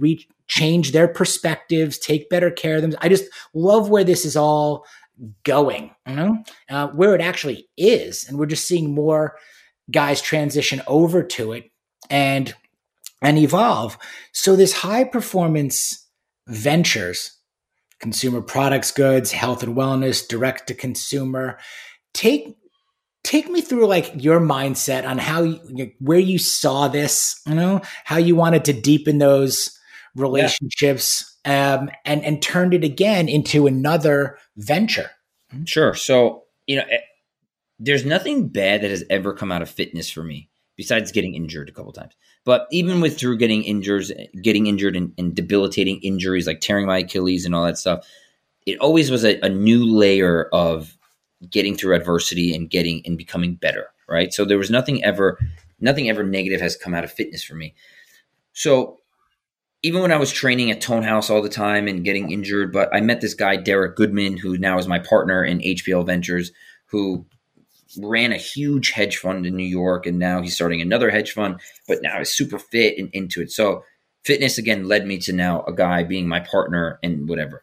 change 0.48 0.92
their 0.92 1.09
perspectives, 1.09 1.98
take 1.98 2.28
better 2.28 2.50
care 2.50 2.76
of 2.76 2.83
them. 2.83 2.94
I 3.00 3.09
just 3.09 3.24
love 3.54 3.88
where 3.88 4.04
this 4.04 4.24
is 4.24 4.37
all 4.37 4.85
going, 5.44 5.94
you 6.06 6.14
know, 6.14 6.44
uh, 6.68 6.88
where 6.88 7.14
it 7.14 7.20
actually 7.20 7.68
is. 7.76 8.28
And 8.28 8.38
we're 8.38 8.46
just 8.46 8.66
seeing 8.66 8.94
more 8.94 9.37
guys 9.90 10.20
transition 10.20 10.83
over 10.87 11.22
to 11.22 11.52
it 11.52 11.70
and 12.09 12.54
and 13.22 13.38
evolve. 13.38 13.98
So 14.33 14.56
this 14.56 14.72
high 14.72 15.04
performance 15.04 16.06
ventures, 16.46 17.37
consumer 18.00 18.40
products, 18.40 18.90
goods, 18.90 19.33
health 19.33 19.62
and 19.62 19.76
wellness, 19.76 20.26
direct 20.26 20.68
to 20.68 20.74
consumer, 20.74 21.59
take 22.14 22.56
take 23.22 23.48
me 23.48 23.61
through 23.61 23.87
like 23.87 24.11
your 24.16 24.40
mindset 24.40 25.06
on 25.06 25.18
how 25.18 25.42
you, 25.42 25.92
where 26.00 26.18
you 26.18 26.38
saw 26.38 26.88
this, 26.88 27.40
you 27.46 27.54
know, 27.54 27.80
how 28.04 28.16
you 28.16 28.35
wanted 28.35 28.64
to 28.64 28.72
deepen 28.72 29.18
those 29.18 29.78
relationships 30.16 31.38
yeah. 31.46 31.74
um, 31.74 31.90
and 32.04 32.24
and 32.24 32.42
turned 32.42 32.74
it 32.74 32.85
again 32.85 33.28
into 33.28 33.66
another 33.66 34.38
venture. 34.56 35.11
Sure. 35.64 35.94
So, 35.94 36.44
you 36.66 36.76
know, 36.76 36.85
eh, 36.90 37.00
there's 37.78 38.04
nothing 38.04 38.48
bad 38.48 38.83
that 38.83 38.90
has 38.90 39.04
ever 39.11 39.33
come 39.33 39.50
out 39.50 39.62
of 39.62 39.70
fitness 39.70 40.11
for 40.11 40.22
me 40.22 40.49
besides 40.80 41.12
getting 41.12 41.34
injured 41.34 41.68
a 41.68 41.72
couple 41.72 41.92
times. 41.92 42.14
But 42.46 42.66
even 42.72 43.02
with 43.02 43.18
through 43.18 43.36
getting 43.36 43.64
injured, 43.64 44.06
getting 44.40 44.66
injured 44.66 44.96
and, 44.96 45.12
and, 45.18 45.34
debilitating 45.34 46.00
injuries 46.00 46.46
like 46.46 46.62
tearing 46.62 46.86
my 46.86 47.00
Achilles 47.00 47.44
and 47.44 47.54
all 47.54 47.66
that 47.66 47.76
stuff, 47.76 48.08
it 48.64 48.78
always 48.78 49.10
was 49.10 49.22
a, 49.22 49.38
a 49.44 49.50
new 49.50 49.84
layer 49.84 50.48
of 50.54 50.96
getting 51.50 51.76
through 51.76 51.96
adversity 51.96 52.54
and 52.54 52.70
getting 52.70 53.02
and 53.04 53.18
becoming 53.18 53.56
better. 53.56 53.88
Right. 54.08 54.32
So 54.32 54.46
there 54.46 54.56
was 54.56 54.70
nothing 54.70 55.04
ever, 55.04 55.38
nothing 55.80 56.08
ever 56.08 56.22
negative 56.22 56.62
has 56.62 56.76
come 56.76 56.94
out 56.94 57.04
of 57.04 57.12
fitness 57.12 57.44
for 57.44 57.54
me. 57.54 57.74
So 58.54 59.00
even 59.82 60.00
when 60.00 60.12
I 60.12 60.16
was 60.16 60.32
training 60.32 60.70
at 60.70 60.80
Tone 60.80 61.02
House 61.02 61.28
all 61.28 61.42
the 61.42 61.50
time 61.50 61.88
and 61.88 62.04
getting 62.04 62.30
injured, 62.30 62.72
but 62.72 62.88
I 62.90 63.02
met 63.02 63.20
this 63.20 63.34
guy, 63.34 63.56
Derek 63.56 63.96
Goodman, 63.96 64.38
who 64.38 64.56
now 64.56 64.78
is 64.78 64.88
my 64.88 64.98
partner 64.98 65.44
in 65.44 65.58
HPL 65.58 66.06
Ventures, 66.06 66.52
who 66.86 67.26
ran 67.98 68.33
a 68.33 68.37
huge 68.37 68.90
hedge 68.90 69.16
fund 69.16 69.46
in 69.46 69.57
New 69.57 69.64
York, 69.64 70.07
and 70.07 70.18
now 70.18 70.42
he's 70.42 70.55
starting 70.55 70.81
another 70.81 71.11
hedge 71.11 71.33
fund, 71.33 71.61
but 71.88 72.03
now 72.03 72.20
is 72.20 72.33
super 72.33 72.59
fit 72.59 72.98
and 72.98 73.11
into 73.12 73.40
it. 73.42 73.50
So 73.50 73.85
fitness 74.24 74.59
again 74.59 74.87
led 74.87 75.07
me 75.07 75.18
to 75.18 75.33
now 75.33 75.62
a 75.64 75.72
guy 75.72 76.05
being 76.05 76.29
my 76.29 76.40
partner 76.40 76.98
and 77.03 77.29
whatever. 77.29 77.62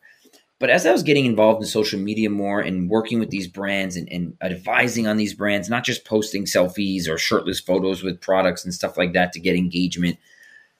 But 0.59 0.71
as 0.71 0.87
I 0.87 0.91
was 0.91 1.03
getting 1.03 1.25
involved 1.25 1.61
in 1.61 1.67
social 1.67 1.99
media 1.99 2.31
more 2.31 2.59
and 2.59 2.89
working 2.89 3.19
with 3.19 3.29
these 3.29 3.47
brands 3.47 3.95
and, 3.95 4.11
and 4.11 4.35
advising 4.41 5.05
on 5.05 5.17
these 5.17 5.35
brands, 5.35 5.69
not 5.69 5.83
just 5.83 6.03
posting 6.03 6.45
selfies 6.45 7.07
or 7.07 7.19
shirtless 7.19 7.59
photos 7.59 8.01
with 8.01 8.21
products 8.21 8.65
and 8.65 8.73
stuff 8.73 8.97
like 8.97 9.13
that 9.13 9.33
to 9.33 9.39
get 9.39 9.55
engagement, 9.55 10.17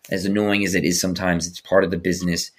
as 0.10 0.26
annoying 0.26 0.64
as 0.64 0.74
it 0.74 0.84
is 0.84 1.00
sometimes, 1.00 1.48
it's 1.48 1.62
part 1.62 1.84
of 1.84 1.92
the 1.92 1.98
business. 1.98 2.50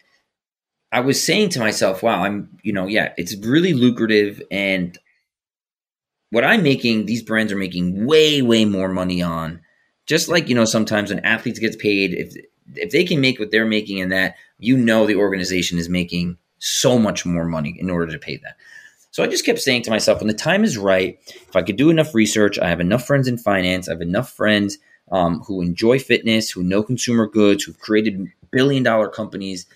I 0.92 1.00
was 1.00 1.22
saying 1.22 1.48
to 1.50 1.58
myself, 1.58 2.02
wow, 2.02 2.22
I'm, 2.22 2.56
you 2.62 2.72
know, 2.72 2.86
yeah, 2.86 3.12
it's 3.18 3.36
really 3.44 3.74
lucrative 3.74 4.40
and 4.50 4.96
what 6.30 6.44
I'm 6.44 6.62
making, 6.62 7.06
these 7.06 7.22
brands 7.22 7.52
are 7.52 7.56
making 7.56 8.06
way, 8.06 8.42
way 8.42 8.64
more 8.64 8.88
money 8.88 9.22
on. 9.22 9.60
Just 10.06 10.28
like, 10.28 10.48
you 10.48 10.54
know, 10.54 10.64
sometimes 10.64 11.10
when 11.10 11.20
athletes 11.20 11.58
gets 11.58 11.76
paid, 11.76 12.14
if 12.14 12.34
if 12.74 12.90
they 12.90 13.04
can 13.04 13.20
make 13.20 13.38
what 13.38 13.50
they're 13.50 13.66
making 13.66 13.98
in 13.98 14.10
that, 14.10 14.36
you 14.58 14.76
know 14.76 15.06
the 15.06 15.14
organization 15.14 15.78
is 15.78 15.88
making 15.88 16.36
so 16.58 16.98
much 16.98 17.24
more 17.24 17.46
money 17.46 17.74
in 17.78 17.88
order 17.88 18.12
to 18.12 18.18
pay 18.18 18.36
that. 18.38 18.56
So 19.10 19.22
I 19.22 19.26
just 19.26 19.46
kept 19.46 19.60
saying 19.60 19.82
to 19.82 19.90
myself, 19.90 20.20
when 20.20 20.28
the 20.28 20.34
time 20.34 20.64
is 20.64 20.76
right, 20.76 21.18
if 21.26 21.56
I 21.56 21.62
could 21.62 21.76
do 21.76 21.88
enough 21.88 22.14
research, 22.14 22.58
I 22.58 22.68
have 22.68 22.80
enough 22.80 23.06
friends 23.06 23.26
in 23.26 23.38
finance, 23.38 23.88
I 23.88 23.92
have 23.92 24.02
enough 24.02 24.30
friends 24.30 24.78
um, 25.10 25.40
who 25.40 25.62
enjoy 25.62 25.98
fitness, 25.98 26.50
who 26.50 26.62
know 26.62 26.82
consumer 26.82 27.26
goods, 27.26 27.64
who've 27.64 27.78
created 27.78 28.30
billion 28.50 28.82
dollar 28.82 29.08
companies. 29.08 29.66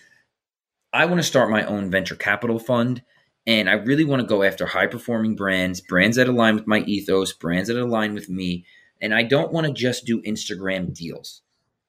I 0.92 1.06
want 1.06 1.18
to 1.18 1.26
start 1.26 1.50
my 1.50 1.64
own 1.64 1.90
venture 1.90 2.14
capital 2.14 2.58
fund 2.58 3.02
and 3.46 3.68
I 3.68 3.74
really 3.74 4.04
want 4.04 4.20
to 4.20 4.26
go 4.26 4.42
after 4.42 4.66
high 4.66 4.86
performing 4.86 5.34
brands, 5.34 5.80
brands 5.80 6.16
that 6.16 6.28
align 6.28 6.54
with 6.54 6.66
my 6.66 6.80
ethos, 6.80 7.32
brands 7.32 7.68
that 7.68 7.76
align 7.76 8.14
with 8.14 8.28
me. 8.28 8.64
And 9.00 9.12
I 9.12 9.24
don't 9.24 9.52
want 9.52 9.66
to 9.66 9.72
just 9.72 10.06
do 10.06 10.22
Instagram 10.22 10.94
deals. 10.94 11.42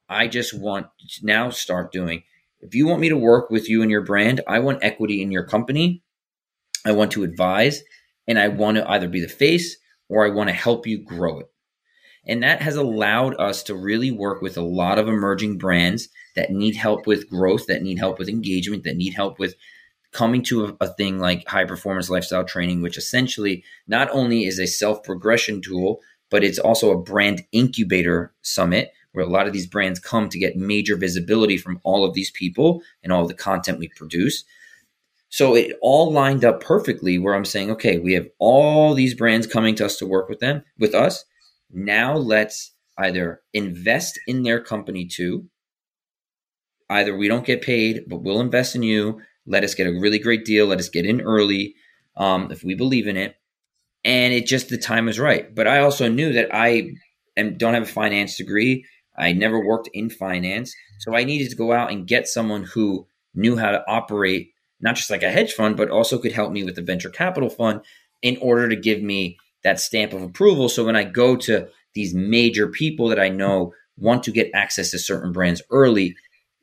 I 0.09 0.27
just 0.27 0.59
want 0.59 0.87
to 0.99 1.25
now 1.25 1.51
start 1.51 1.91
doing. 1.91 2.23
If 2.59 2.73
you 2.73 2.87
want 2.87 3.01
me 3.01 3.09
to 3.09 3.17
work 3.17 3.49
with 3.49 3.69
you 3.69 3.81
and 3.81 3.91
your 3.91 4.01
brand, 4.01 4.41
I 4.47 4.59
want 4.59 4.83
equity 4.83 5.21
in 5.21 5.31
your 5.31 5.45
company. 5.45 6.01
I 6.85 6.91
want 6.91 7.11
to 7.11 7.23
advise 7.23 7.83
and 8.27 8.39
I 8.39 8.47
want 8.47 8.77
to 8.77 8.89
either 8.89 9.07
be 9.07 9.21
the 9.21 9.27
face 9.27 9.77
or 10.09 10.25
I 10.25 10.29
want 10.29 10.49
to 10.49 10.55
help 10.55 10.87
you 10.87 11.03
grow 11.03 11.39
it. 11.39 11.47
And 12.25 12.41
that 12.41 12.61
has 12.61 12.77
allowed 12.77 13.35
us 13.39 13.63
to 13.63 13.75
really 13.75 14.11
work 14.11 14.41
with 14.41 14.57
a 14.57 14.61
lot 14.61 14.97
of 14.97 15.07
emerging 15.07 15.57
brands 15.57 16.07
that 16.35 16.51
need 16.51 16.75
help 16.75 17.05
with 17.05 17.29
growth, 17.29 17.67
that 17.67 17.83
need 17.83 17.99
help 17.99 18.17
with 18.17 18.29
engagement, 18.29 18.85
that 18.85 18.95
need 18.95 19.13
help 19.13 19.39
with 19.39 19.55
coming 20.13 20.41
to 20.43 20.65
a, 20.65 20.77
a, 20.81 20.87
thing 20.93 21.19
like 21.19 21.47
high 21.47 21.65
performance 21.65 22.09
lifestyle 22.09 22.43
training, 22.43 22.81
which 22.81 22.97
essentially 22.97 23.63
not 23.87 24.09
only 24.11 24.45
is 24.45 24.59
a 24.59 24.67
self 24.67 25.03
progression 25.03 25.61
tool, 25.61 25.99
but 26.29 26.43
it's 26.43 26.59
also 26.59 26.91
a 26.91 27.01
brand 27.01 27.43
incubator 27.51 28.33
summit 28.41 28.91
where 29.11 29.25
a 29.25 29.29
lot 29.29 29.47
of 29.47 29.53
these 29.53 29.67
brands 29.67 29.99
come 29.99 30.29
to 30.29 30.39
get 30.39 30.55
major 30.55 30.95
visibility 30.95 31.57
from 31.57 31.79
all 31.83 32.03
of 32.03 32.13
these 32.13 32.31
people 32.31 32.81
and 33.03 33.11
all 33.11 33.27
the 33.27 33.33
content 33.33 33.79
we 33.79 33.87
produce. 33.89 34.43
So 35.29 35.55
it 35.55 35.77
all 35.81 36.11
lined 36.11 36.45
up 36.45 36.61
perfectly 36.61 37.17
where 37.17 37.33
I'm 37.33 37.45
saying, 37.45 37.71
okay, 37.71 37.97
we 37.97 38.13
have 38.13 38.27
all 38.39 38.93
these 38.93 39.13
brands 39.13 39.47
coming 39.47 39.75
to 39.75 39.85
us 39.85 39.97
to 39.97 40.05
work 40.05 40.29
with 40.29 40.39
them, 40.39 40.63
with 40.77 40.93
us. 40.93 41.25
Now 41.71 42.15
let's 42.15 42.73
either 42.97 43.41
invest 43.53 44.19
in 44.27 44.43
their 44.43 44.59
company 44.59 45.05
too. 45.05 45.47
Either 46.89 47.15
we 47.15 47.27
don't 47.27 47.45
get 47.45 47.61
paid, 47.63 48.03
but 48.07 48.21
we'll 48.21 48.41
invest 48.41 48.75
in 48.75 48.83
you 48.83 49.21
let 49.45 49.63
us 49.63 49.75
get 49.75 49.87
a 49.87 49.99
really 49.99 50.19
great 50.19 50.45
deal. 50.45 50.67
Let 50.67 50.79
us 50.79 50.89
get 50.89 51.05
in 51.05 51.21
early 51.21 51.75
um, 52.15 52.51
if 52.51 52.63
we 52.63 52.75
believe 52.75 53.07
in 53.07 53.17
it. 53.17 53.35
And 54.05 54.33
it 54.33 54.45
just 54.45 54.69
the 54.69 54.77
time 54.77 55.05
was 55.05 55.19
right. 55.19 55.53
But 55.53 55.67
I 55.67 55.79
also 55.79 56.09
knew 56.09 56.33
that 56.33 56.53
I 56.53 56.91
am, 57.37 57.57
don't 57.57 57.73
have 57.73 57.83
a 57.83 57.87
finance 57.87 58.37
degree. 58.37 58.85
I 59.17 59.31
never 59.31 59.63
worked 59.63 59.89
in 59.93 60.09
finance, 60.09 60.75
so 60.99 61.15
I 61.15 61.23
needed 61.23 61.51
to 61.51 61.55
go 61.55 61.71
out 61.71 61.91
and 61.91 62.07
get 62.07 62.27
someone 62.27 62.63
who 62.63 63.05
knew 63.35 63.55
how 63.57 63.71
to 63.71 63.83
operate 63.87 64.53
not 64.83 64.95
just 64.95 65.09
like 65.09 65.23
a 65.23 65.31
hedge 65.31 65.53
fund, 65.53 65.77
but 65.77 65.89
also 65.89 66.17
could 66.17 66.33
help 66.33 66.51
me 66.51 66.63
with 66.63 66.75
the 66.75 66.81
venture 66.81 67.09
capital 67.09 67.49
fund 67.49 67.81
in 68.21 68.37
order 68.37 68.67
to 68.67 68.75
give 68.75 69.01
me 69.01 69.37
that 69.63 69.79
stamp 69.79 70.13
of 70.13 70.21
approval. 70.21 70.67
So 70.67 70.85
when 70.85 70.95
I 70.95 71.05
go 71.05 71.35
to 71.37 71.67
these 71.93 72.13
major 72.13 72.67
people 72.67 73.07
that 73.07 73.19
I 73.19 73.29
know 73.29 73.73
want 73.97 74.23
to 74.23 74.31
get 74.31 74.51
access 74.53 74.91
to 74.91 74.99
certain 74.99 75.31
brands 75.31 75.61
early, 75.71 76.15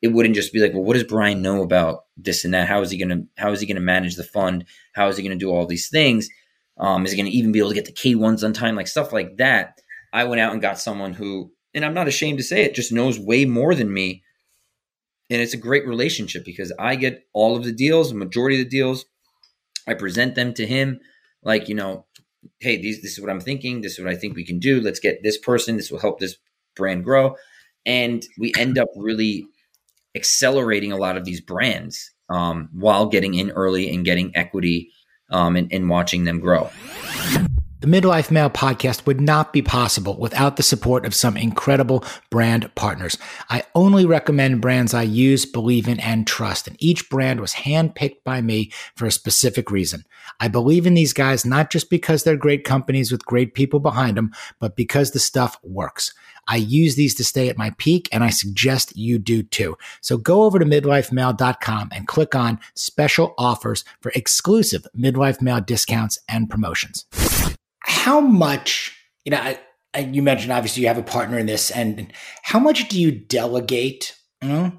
it 0.02 0.08
wouldn't 0.08 0.34
just 0.34 0.52
be 0.52 0.60
like, 0.60 0.72
well, 0.72 0.82
what 0.82 0.94
does 0.94 1.04
Brian 1.04 1.42
know 1.42 1.62
about 1.62 2.04
this 2.16 2.44
and 2.44 2.54
that? 2.54 2.68
How 2.68 2.80
is 2.80 2.90
he 2.90 2.98
gonna 2.98 3.24
how 3.36 3.52
is 3.52 3.60
he 3.60 3.66
gonna 3.66 3.80
manage 3.80 4.16
the 4.16 4.24
fund? 4.24 4.64
How 4.94 5.08
is 5.08 5.16
he 5.16 5.22
gonna 5.22 5.36
do 5.36 5.50
all 5.50 5.66
these 5.66 5.88
things? 5.88 6.28
Um, 6.78 7.04
is 7.04 7.12
he 7.12 7.18
gonna 7.18 7.30
even 7.30 7.52
be 7.52 7.58
able 7.58 7.68
to 7.68 7.74
get 7.74 7.84
the 7.84 7.92
K 7.92 8.14
ones 8.14 8.42
on 8.42 8.52
time? 8.52 8.76
Like 8.76 8.88
stuff 8.88 9.12
like 9.12 9.36
that. 9.36 9.80
I 10.12 10.24
went 10.24 10.40
out 10.40 10.52
and 10.52 10.62
got 10.62 10.78
someone 10.78 11.12
who, 11.12 11.52
and 11.74 11.84
I'm 11.84 11.94
not 11.94 12.08
ashamed 12.08 12.38
to 12.38 12.44
say 12.44 12.62
it, 12.62 12.74
just 12.74 12.92
knows 12.92 13.18
way 13.18 13.44
more 13.44 13.74
than 13.74 13.92
me. 13.92 14.22
And 15.28 15.40
it's 15.40 15.54
a 15.54 15.58
great 15.58 15.86
relationship 15.86 16.44
because 16.44 16.72
I 16.78 16.96
get 16.96 17.26
all 17.32 17.56
of 17.56 17.62
the 17.64 17.72
deals, 17.72 18.10
the 18.10 18.16
majority 18.16 18.60
of 18.60 18.64
the 18.64 18.76
deals. 18.76 19.04
I 19.86 19.94
present 19.94 20.34
them 20.34 20.52
to 20.54 20.66
him, 20.66 21.00
like, 21.42 21.68
you 21.68 21.74
know, 21.74 22.06
hey, 22.58 22.80
these 22.80 23.02
this 23.02 23.12
is 23.12 23.20
what 23.20 23.30
I'm 23.30 23.40
thinking, 23.40 23.80
this 23.80 23.92
is 23.92 24.04
what 24.04 24.12
I 24.12 24.16
think 24.16 24.34
we 24.34 24.44
can 24.44 24.58
do. 24.58 24.80
Let's 24.80 25.00
get 25.00 25.22
this 25.22 25.38
person, 25.38 25.76
this 25.76 25.90
will 25.90 26.00
help 26.00 26.18
this 26.18 26.36
brand 26.74 27.04
grow. 27.04 27.36
And 27.86 28.24
we 28.38 28.52
end 28.58 28.78
up 28.78 28.88
really 28.96 29.46
accelerating 30.14 30.92
a 30.92 30.96
lot 30.96 31.16
of 31.16 31.24
these 31.24 31.40
brands 31.40 32.10
um, 32.28 32.68
while 32.72 33.06
getting 33.06 33.34
in 33.34 33.50
early 33.50 33.92
and 33.92 34.04
getting 34.04 34.34
equity 34.36 34.90
um, 35.30 35.56
and, 35.56 35.72
and 35.72 35.88
watching 35.88 36.24
them 36.24 36.40
grow. 36.40 36.70
The 37.80 37.86
Midlife 37.86 38.30
Male 38.30 38.50
podcast 38.50 39.06
would 39.06 39.22
not 39.22 39.54
be 39.54 39.62
possible 39.62 40.18
without 40.18 40.58
the 40.58 40.62
support 40.62 41.06
of 41.06 41.14
some 41.14 41.34
incredible 41.34 42.04
brand 42.28 42.70
partners. 42.74 43.16
I 43.48 43.62
only 43.74 44.04
recommend 44.04 44.60
brands 44.60 44.92
I 44.92 45.04
use, 45.04 45.46
believe 45.46 45.88
in, 45.88 45.98
and 45.98 46.26
trust, 46.26 46.68
and 46.68 46.76
each 46.78 47.08
brand 47.08 47.40
was 47.40 47.54
handpicked 47.54 48.22
by 48.22 48.42
me 48.42 48.70
for 48.96 49.06
a 49.06 49.10
specific 49.10 49.70
reason. 49.70 50.04
I 50.40 50.48
believe 50.48 50.86
in 50.86 50.92
these 50.92 51.14
guys 51.14 51.46
not 51.46 51.70
just 51.70 51.88
because 51.88 52.22
they're 52.22 52.36
great 52.36 52.64
companies 52.64 53.10
with 53.10 53.24
great 53.24 53.54
people 53.54 53.80
behind 53.80 54.18
them, 54.18 54.32
but 54.58 54.76
because 54.76 55.12
the 55.12 55.18
stuff 55.18 55.56
works. 55.62 56.12
I 56.50 56.56
use 56.56 56.96
these 56.96 57.14
to 57.14 57.24
stay 57.24 57.48
at 57.48 57.56
my 57.56 57.70
peak, 57.78 58.08
and 58.12 58.22
I 58.22 58.30
suggest 58.30 58.96
you 58.96 59.18
do 59.18 59.42
too. 59.42 59.78
So 60.00 60.16
go 60.16 60.42
over 60.42 60.58
to 60.58 60.64
midlifemale.com 60.64 61.90
and 61.94 62.06
click 62.06 62.34
on 62.34 62.60
special 62.74 63.34
offers 63.38 63.84
for 64.00 64.12
exclusive 64.14 64.86
midlife 64.96 65.40
male 65.40 65.60
discounts 65.60 66.18
and 66.28 66.50
promotions. 66.50 67.06
How 67.80 68.20
much, 68.20 68.94
you 69.24 69.30
know, 69.30 69.38
I, 69.38 69.60
I, 69.94 70.00
you 70.00 70.22
mentioned 70.22 70.52
obviously 70.52 70.82
you 70.82 70.88
have 70.88 70.98
a 70.98 71.02
partner 71.02 71.38
in 71.38 71.46
this, 71.46 71.70
and 71.70 72.12
how 72.42 72.58
much 72.58 72.88
do 72.88 73.00
you 73.00 73.10
delegate? 73.10 74.16
You 74.42 74.48
know? 74.48 74.72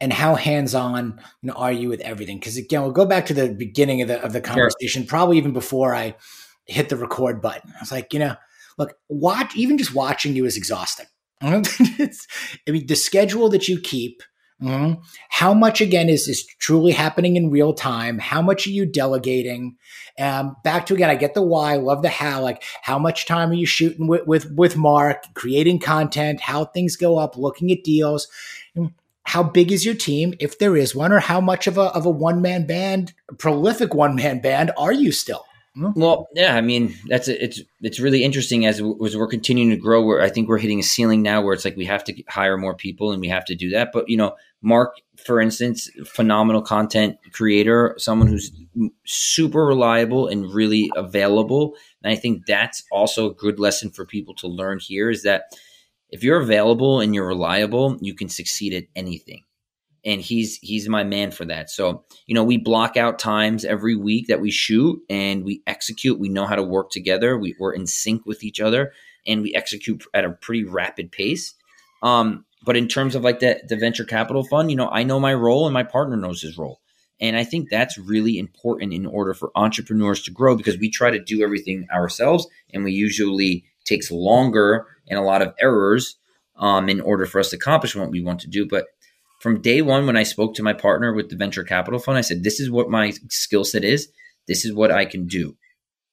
and 0.00 0.12
how 0.12 0.36
hands-on 0.36 1.20
you 1.42 1.48
know, 1.48 1.54
are 1.54 1.72
you 1.72 1.88
with 1.88 2.00
everything 2.02 2.38
because 2.38 2.56
again 2.56 2.82
we'll 2.82 2.92
go 2.92 3.04
back 3.04 3.26
to 3.26 3.34
the 3.34 3.48
beginning 3.48 4.00
of 4.00 4.06
the 4.06 4.22
of 4.22 4.32
the 4.32 4.40
conversation 4.40 5.02
sure. 5.02 5.08
probably 5.08 5.36
even 5.36 5.52
before 5.52 5.92
i 5.92 6.14
hit 6.68 6.90
the 6.90 6.96
record 6.96 7.40
button. 7.40 7.72
I 7.74 7.80
was 7.80 7.90
like, 7.90 8.12
you 8.12 8.20
know, 8.20 8.36
look, 8.78 8.94
watch, 9.08 9.54
even 9.56 9.76
just 9.76 9.94
watching 9.94 10.34
you 10.34 10.44
is 10.44 10.56
exhausting. 10.56 11.06
I 11.42 11.62
mean, 12.68 12.86
the 12.86 12.96
schedule 12.96 13.48
that 13.50 13.68
you 13.68 13.78
keep, 13.80 14.22
mm-hmm, 14.60 15.00
how 15.28 15.54
much 15.54 15.80
again 15.80 16.08
is, 16.08 16.26
is 16.26 16.44
truly 16.58 16.92
happening 16.92 17.36
in 17.36 17.50
real 17.50 17.74
time? 17.74 18.18
How 18.18 18.42
much 18.42 18.66
are 18.66 18.70
you 18.70 18.86
delegating? 18.86 19.76
Um, 20.18 20.56
back 20.64 20.86
to 20.86 20.94
again, 20.94 21.10
I 21.10 21.14
get 21.14 21.34
the 21.34 21.42
why, 21.42 21.76
love 21.76 22.02
the 22.02 22.08
how. 22.08 22.42
Like, 22.42 22.64
how 22.82 22.98
much 22.98 23.26
time 23.26 23.50
are 23.50 23.54
you 23.54 23.66
shooting 23.66 24.08
with 24.08 24.26
with, 24.26 24.50
with 24.52 24.76
Mark, 24.76 25.24
creating 25.34 25.78
content, 25.78 26.40
how 26.40 26.64
things 26.64 26.96
go 26.96 27.18
up, 27.18 27.36
looking 27.36 27.70
at 27.70 27.84
deals. 27.84 28.26
How 29.24 29.42
big 29.42 29.70
is 29.70 29.84
your 29.84 29.94
team, 29.94 30.32
if 30.40 30.58
there 30.58 30.74
is 30.74 30.94
one, 30.94 31.12
or 31.12 31.20
how 31.20 31.40
much 31.40 31.66
of 31.66 31.76
a 31.76 31.82
of 31.82 32.06
a 32.06 32.10
one 32.10 32.40
man 32.40 32.66
band, 32.66 33.12
prolific 33.36 33.94
one 33.94 34.16
man 34.16 34.40
band, 34.40 34.72
are 34.78 34.92
you 34.92 35.12
still? 35.12 35.44
Well, 35.78 36.28
yeah, 36.34 36.56
I 36.56 36.60
mean 36.60 36.94
that's 37.06 37.28
a, 37.28 37.44
it's 37.44 37.60
it's 37.80 38.00
really 38.00 38.24
interesting 38.24 38.66
as, 38.66 38.80
as 38.80 39.16
we're 39.16 39.28
continuing 39.28 39.70
to 39.70 39.76
grow. 39.76 40.02
Where 40.02 40.20
I 40.20 40.28
think 40.28 40.48
we're 40.48 40.58
hitting 40.58 40.80
a 40.80 40.82
ceiling 40.82 41.22
now, 41.22 41.40
where 41.40 41.54
it's 41.54 41.64
like 41.64 41.76
we 41.76 41.84
have 41.84 42.04
to 42.04 42.22
hire 42.28 42.56
more 42.56 42.74
people 42.74 43.12
and 43.12 43.20
we 43.20 43.28
have 43.28 43.44
to 43.46 43.54
do 43.54 43.70
that. 43.70 43.90
But 43.92 44.08
you 44.08 44.16
know, 44.16 44.34
Mark, 44.60 44.96
for 45.24 45.40
instance, 45.40 45.88
phenomenal 46.04 46.62
content 46.62 47.16
creator, 47.32 47.94
someone 47.98 48.28
who's 48.28 48.50
super 49.06 49.64
reliable 49.66 50.26
and 50.26 50.52
really 50.52 50.90
available. 50.96 51.76
And 52.02 52.12
I 52.12 52.16
think 52.16 52.46
that's 52.46 52.82
also 52.90 53.30
a 53.30 53.34
good 53.34 53.60
lesson 53.60 53.90
for 53.90 54.04
people 54.04 54.34
to 54.36 54.48
learn 54.48 54.80
here 54.80 55.10
is 55.10 55.22
that 55.22 55.44
if 56.10 56.24
you're 56.24 56.40
available 56.40 57.00
and 57.00 57.14
you're 57.14 57.26
reliable, 57.26 57.98
you 58.00 58.14
can 58.14 58.28
succeed 58.28 58.74
at 58.74 58.84
anything 58.96 59.44
and 60.04 60.20
he's 60.20 60.56
he's 60.58 60.88
my 60.88 61.04
man 61.04 61.30
for 61.30 61.44
that. 61.44 61.70
So, 61.70 62.04
you 62.26 62.34
know, 62.34 62.44
we 62.44 62.56
block 62.56 62.96
out 62.96 63.18
times 63.18 63.64
every 63.64 63.96
week 63.96 64.28
that 64.28 64.40
we 64.40 64.50
shoot 64.50 65.00
and 65.08 65.44
we 65.44 65.62
execute. 65.66 66.18
We 66.18 66.28
know 66.28 66.46
how 66.46 66.56
to 66.56 66.62
work 66.62 66.90
together. 66.90 67.38
We, 67.38 67.54
we're 67.58 67.74
in 67.74 67.86
sync 67.86 68.24
with 68.26 68.42
each 68.44 68.60
other 68.60 68.92
and 69.26 69.42
we 69.42 69.54
execute 69.54 70.04
at 70.14 70.24
a 70.24 70.30
pretty 70.30 70.64
rapid 70.64 71.12
pace. 71.12 71.54
Um, 72.02 72.44
but 72.64 72.76
in 72.76 72.88
terms 72.88 73.14
of 73.14 73.22
like 73.22 73.40
the, 73.40 73.60
the 73.68 73.76
venture 73.76 74.04
capital 74.04 74.44
fund, 74.44 74.70
you 74.70 74.76
know, 74.76 74.88
I 74.88 75.02
know 75.02 75.20
my 75.20 75.34
role 75.34 75.66
and 75.66 75.74
my 75.74 75.84
partner 75.84 76.16
knows 76.16 76.42
his 76.42 76.58
role. 76.58 76.80
And 77.20 77.36
I 77.36 77.44
think 77.44 77.68
that's 77.68 77.98
really 77.98 78.38
important 78.38 78.92
in 78.92 79.04
order 79.04 79.34
for 79.34 79.50
entrepreneurs 79.56 80.22
to 80.22 80.30
grow 80.30 80.56
because 80.56 80.78
we 80.78 80.90
try 80.90 81.10
to 81.10 81.18
do 81.18 81.42
everything 81.42 81.86
ourselves 81.92 82.46
and 82.72 82.84
we 82.84 82.92
usually 82.92 83.64
takes 83.84 84.10
longer 84.10 84.86
and 85.08 85.18
a 85.18 85.22
lot 85.22 85.42
of 85.42 85.54
errors 85.60 86.16
um, 86.56 86.88
in 86.88 87.00
order 87.00 87.26
for 87.26 87.40
us 87.40 87.50
to 87.50 87.56
accomplish 87.56 87.96
what 87.96 88.10
we 88.10 88.22
want 88.22 88.40
to 88.40 88.48
do. 88.48 88.66
But 88.66 88.86
from 89.38 89.60
day 89.60 89.82
one 89.82 90.06
when 90.06 90.16
I 90.16 90.24
spoke 90.24 90.54
to 90.54 90.62
my 90.62 90.72
partner 90.72 91.12
with 91.12 91.30
the 91.30 91.36
venture 91.36 91.64
capital 91.64 92.00
fund, 92.00 92.18
I 92.18 92.22
said, 92.22 92.42
This 92.42 92.60
is 92.60 92.70
what 92.70 92.90
my 92.90 93.12
skill 93.28 93.64
set 93.64 93.84
is. 93.84 94.08
This 94.46 94.64
is 94.64 94.72
what 94.72 94.90
I 94.90 95.04
can 95.04 95.26
do. 95.26 95.56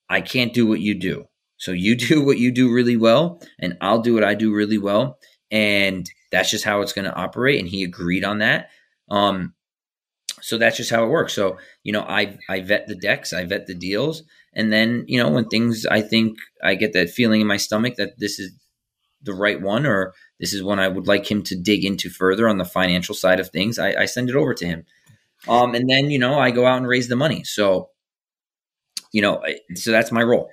I 0.10 0.22
can't 0.22 0.54
do 0.54 0.68
what 0.68 0.80
you 0.80 0.94
do. 0.94 1.26
So 1.58 1.72
you 1.72 1.96
do 2.08 2.24
what 2.24 2.38
you 2.38 2.52
do 2.52 2.74
really 2.74 2.98
well, 2.98 3.42
and 3.60 3.78
I'll 3.82 4.02
do 4.02 4.14
what 4.14 4.24
I 4.24 4.36
do 4.36 4.54
really 4.54 4.78
well. 4.78 5.18
And 5.52 6.10
that's 6.32 6.50
just 6.50 6.66
how 6.66 6.82
it's 6.82 6.94
going 6.94 7.06
to 7.06 7.16
operate. 7.16 7.60
And 7.60 7.70
he 7.70 7.84
agreed 7.84 8.24
on 8.24 8.40
that. 8.40 8.70
Um, 9.10 9.54
so 10.42 10.58
that's 10.58 10.78
just 10.78 10.90
how 10.90 11.04
it 11.04 11.10
works. 11.10 11.34
So, 11.34 11.58
you 11.84 11.92
know, 11.92 12.02
I 12.02 12.38
I 12.50 12.62
vet 12.62 12.88
the 12.88 12.96
decks, 12.96 13.34
I 13.34 13.46
vet 13.46 13.68
the 13.68 13.74
deals, 13.74 14.24
and 14.54 14.72
then, 14.72 15.06
you 15.08 15.22
know, 15.22 15.30
when 15.30 15.46
things 15.46 15.86
I 15.86 16.02
think 16.02 16.38
I 16.64 16.76
get 16.76 16.94
that 16.94 17.10
feeling 17.10 17.42
in 17.42 17.48
my 17.48 17.58
stomach 17.58 17.96
that 17.96 18.20
this 18.20 18.38
is 18.40 18.52
the 19.22 19.34
right 19.34 19.62
one 19.62 19.86
or 19.86 20.14
this 20.40 20.54
is 20.54 20.64
one 20.64 20.80
I 20.80 20.88
would 20.88 21.08
like 21.08 21.30
him 21.30 21.44
to 21.44 21.56
dig 21.56 21.86
into 21.86 22.10
further 22.10 22.48
on 22.48 22.58
the 22.58 22.66
financial 22.66 23.16
side 23.16 23.40
of 23.40 23.50
things, 23.50 23.80
I, 23.80 24.02
I 24.02 24.06
send 24.06 24.30
it 24.30 24.36
over 24.36 24.54
to 24.54 24.66
him. 24.66 24.86
Um, 25.48 25.76
and 25.76 25.90
then, 25.90 26.10
you 26.10 26.20
know, 26.20 26.40
I 26.40 26.52
go 26.52 26.66
out 26.66 26.78
and 26.78 26.88
raise 26.88 27.08
the 27.08 27.16
money. 27.16 27.44
So, 27.44 27.90
you 29.12 29.22
know, 29.22 29.44
so 29.76 29.92
that's 29.92 30.12
my 30.12 30.24
role. 30.24 30.50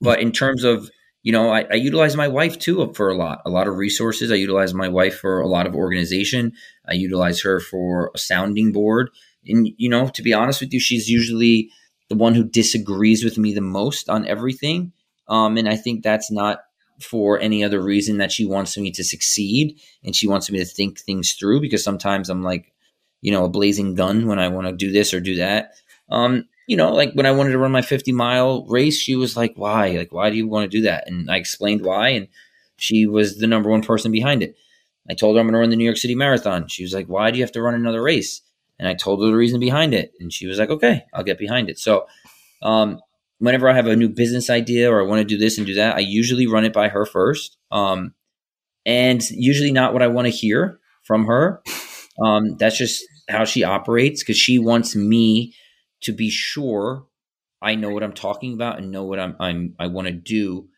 But 0.00 0.20
in 0.20 0.32
terms 0.32 0.64
of, 0.64 0.90
you 1.22 1.32
know, 1.32 1.50
I, 1.50 1.66
I, 1.70 1.74
utilize 1.74 2.16
my 2.16 2.26
wife 2.26 2.58
too 2.58 2.92
for 2.94 3.08
a 3.08 3.14
lot, 3.14 3.40
a 3.46 3.50
lot 3.50 3.68
of 3.68 3.76
resources. 3.76 4.32
I 4.32 4.34
utilize 4.34 4.74
my 4.74 4.88
wife 4.88 5.18
for 5.18 5.40
a 5.40 5.46
lot 5.46 5.66
of 5.66 5.74
organization. 5.76 6.52
I 6.88 6.94
utilize 6.94 7.40
her 7.42 7.60
for 7.60 8.10
a 8.14 8.18
sounding 8.18 8.72
board. 8.72 9.10
And, 9.46 9.68
you 9.76 9.88
know, 9.88 10.08
to 10.08 10.22
be 10.22 10.34
honest 10.34 10.60
with 10.60 10.72
you, 10.72 10.80
she's 10.80 11.08
usually 11.08 11.70
the 12.08 12.16
one 12.16 12.34
who 12.34 12.44
disagrees 12.44 13.24
with 13.24 13.38
me 13.38 13.54
the 13.54 13.60
most 13.60 14.08
on 14.08 14.26
everything. 14.26 14.92
Um, 15.28 15.56
and 15.56 15.68
I 15.68 15.76
think 15.76 16.02
that's 16.02 16.30
not 16.30 16.58
for 17.04 17.38
any 17.38 17.64
other 17.64 17.82
reason 17.82 18.18
that 18.18 18.32
she 18.32 18.44
wants 18.44 18.76
me 18.76 18.90
to 18.92 19.04
succeed 19.04 19.80
and 20.04 20.14
she 20.14 20.26
wants 20.26 20.50
me 20.50 20.58
to 20.58 20.64
think 20.64 21.00
things 21.00 21.32
through 21.32 21.60
because 21.60 21.84
sometimes 21.84 22.28
I'm 22.28 22.42
like, 22.42 22.72
you 23.20 23.30
know, 23.30 23.44
a 23.44 23.50
blazing 23.50 23.94
gun 23.94 24.26
when 24.26 24.38
I 24.38 24.48
want 24.48 24.66
to 24.66 24.72
do 24.72 24.90
this 24.90 25.14
or 25.14 25.20
do 25.20 25.36
that. 25.36 25.74
Um, 26.08 26.46
you 26.66 26.76
know, 26.76 26.92
like 26.92 27.12
when 27.14 27.26
I 27.26 27.32
wanted 27.32 27.52
to 27.52 27.58
run 27.58 27.72
my 27.72 27.82
50 27.82 28.12
mile 28.12 28.66
race, 28.66 28.98
she 28.98 29.16
was 29.16 29.36
like, 29.36 29.54
why? 29.56 29.90
Like, 29.90 30.12
why 30.12 30.30
do 30.30 30.36
you 30.36 30.46
want 30.46 30.70
to 30.70 30.76
do 30.76 30.82
that? 30.82 31.04
And 31.06 31.30
I 31.30 31.36
explained 31.36 31.84
why. 31.84 32.10
And 32.10 32.28
she 32.76 33.06
was 33.06 33.38
the 33.38 33.46
number 33.46 33.70
one 33.70 33.82
person 33.82 34.12
behind 34.12 34.42
it. 34.42 34.56
I 35.08 35.14
told 35.14 35.36
her 35.36 35.40
I'm 35.40 35.46
going 35.46 35.54
to 35.54 35.58
run 35.58 35.70
the 35.70 35.76
New 35.76 35.84
York 35.84 35.96
City 35.96 36.14
Marathon. 36.14 36.68
She 36.68 36.82
was 36.82 36.94
like, 36.94 37.06
why 37.06 37.30
do 37.30 37.38
you 37.38 37.44
have 37.44 37.52
to 37.52 37.62
run 37.62 37.74
another 37.74 38.02
race? 38.02 38.40
And 38.78 38.88
I 38.88 38.94
told 38.94 39.20
her 39.20 39.26
the 39.26 39.36
reason 39.36 39.60
behind 39.60 39.94
it. 39.94 40.12
And 40.20 40.32
she 40.32 40.46
was 40.46 40.58
like, 40.58 40.70
okay, 40.70 41.04
I'll 41.12 41.24
get 41.24 41.38
behind 41.38 41.68
it. 41.68 41.78
So, 41.78 42.06
um, 42.62 43.00
whenever 43.42 43.68
I 43.68 43.74
have 43.74 43.88
a 43.88 43.96
new 43.96 44.08
business 44.08 44.48
idea 44.48 44.88
or 44.88 45.00
I 45.00 45.04
want 45.04 45.18
to 45.18 45.24
do 45.24 45.36
this 45.36 45.58
and 45.58 45.66
do 45.66 45.74
that, 45.74 45.96
I 45.96 45.98
usually 45.98 46.46
run 46.46 46.64
it 46.64 46.72
by 46.72 46.88
her 46.88 47.04
first. 47.04 47.56
Um, 47.72 48.14
and 48.86 49.20
usually 49.30 49.72
not 49.72 49.92
what 49.92 50.02
I 50.02 50.06
want 50.06 50.26
to 50.26 50.30
hear 50.30 50.78
from 51.02 51.26
her. 51.26 51.60
Um, 52.22 52.56
that's 52.56 52.78
just 52.78 53.02
how 53.28 53.44
she 53.44 53.64
operates 53.64 54.22
because 54.22 54.36
she 54.36 54.60
wants 54.60 54.94
me 54.94 55.54
to 56.02 56.12
be 56.12 56.30
sure 56.30 57.04
I 57.60 57.74
know 57.74 57.90
what 57.90 58.04
I'm 58.04 58.12
talking 58.12 58.52
about 58.54 58.78
and 58.78 58.92
know 58.92 59.02
what 59.02 59.18
I'm, 59.18 59.34
I'm 59.40 59.74
I 59.76 59.88
want 59.88 60.06
to 60.06 60.12
do. 60.12 60.68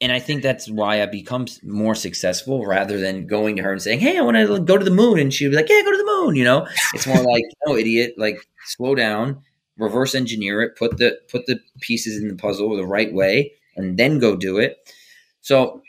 And 0.00 0.10
I 0.10 0.20
think 0.20 0.42
that's 0.42 0.70
why 0.70 1.02
I 1.02 1.06
become 1.06 1.46
more 1.62 1.94
successful 1.94 2.64
rather 2.64 2.98
than 2.98 3.26
going 3.26 3.56
to 3.56 3.62
her 3.62 3.72
and 3.72 3.82
saying, 3.82 4.00
"Hey, 4.00 4.16
I 4.16 4.22
want 4.22 4.36
to 4.36 4.60
go 4.60 4.78
to 4.78 4.84
the 4.84 4.90
moon," 4.90 5.18
and 5.18 5.32
she'd 5.32 5.48
be 5.48 5.56
like, 5.56 5.68
"Yeah, 5.68 5.82
go 5.82 5.92
to 5.92 5.98
the 5.98 6.04
moon." 6.04 6.34
You 6.36 6.44
know, 6.44 6.66
it's 6.94 7.06
more 7.06 7.22
like, 7.22 7.44
"No, 7.66 7.76
idiot! 7.76 8.14
Like, 8.16 8.38
slow 8.66 8.94
down 8.94 9.42
reverse 9.78 10.14
engineer 10.14 10.62
it, 10.62 10.76
put 10.76 10.98
the 10.98 11.18
put 11.30 11.46
the 11.46 11.60
pieces 11.80 12.20
in 12.20 12.28
the 12.28 12.36
puzzle 12.36 12.76
the 12.76 12.86
right 12.86 13.12
way, 13.12 13.52
and 13.76 13.98
then 13.98 14.18
go 14.18 14.36
do 14.36 14.58
it. 14.58 14.76
So, 15.40 15.82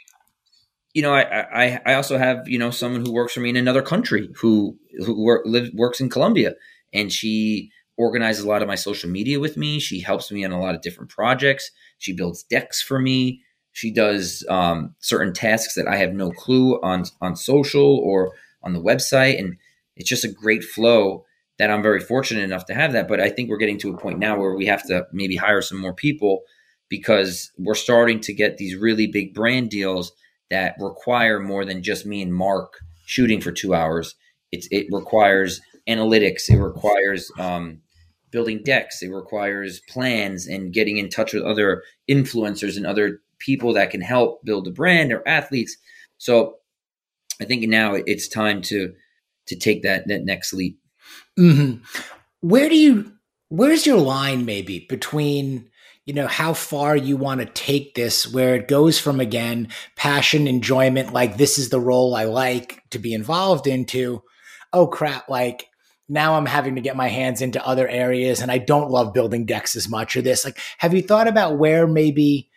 you 0.93 1.01
know, 1.01 1.13
I 1.13 1.65
I, 1.65 1.81
I 1.85 1.93
also 1.95 2.17
have 2.17 2.47
you 2.47 2.57
know 2.57 2.71
someone 2.71 3.05
who 3.05 3.13
works 3.13 3.33
for 3.33 3.41
me 3.41 3.49
in 3.49 3.57
another 3.57 3.81
country 3.81 4.29
who 4.35 4.77
who 5.05 5.23
work, 5.23 5.45
works 5.73 5.99
in 5.99 6.09
Colombia, 6.09 6.55
and 6.93 7.11
she 7.11 7.71
organizes 7.97 8.43
a 8.43 8.47
lot 8.47 8.61
of 8.61 8.67
my 8.67 8.75
social 8.75 9.09
media 9.09 9.39
with 9.39 9.55
me. 9.57 9.79
She 9.79 9.99
helps 10.01 10.31
me 10.31 10.43
on 10.43 10.51
a 10.51 10.59
lot 10.59 10.75
of 10.75 10.81
different 10.81 11.09
projects. 11.09 11.71
She 11.97 12.13
builds 12.13 12.43
decks 12.43 12.81
for 12.81 12.99
me. 12.99 13.41
She 13.71 13.91
does 13.91 14.45
um, 14.49 14.95
certain 14.99 15.33
tasks 15.33 15.75
that 15.75 15.87
I 15.87 15.97
have 15.97 16.13
no 16.13 16.31
clue 16.31 16.79
on 16.81 17.03
on 17.21 17.35
social 17.35 17.97
or 17.99 18.33
on 18.63 18.73
the 18.73 18.81
website, 18.81 19.37
and 19.39 19.57
it's 19.95 20.09
just 20.09 20.25
a 20.25 20.31
great 20.31 20.63
flow 20.63 21.25
that 21.57 21.71
I'm 21.71 21.81
very 21.81 21.99
fortunate 21.99 22.43
enough 22.43 22.65
to 22.65 22.73
have 22.73 22.91
that. 22.93 23.07
But 23.07 23.21
I 23.21 23.29
think 23.29 23.49
we're 23.49 23.57
getting 23.57 23.79
to 23.79 23.93
a 23.93 23.97
point 23.97 24.19
now 24.19 24.37
where 24.37 24.55
we 24.55 24.65
have 24.65 24.85
to 24.87 25.07
maybe 25.11 25.35
hire 25.35 25.61
some 25.61 25.79
more 25.79 25.93
people 25.93 26.41
because 26.89 27.51
we're 27.57 27.75
starting 27.75 28.19
to 28.21 28.33
get 28.33 28.57
these 28.57 28.75
really 28.75 29.07
big 29.07 29.33
brand 29.33 29.69
deals 29.69 30.11
that 30.49 30.75
require 30.79 31.39
more 31.39 31.65
than 31.65 31.81
just 31.81 32.05
me 32.05 32.21
and 32.21 32.33
Mark 32.33 32.79
shooting 33.05 33.41
for 33.41 33.51
two 33.51 33.73
hours. 33.73 34.15
It's, 34.51 34.67
it 34.71 34.87
requires 34.91 35.61
analytics. 35.87 36.49
It 36.49 36.59
requires 36.59 37.31
um, 37.39 37.81
building 38.31 38.61
decks. 38.63 39.01
It 39.01 39.11
requires 39.11 39.81
plans 39.89 40.47
and 40.47 40.73
getting 40.73 40.97
in 40.97 41.09
touch 41.09 41.33
with 41.33 41.43
other 41.43 41.83
influencers 42.09 42.77
and 42.77 42.85
other 42.85 43.21
people 43.39 43.73
that 43.73 43.91
can 43.91 44.01
help 44.01 44.43
build 44.43 44.67
a 44.67 44.71
brand 44.71 45.11
or 45.11 45.27
athletes. 45.27 45.77
So 46.17 46.57
I 47.41 47.45
think 47.45 47.67
now 47.67 47.95
it's 47.95 48.27
time 48.27 48.61
to 48.63 48.93
to 49.47 49.55
take 49.55 49.83
that 49.83 50.07
that 50.07 50.25
next 50.25 50.53
leap. 50.53 50.79
Mm-hmm. 51.37 51.83
Where 52.41 52.69
do 52.69 52.75
you? 52.75 53.11
Where's 53.49 53.85
your 53.85 53.99
line, 53.99 54.45
maybe 54.45 54.85
between? 54.87 55.69
you 56.05 56.13
know 56.13 56.27
how 56.27 56.53
far 56.53 56.95
you 56.95 57.17
want 57.17 57.41
to 57.41 57.45
take 57.47 57.95
this 57.95 58.31
where 58.31 58.55
it 58.55 58.67
goes 58.67 58.99
from 58.99 59.19
again 59.19 59.67
passion 59.95 60.47
enjoyment 60.47 61.13
like 61.13 61.37
this 61.37 61.57
is 61.57 61.69
the 61.69 61.79
role 61.79 62.15
i 62.15 62.23
like 62.23 62.83
to 62.91 62.99
be 62.99 63.13
involved 63.13 63.67
into 63.67 64.21
oh 64.71 64.87
crap 64.87 65.27
like 65.29 65.67
now 66.07 66.35
i'm 66.35 66.45
having 66.45 66.75
to 66.75 66.81
get 66.81 66.95
my 66.95 67.07
hands 67.07 67.41
into 67.41 67.65
other 67.65 67.87
areas 67.87 68.39
and 68.39 68.51
i 68.51 68.57
don't 68.57 68.91
love 68.91 69.13
building 69.13 69.45
decks 69.45 69.75
as 69.75 69.89
much 69.89 70.15
or 70.15 70.21
this 70.21 70.45
like 70.45 70.59
have 70.77 70.93
you 70.93 71.01
thought 71.01 71.27
about 71.27 71.57
where 71.57 71.87
maybe 71.87 72.49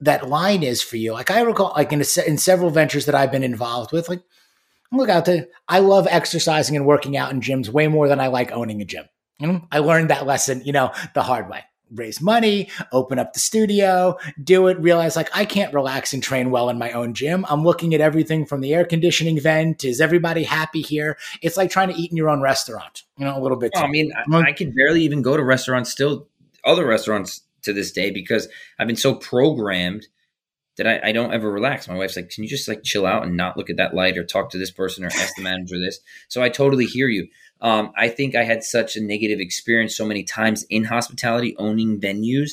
that 0.00 0.28
line 0.28 0.62
is 0.62 0.82
for 0.82 0.96
you 0.96 1.12
like 1.12 1.30
i 1.30 1.40
recall 1.40 1.72
like 1.76 1.92
in, 1.92 2.02
a, 2.02 2.28
in 2.28 2.36
several 2.36 2.70
ventures 2.70 3.06
that 3.06 3.14
i've 3.14 3.32
been 3.32 3.42
involved 3.42 3.92
with 3.92 4.08
like 4.08 4.22
look 4.96 5.08
out 5.08 5.24
to 5.26 5.48
I 5.68 5.80
love 5.80 6.06
exercising 6.10 6.76
and 6.76 6.86
working 6.86 7.16
out 7.16 7.32
in 7.32 7.40
gyms 7.40 7.68
way 7.68 7.88
more 7.88 8.08
than 8.08 8.20
I 8.20 8.28
like 8.28 8.52
owning 8.52 8.80
a 8.80 8.84
gym. 8.84 9.04
I 9.70 9.78
learned 9.78 10.10
that 10.10 10.26
lesson, 10.26 10.62
you 10.64 10.72
know, 10.72 10.92
the 11.14 11.22
hard 11.22 11.50
way. 11.50 11.64
Raise 11.90 12.20
money, 12.20 12.70
open 12.92 13.18
up 13.18 13.34
the 13.34 13.40
studio, 13.40 14.16
do 14.42 14.68
it, 14.68 14.80
realize 14.80 15.16
like 15.16 15.28
I 15.34 15.44
can't 15.44 15.74
relax 15.74 16.14
and 16.14 16.22
train 16.22 16.50
well 16.50 16.70
in 16.70 16.78
my 16.78 16.92
own 16.92 17.12
gym. 17.14 17.44
I'm 17.48 17.62
looking 17.62 17.94
at 17.94 18.00
everything 18.00 18.46
from 18.46 18.62
the 18.62 18.72
air 18.72 18.84
conditioning 18.84 19.38
vent. 19.38 19.84
Is 19.84 20.00
everybody 20.00 20.44
happy 20.44 20.80
here? 20.80 21.18
It's 21.42 21.56
like 21.56 21.70
trying 21.70 21.88
to 21.88 21.94
eat 21.94 22.10
in 22.10 22.16
your 22.16 22.30
own 22.30 22.40
restaurant, 22.40 23.02
you 23.18 23.24
know, 23.24 23.38
a 23.38 23.42
little 23.42 23.58
bit. 23.58 23.72
I 23.76 23.86
mean, 23.86 24.12
I, 24.32 24.38
I 24.38 24.52
can 24.52 24.72
barely 24.74 25.02
even 25.02 25.20
go 25.20 25.36
to 25.36 25.44
restaurants 25.44 25.90
still, 25.90 26.26
other 26.64 26.86
restaurants 26.86 27.42
to 27.62 27.72
this 27.72 27.92
day 27.92 28.10
because 28.10 28.48
I've 28.78 28.86
been 28.86 28.96
so 28.96 29.14
programmed 29.14 30.06
that 30.76 30.86
I, 30.86 31.08
I, 31.08 31.12
don't 31.12 31.32
ever 31.32 31.50
relax. 31.50 31.88
My 31.88 31.96
wife's 31.96 32.16
like, 32.16 32.30
"Can 32.30 32.44
you 32.44 32.50
just 32.50 32.68
like 32.68 32.82
chill 32.82 33.06
out 33.06 33.24
and 33.24 33.36
not 33.36 33.56
look 33.56 33.70
at 33.70 33.76
that 33.76 33.94
light 33.94 34.18
or 34.18 34.24
talk 34.24 34.50
to 34.50 34.58
this 34.58 34.70
person 34.70 35.04
or 35.04 35.08
ask 35.08 35.34
the 35.36 35.42
manager 35.42 35.78
this?" 35.78 36.00
So 36.28 36.42
I 36.42 36.48
totally 36.48 36.86
hear 36.86 37.08
you. 37.08 37.28
Um, 37.60 37.92
I 37.96 38.08
think 38.08 38.34
I 38.34 38.44
had 38.44 38.62
such 38.64 38.96
a 38.96 39.00
negative 39.00 39.40
experience 39.40 39.96
so 39.96 40.04
many 40.04 40.24
times 40.24 40.64
in 40.68 40.84
hospitality, 40.84 41.54
owning 41.58 42.00
venues, 42.00 42.50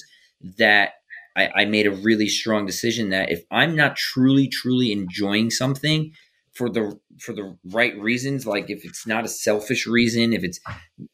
that 0.58 0.94
I, 1.36 1.50
I 1.56 1.66
made 1.66 1.88
a 1.88 1.92
really 1.92 2.28
strong 2.28 2.66
decision 2.66 3.10
that 3.10 3.32
if 3.32 3.44
I'm 3.52 3.76
not 3.76 3.96
truly, 3.96 4.48
truly 4.48 4.92
enjoying 4.92 5.50
something 5.50 6.12
for 6.54 6.70
the 6.70 7.00
for 7.20 7.34
the 7.34 7.58
right 7.66 7.98
reasons, 8.00 8.46
like 8.46 8.70
if 8.70 8.86
it's 8.86 9.08
not 9.08 9.26
a 9.26 9.30
selfish 9.30 9.88
reason, 9.88 10.34
if 10.34 10.44
it's 10.44 10.60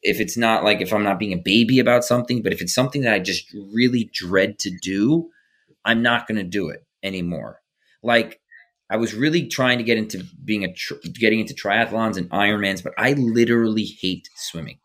if 0.02 0.20
it's 0.20 0.36
not 0.36 0.62
like 0.62 0.80
if 0.80 0.92
I'm 0.92 1.04
not 1.04 1.18
being 1.18 1.32
a 1.32 1.42
baby 1.42 1.78
about 1.78 2.04
something, 2.04 2.42
but 2.42 2.52
if 2.52 2.60
it's 2.60 2.74
something 2.74 3.02
that 3.02 3.14
I 3.14 3.18
just 3.18 3.54
really 3.72 4.10
dread 4.12 4.58
to 4.60 4.70
do, 4.82 5.30
I'm 5.84 6.02
not 6.02 6.26
going 6.26 6.38
to 6.38 6.44
do 6.44 6.68
it 6.68 6.84
anymore. 7.02 7.60
Like 8.02 8.40
I 8.90 8.96
was 8.96 9.14
really 9.14 9.46
trying 9.46 9.78
to 9.78 9.84
get 9.84 9.98
into 9.98 10.24
being 10.44 10.64
a 10.64 10.74
getting 11.12 11.40
into 11.40 11.54
triathlons 11.54 12.16
and 12.16 12.30
Ironmans, 12.30 12.82
but 12.82 12.94
I 12.96 13.12
literally 13.12 13.84
hate 14.00 14.28
swimming. 14.36 14.78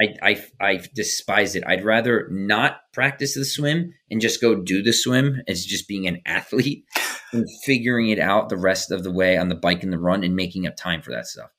I, 0.00 0.14
I 0.22 0.44
I 0.60 0.80
despise 0.94 1.54
it. 1.54 1.64
I'd 1.66 1.84
rather 1.84 2.28
not 2.30 2.78
practice 2.92 3.34
the 3.34 3.44
swim 3.44 3.92
and 4.10 4.20
just 4.20 4.40
go 4.40 4.54
do 4.54 4.82
the 4.82 4.92
swim 4.92 5.42
as 5.48 5.66
just 5.66 5.88
being 5.88 6.06
an 6.06 6.22
athlete 6.24 6.84
and 7.32 7.46
figuring 7.64 8.08
it 8.08 8.18
out 8.18 8.48
the 8.48 8.56
rest 8.56 8.90
of 8.90 9.02
the 9.02 9.12
way 9.12 9.36
on 9.36 9.48
the 9.48 9.54
bike 9.54 9.82
and 9.82 9.92
the 9.92 9.98
run 9.98 10.24
and 10.24 10.36
making 10.36 10.66
up 10.66 10.76
time 10.76 11.02
for 11.02 11.10
that 11.10 11.26
stuff. 11.26 11.50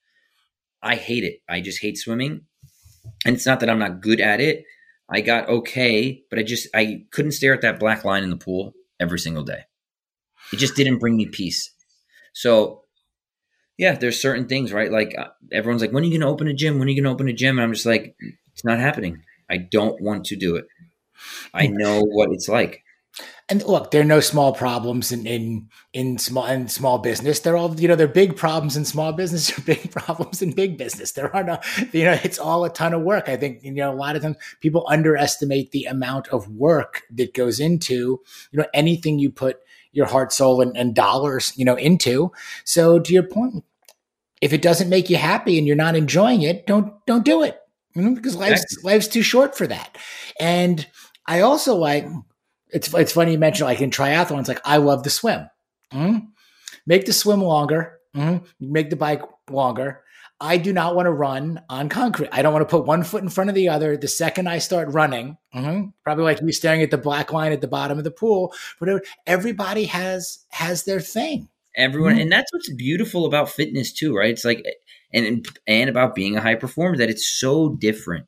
I 0.82 0.96
hate 0.96 1.24
it. 1.24 1.40
I 1.48 1.62
just 1.62 1.82
hate 1.82 1.98
swimming. 1.98 2.42
And 3.26 3.36
it's 3.36 3.46
not 3.46 3.60
that 3.60 3.70
I'm 3.70 3.80
not 3.80 4.02
good 4.02 4.20
at 4.20 4.42
it. 4.42 4.64
I 5.10 5.22
got 5.22 5.50
okay, 5.50 6.24
but 6.30 6.40
I 6.40 6.44
just 6.44 6.68
I 6.74 7.04
couldn't 7.12 7.34
stare 7.34 7.54
at 7.54 7.62
that 7.62 7.80
black 7.80 8.06
line 8.06 8.24
in 8.24 8.30
the 8.30 8.38
pool 8.38 8.74
every 9.04 9.20
single 9.20 9.44
day. 9.44 9.64
It 10.52 10.58
just 10.58 10.76
didn't 10.76 11.00
bring 11.00 11.16
me 11.16 11.28
peace. 11.28 11.72
So 12.34 12.84
yeah, 13.78 13.96
there's 13.96 14.22
certain 14.22 14.48
things, 14.48 14.72
right? 14.74 14.92
Like 14.92 15.16
uh, 15.18 15.28
everyone's 15.52 15.82
like, 15.82 15.92
when 15.92 16.04
are 16.04 16.08
you 16.08 16.12
going 16.12 16.28
to 16.28 16.34
open 16.34 16.48
a 16.48 16.54
gym? 16.54 16.80
When 16.80 16.88
are 16.88 16.92
you 16.92 17.02
going 17.02 17.10
to 17.10 17.14
open 17.14 17.30
a 17.30 17.34
gym? 17.34 17.58
And 17.58 17.64
I'm 17.64 17.74
just 17.74 17.86
like, 17.86 18.16
it's 18.52 18.66
not 18.66 18.80
happening. 18.80 19.24
I 19.50 19.58
don't 19.58 20.02
want 20.02 20.26
to 20.26 20.36
do 20.36 20.56
it. 20.56 20.66
I 21.54 21.68
hmm. 21.68 21.78
know 21.78 22.02
what 22.02 22.32
it's 22.32 22.50
like. 22.50 22.83
And 23.50 23.62
look, 23.64 23.92
there 23.92 24.02
are 24.02 24.06
no 24.06 24.22
small 24.22 24.54
problems 24.54 25.12
in, 25.12 25.28
in 25.28 25.70
in 25.92 26.18
small 26.18 26.46
in 26.46 26.70
small 26.70 26.98
business. 26.98 27.42
They're 27.42 27.58
all 27.58 27.78
you 27.80 27.88
know, 27.88 27.96
they're 27.96 28.08
big 28.08 28.38
problems 28.38 28.78
in 28.78 28.86
small 28.86 29.12
business, 29.12 29.52
or 29.58 29.62
big 29.62 29.92
problems 29.92 30.42
in 30.42 30.52
big 30.52 30.78
business. 30.78 31.12
There 31.12 31.36
are 31.36 31.44
no, 31.44 31.60
you 31.92 32.06
know, 32.06 32.18
it's 32.24 32.40
all 32.40 32.64
a 32.64 32.70
ton 32.70 32.94
of 32.94 33.02
work. 33.02 33.28
I 33.28 33.36
think 33.36 33.64
you 33.64 33.74
know 33.74 33.92
a 33.92 33.96
lot 33.96 34.16
of 34.16 34.22
times 34.22 34.38
people 34.62 34.86
underestimate 34.88 35.72
the 35.72 35.86
amount 35.86 36.30
of 36.30 36.48
work 36.50 37.04
that 37.12 37.34
goes 37.34 37.60
into 37.60 38.22
you 38.52 38.60
know 38.60 38.66
anything 38.74 39.20
you 39.20 39.30
put 39.30 39.60
your 39.94 40.08
heart, 40.08 40.34
soul, 40.34 40.60
and, 40.60 40.76
and 40.76 40.94
dollars, 40.94 41.54
you 41.56 41.64
know, 41.64 41.76
into. 41.76 42.32
So 42.66 43.00
to 43.00 43.14
your 43.14 43.24
point, 43.24 43.64
if 44.42 44.52
it 44.52 44.62
doesn't 44.62 44.90
make 44.90 45.10
you 45.10 45.16
happy 45.16 45.58
and 45.58 45.66
you're 45.66 45.76
not 45.76 45.96
enjoying 45.96 46.42
it, 46.42 46.68
don't 46.68 46.94
don't 47.06 47.24
do 47.24 47.44
it. 47.44 47.60
You 47.96 48.02
know, 48.02 48.16
because 48.16 48.36
life's 48.36 48.84
life's 48.84 49.08
too 49.08 49.22
short 49.22 49.56
for 49.56 49.68
that. 49.68 49.98
And 50.40 50.86
I 51.28 51.42
also 51.42 51.76
like 51.76 52.06
it's 52.74 52.94
it's 52.94 53.14
funny 53.14 53.34
you 53.34 53.40
mentioned 53.40 53.68
like 53.68 53.82
in 53.82 53.92
triathlons, 53.92 54.48
like 54.48 54.62
I 54.66 54.78
love 54.78 55.04
the 55.04 55.10
swim. 55.10 55.50
Mm-hmm. 55.94 56.26
Make 56.86 57.06
the 57.06 57.14
swim 57.14 57.42
longer. 57.42 58.00
Mm-hmm. 58.16 58.46
Make 58.60 58.90
the 58.90 58.96
bike 58.96 59.22
longer. 59.50 60.04
I 60.40 60.58
do 60.58 60.74
not 60.74 60.96
want 60.96 61.06
to 61.06 61.12
run 61.12 61.62
on 61.70 61.88
concrete. 61.88 62.30
I 62.34 62.42
don't 62.42 62.52
want 62.52 62.68
to 62.68 62.78
put 62.78 62.86
one 62.86 63.04
foot 63.04 63.24
in 63.24 63.30
front 63.30 63.50
of 63.50 63.56
the 63.56 63.70
other. 63.70 63.96
The 63.96 64.10
second 64.10 64.50
I 64.50 64.58
start 64.58 64.90
running, 64.90 65.38
mm-hmm, 65.56 65.90
probably 66.04 66.26
like 66.26 66.42
me 66.42 66.52
staring 66.52 66.82
at 66.82 66.92
the 66.92 66.98
black 66.98 67.32
line 67.32 67.54
at 67.54 67.62
the 67.62 67.68
bottom 67.68 67.98
of 67.98 68.04
the 68.04 68.12
pool. 68.12 68.54
Whatever. 68.80 69.02
Everybody 69.26 69.86
has 69.86 70.40
has 70.50 70.84
their 70.84 71.00
thing. 71.00 71.48
Everyone, 71.76 72.14
mm-hmm. 72.14 72.22
and 72.24 72.32
that's 72.32 72.52
what's 72.52 72.72
beautiful 72.74 73.26
about 73.26 73.50
fitness 73.50 73.94
too, 73.94 74.16
right? 74.16 74.32
It's 74.32 74.46
like 74.46 74.64
and 75.14 75.48
and 75.66 75.90
about 75.90 76.14
being 76.14 76.36
a 76.36 76.42
high 76.42 76.56
performer 76.56 76.98
that 76.98 77.10
it's 77.10 77.28
so 77.28 77.70
different. 77.70 78.28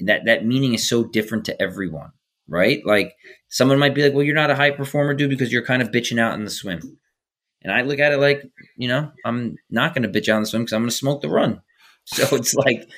That 0.00 0.26
that 0.26 0.44
meaning 0.44 0.74
is 0.74 0.86
so 0.86 1.02
different 1.02 1.46
to 1.46 1.60
everyone, 1.60 2.12
right? 2.48 2.84
Like 2.84 3.14
someone 3.48 3.78
might 3.78 3.94
be 3.94 4.02
like, 4.02 4.14
"Well, 4.14 4.24
you're 4.24 4.34
not 4.34 4.50
a 4.50 4.56
high 4.56 4.70
performer, 4.70 5.14
dude, 5.14 5.30
because 5.30 5.52
you're 5.52 5.64
kind 5.64 5.82
of 5.82 5.90
bitching 5.90 6.20
out 6.20 6.34
in 6.34 6.44
the 6.44 6.50
swim." 6.50 6.98
And 7.62 7.72
I 7.72 7.82
look 7.82 7.98
at 7.98 8.12
it 8.12 8.18
like, 8.18 8.44
you 8.76 8.88
know, 8.88 9.10
I'm 9.24 9.56
not 9.68 9.94
going 9.94 10.10
to 10.10 10.20
bitch 10.20 10.28
out 10.28 10.36
on 10.36 10.42
the 10.42 10.46
swim 10.46 10.62
because 10.62 10.72
I'm 10.74 10.82
going 10.82 10.90
to 10.90 10.96
smoke 10.96 11.22
the 11.22 11.28
run. 11.28 11.62
So 12.10 12.36
it's 12.36 12.54
like, 12.54 12.88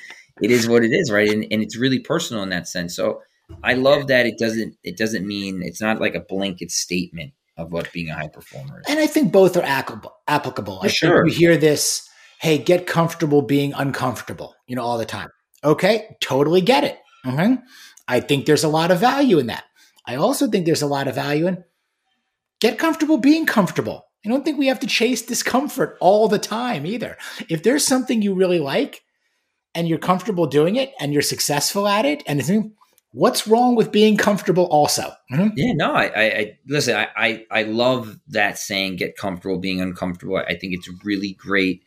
it 0.41 0.51
is 0.51 0.69
what 0.69 0.85
it 0.85 0.93
is, 0.93 1.11
right? 1.11 1.27
And, 1.29 1.45
and 1.51 1.61
it's 1.61 1.75
really 1.75 1.99
personal 1.99 2.43
in 2.43 2.49
that 2.51 2.65
sense. 2.65 2.95
So 2.95 3.19
I 3.61 3.73
love 3.73 4.07
that 4.07 4.25
it 4.25 4.37
doesn't 4.37 4.77
it 4.83 4.95
doesn't 4.95 5.27
mean 5.27 5.61
it's 5.63 5.81
not 5.81 5.99
like 5.99 6.15
a 6.15 6.21
blanket 6.21 6.71
statement 6.71 7.33
of 7.57 7.73
what 7.73 7.91
being 7.91 8.09
a 8.09 8.15
high 8.15 8.29
performer 8.29 8.79
is. 8.79 8.85
And 8.89 8.99
I 8.99 9.07
think 9.07 9.33
both 9.33 9.57
are 9.57 9.63
applicable. 9.63 10.15
applicable. 10.29 10.79
I 10.81 10.87
sure. 10.87 11.25
we 11.25 11.33
hear 11.33 11.57
this, 11.57 12.07
hey, 12.39 12.57
get 12.57 12.87
comfortable 12.87 13.41
being 13.41 13.73
uncomfortable, 13.73 14.55
you 14.67 14.77
know, 14.77 14.83
all 14.83 14.97
the 14.97 15.05
time. 15.05 15.29
Okay, 15.63 16.15
totally 16.21 16.61
get 16.61 16.83
it. 16.83 16.97
Mm-hmm. 17.25 17.55
I 18.07 18.19
think 18.19 18.45
there's 18.45 18.63
a 18.63 18.69
lot 18.69 18.91
of 18.91 18.99
value 18.99 19.39
in 19.39 19.47
that. 19.47 19.63
I 20.05 20.15
also 20.15 20.47
think 20.47 20.65
there's 20.65 20.81
a 20.81 20.87
lot 20.87 21.07
of 21.07 21.15
value 21.15 21.47
in 21.47 21.63
get 22.59 22.77
comfortable 22.77 23.17
being 23.17 23.45
comfortable. 23.45 24.05
I 24.25 24.29
don't 24.29 24.45
think 24.45 24.57
we 24.57 24.67
have 24.67 24.79
to 24.81 24.87
chase 24.87 25.23
discomfort 25.23 25.97
all 25.99 26.27
the 26.27 26.39
time 26.39 26.85
either. 26.85 27.17
If 27.49 27.63
there's 27.63 27.85
something 27.85 28.21
you 28.21 28.35
really 28.35 28.59
like 28.59 29.03
and 29.73 29.87
you're 29.87 29.97
comfortable 29.97 30.45
doing 30.45 30.75
it 30.75 30.93
and 30.99 31.11
you're 31.11 31.23
successful 31.23 31.87
at 31.87 32.05
it, 32.05 32.21
and 32.27 32.73
what's 33.13 33.47
wrong 33.47 33.75
with 33.75 33.91
being 33.91 34.17
comfortable 34.17 34.65
also? 34.65 35.11
Mm-hmm. 35.31 35.47
Yeah, 35.55 35.73
no, 35.73 35.93
I, 35.93 36.05
I, 36.05 36.23
I 36.23 36.59
listen, 36.67 36.95
I, 36.95 37.07
I, 37.15 37.45
I 37.49 37.63
love 37.63 38.19
that 38.27 38.59
saying, 38.59 38.97
get 38.97 39.17
comfortable 39.17 39.57
being 39.57 39.81
uncomfortable. 39.81 40.37
I 40.37 40.55
think 40.55 40.73
it's 40.73 40.87
a 40.87 40.93
really 41.03 41.33
great 41.33 41.83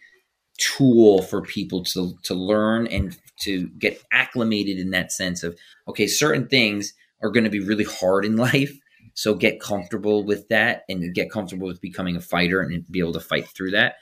tool 0.59 1.23
for 1.23 1.43
people 1.43 1.83
to 1.83 2.15
to 2.23 2.35
learn 2.35 2.87
and 2.87 3.17
to 3.41 3.69
get 3.79 4.03
acclimated 4.13 4.79
in 4.79 4.91
that 4.91 5.13
sense 5.13 5.43
of 5.43 5.59
okay 5.89 6.07
certain 6.07 6.47
things 6.47 6.95
are 7.23 7.31
going 7.31 7.45
to 7.45 7.51
be 7.51 7.61
really 7.61 7.85
hard 7.85 8.25
in 8.25 8.37
life 8.49 8.73
so 9.15 9.35
get 9.35 9.61
comfortable 9.61 10.25
with 10.25 10.49
that 10.49 10.83
and 10.89 11.15
get 11.15 11.31
comfortable 11.31 11.69
with 11.69 11.81
becoming 11.81 12.17
a 12.17 12.21
fighter 12.21 12.61
and 12.61 12.85
be 12.91 12.99
able 12.99 13.13
to 13.13 13.21
fight 13.21 13.47
through 13.49 13.73
that. 13.73 13.97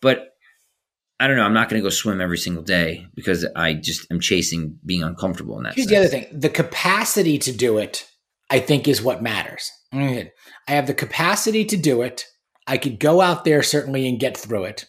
But 0.00 0.30
I 1.20 1.26
don't 1.26 1.36
know. 1.36 1.44
I'm 1.44 1.54
not 1.54 1.68
going 1.68 1.80
to 1.80 1.86
go 1.86 1.90
swim 1.90 2.20
every 2.20 2.38
single 2.38 2.64
day 2.64 3.06
because 3.14 3.46
I 3.54 3.74
just 3.74 4.10
am 4.10 4.20
chasing 4.20 4.78
being 4.84 5.02
uncomfortable 5.02 5.56
in 5.58 5.64
that. 5.64 5.74
Here's 5.74 5.88
sense. 5.88 5.90
the 5.90 5.96
other 5.98 6.08
thing: 6.08 6.40
the 6.40 6.48
capacity 6.48 7.38
to 7.38 7.52
do 7.52 7.78
it, 7.78 8.08
I 8.50 8.58
think, 8.58 8.88
is 8.88 9.02
what 9.02 9.22
matters. 9.22 9.70
I 9.92 10.30
have 10.68 10.86
the 10.86 10.94
capacity 10.94 11.64
to 11.66 11.76
do 11.76 12.02
it. 12.02 12.24
I 12.66 12.78
could 12.78 12.98
go 12.98 13.20
out 13.20 13.44
there 13.44 13.62
certainly 13.62 14.08
and 14.08 14.18
get 14.18 14.36
through 14.36 14.64
it. 14.64 14.86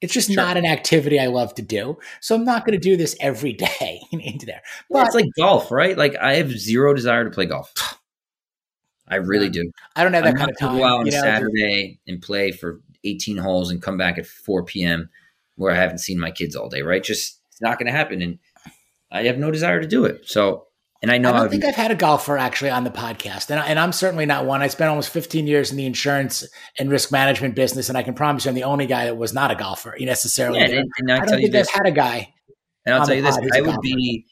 It's 0.00 0.14
just 0.14 0.28
sure. 0.28 0.36
not 0.36 0.56
an 0.56 0.64
activity 0.64 1.18
I 1.18 1.26
love 1.26 1.54
to 1.56 1.62
do, 1.62 1.98
so 2.20 2.34
I'm 2.34 2.44
not 2.44 2.64
going 2.64 2.78
to 2.78 2.82
do 2.82 2.96
this 2.96 3.16
every 3.20 3.52
day 3.80 4.00
into 4.12 4.46
there. 4.46 4.62
But 4.90 4.98
yeah, 4.98 5.04
it's 5.06 5.14
like 5.14 5.26
golf, 5.36 5.70
right? 5.70 5.96
Like 5.96 6.16
I 6.16 6.34
have 6.34 6.50
zero 6.50 6.94
desire 6.94 7.24
to 7.24 7.30
play 7.30 7.46
golf. 7.46 7.72
I 9.08 9.16
really 9.16 9.46
yeah. 9.46 9.52
do. 9.52 9.72
I 9.96 10.02
don't 10.02 10.14
have 10.14 10.24
that 10.24 10.30
I'm 10.30 10.36
kind 10.36 10.50
of 10.50 10.58
time. 10.58 10.78
Go 10.78 10.84
out 10.84 11.00
on 11.00 11.06
you 11.06 11.12
know, 11.12 11.20
Saturday 11.20 12.00
and 12.06 12.20
play 12.22 12.52
for 12.52 12.80
18 13.04 13.36
holes 13.36 13.70
and 13.70 13.82
come 13.82 13.96
back 13.96 14.18
at 14.18 14.26
4 14.26 14.64
p.m. 14.64 15.08
where 15.56 15.72
I 15.72 15.76
haven't 15.76 15.98
seen 15.98 16.18
my 16.18 16.30
kids 16.30 16.56
all 16.56 16.68
day. 16.68 16.82
Right? 16.82 17.02
Just 17.02 17.40
it's 17.50 17.60
not 17.60 17.78
going 17.78 17.86
to 17.86 17.92
happen, 17.92 18.22
and 18.22 18.38
I 19.10 19.24
have 19.24 19.38
no 19.38 19.50
desire 19.50 19.80
to 19.80 19.86
do 19.86 20.04
it. 20.04 20.28
So, 20.28 20.66
and 21.02 21.10
I 21.10 21.18
know 21.18 21.30
I 21.30 21.32
don't 21.32 21.42
I've, 21.42 21.50
think 21.50 21.64
I've 21.64 21.74
had 21.74 21.90
a 21.90 21.94
golfer 21.94 22.36
actually 22.36 22.70
on 22.70 22.84
the 22.84 22.90
podcast, 22.90 23.50
and, 23.50 23.60
I, 23.60 23.66
and 23.66 23.78
I'm 23.78 23.92
certainly 23.92 24.26
not 24.26 24.44
one. 24.44 24.62
I 24.62 24.68
spent 24.68 24.90
almost 24.90 25.10
15 25.10 25.46
years 25.46 25.70
in 25.70 25.76
the 25.76 25.86
insurance 25.86 26.46
and 26.78 26.90
risk 26.90 27.10
management 27.10 27.54
business, 27.54 27.88
and 27.88 27.96
I 27.96 28.02
can 28.02 28.14
promise 28.14 28.44
you, 28.44 28.50
I'm 28.50 28.54
the 28.54 28.64
only 28.64 28.86
guy 28.86 29.06
that 29.06 29.16
was 29.16 29.32
not 29.32 29.50
a 29.50 29.54
golfer 29.54 29.94
necessarily. 30.00 30.60
Yeah, 30.60 30.66
and, 30.66 30.90
and 30.98 31.12
I, 31.12 31.22
I 31.22 31.26
don't 31.26 31.40
think 31.40 31.54
I've 31.54 31.70
had 31.70 31.86
a 31.86 31.92
guy. 31.92 32.32
And 32.86 32.94
I'll 32.94 33.06
tell 33.06 33.16
you 33.16 33.22
this: 33.22 33.38
I 33.54 33.60
would 33.60 33.80
be 33.80 34.26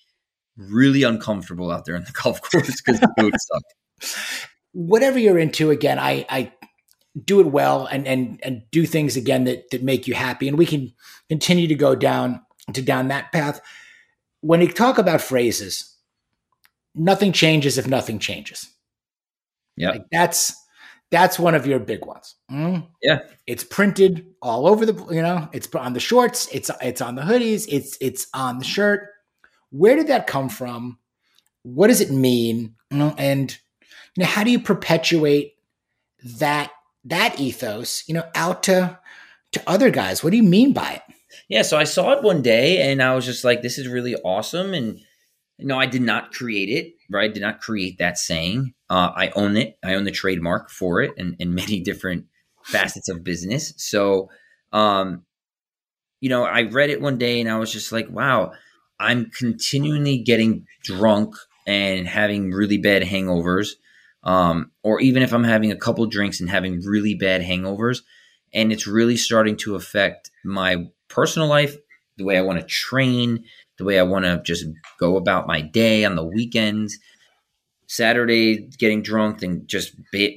really 0.56 1.02
uncomfortable 1.02 1.70
out 1.70 1.84
there 1.84 1.96
in 1.96 2.04
the 2.04 2.12
golf 2.22 2.40
course 2.42 2.80
because 2.80 3.00
the 3.00 3.12
food 3.18 3.34
sucked 3.38 3.74
whatever 4.72 5.18
you're 5.18 5.38
into, 5.38 5.70
again, 5.70 5.98
I, 5.98 6.26
I 6.28 6.52
do 7.24 7.40
it 7.40 7.46
well 7.46 7.86
and 7.86 8.06
and 8.06 8.38
and 8.44 8.62
do 8.70 8.86
things 8.86 9.16
again 9.16 9.44
that 9.44 9.70
that 9.70 9.82
make 9.82 10.06
you 10.06 10.14
happy, 10.14 10.48
and 10.48 10.56
we 10.56 10.66
can 10.66 10.92
continue 11.28 11.66
to 11.66 11.74
go 11.74 11.94
down 11.94 12.42
to 12.72 12.82
down 12.82 13.08
that 13.08 13.32
path. 13.32 13.60
When 14.40 14.60
you 14.60 14.70
talk 14.70 14.98
about 14.98 15.20
phrases, 15.20 15.96
nothing 16.98 17.32
changes 17.32 17.78
if 17.78 17.86
nothing 17.86 18.18
changes. 18.18 18.68
Yeah, 19.76 19.90
like 19.90 20.06
that's 20.10 20.54
that's 21.10 21.38
one 21.38 21.54
of 21.54 21.66
your 21.66 21.78
big 21.78 22.04
ones. 22.04 22.34
Mm? 22.50 22.86
Yeah, 23.02 23.20
it's 23.46 23.64
printed 23.64 24.26
all 24.42 24.66
over 24.66 24.84
the 24.84 25.14
you 25.14 25.22
know 25.22 25.48
it's 25.52 25.72
on 25.74 25.92
the 25.92 26.00
shorts, 26.00 26.48
it's 26.52 26.70
it's 26.82 27.00
on 27.00 27.14
the 27.14 27.22
hoodies, 27.22 27.66
it's 27.68 27.96
it's 28.00 28.26
on 28.34 28.58
the 28.58 28.64
shirt. 28.64 29.08
Where 29.70 29.96
did 29.96 30.08
that 30.08 30.26
come 30.26 30.48
from? 30.48 30.98
What 31.62 31.88
does 31.88 32.00
it 32.00 32.10
mean? 32.10 32.74
And 32.90 33.58
you 34.16 34.22
know, 34.22 34.26
how 34.26 34.44
do 34.44 34.50
you 34.50 34.60
perpetuate 34.60 35.54
that 36.24 36.72
that 37.04 37.38
ethos, 37.38 38.04
you 38.08 38.14
know, 38.14 38.24
out 38.34 38.64
to 38.64 38.98
to 39.52 39.62
other 39.66 39.90
guys? 39.90 40.24
What 40.24 40.30
do 40.30 40.36
you 40.36 40.42
mean 40.42 40.72
by 40.72 40.92
it? 40.92 41.14
Yeah, 41.48 41.62
so 41.62 41.78
I 41.78 41.84
saw 41.84 42.12
it 42.12 42.22
one 42.22 42.42
day 42.42 42.90
and 42.90 43.02
I 43.02 43.14
was 43.14 43.24
just 43.24 43.44
like, 43.44 43.62
this 43.62 43.78
is 43.78 43.88
really 43.88 44.14
awesome. 44.16 44.74
And 44.74 45.00
no, 45.58 45.78
I 45.78 45.86
did 45.86 46.02
not 46.02 46.32
create 46.32 46.68
it. 46.68 46.94
Right, 47.10 47.30
I 47.30 47.32
did 47.32 47.40
not 47.40 47.60
create 47.60 47.98
that 47.98 48.18
saying. 48.18 48.74
Uh, 48.90 49.10
I 49.14 49.30
own 49.34 49.56
it. 49.56 49.78
I 49.84 49.94
own 49.94 50.04
the 50.04 50.10
trademark 50.10 50.70
for 50.70 51.00
it, 51.00 51.12
and 51.16 51.36
in 51.38 51.54
many 51.54 51.80
different 51.80 52.26
facets 52.64 53.08
of 53.08 53.24
business. 53.24 53.74
So, 53.76 54.30
um, 54.72 55.24
you 56.20 56.28
know, 56.28 56.44
I 56.44 56.62
read 56.62 56.90
it 56.90 57.00
one 57.00 57.18
day, 57.18 57.40
and 57.40 57.50
I 57.50 57.58
was 57.58 57.72
just 57.72 57.92
like, 57.92 58.08
wow, 58.10 58.52
I'm 59.00 59.30
continually 59.30 60.18
getting 60.18 60.66
drunk 60.82 61.34
and 61.66 62.06
having 62.06 62.50
really 62.50 62.78
bad 62.78 63.02
hangovers. 63.02 63.72
Um, 64.24 64.72
or 64.82 65.00
even 65.00 65.22
if 65.22 65.32
I'm 65.32 65.44
having 65.44 65.70
a 65.70 65.76
couple 65.76 66.04
drinks 66.06 66.40
and 66.40 66.50
having 66.50 66.82
really 66.82 67.14
bad 67.14 67.40
hangovers, 67.40 68.02
and 68.52 68.72
it's 68.72 68.86
really 68.86 69.16
starting 69.16 69.56
to 69.58 69.76
affect 69.76 70.30
my 70.44 70.86
personal 71.08 71.48
life, 71.48 71.76
the 72.16 72.24
way 72.24 72.36
I 72.36 72.42
want 72.42 72.58
to 72.58 72.66
train, 72.66 73.44
the 73.78 73.84
way 73.84 73.98
I 73.98 74.02
want 74.02 74.24
to 74.24 74.42
just 74.44 74.66
go 74.98 75.16
about 75.16 75.46
my 75.46 75.60
day 75.60 76.04
on 76.04 76.16
the 76.16 76.24
weekends. 76.24 76.98
Saturday, 77.86 78.68
getting 78.78 79.02
drunk 79.02 79.42
and 79.42 79.66
just 79.66 79.94
ba- 80.12 80.34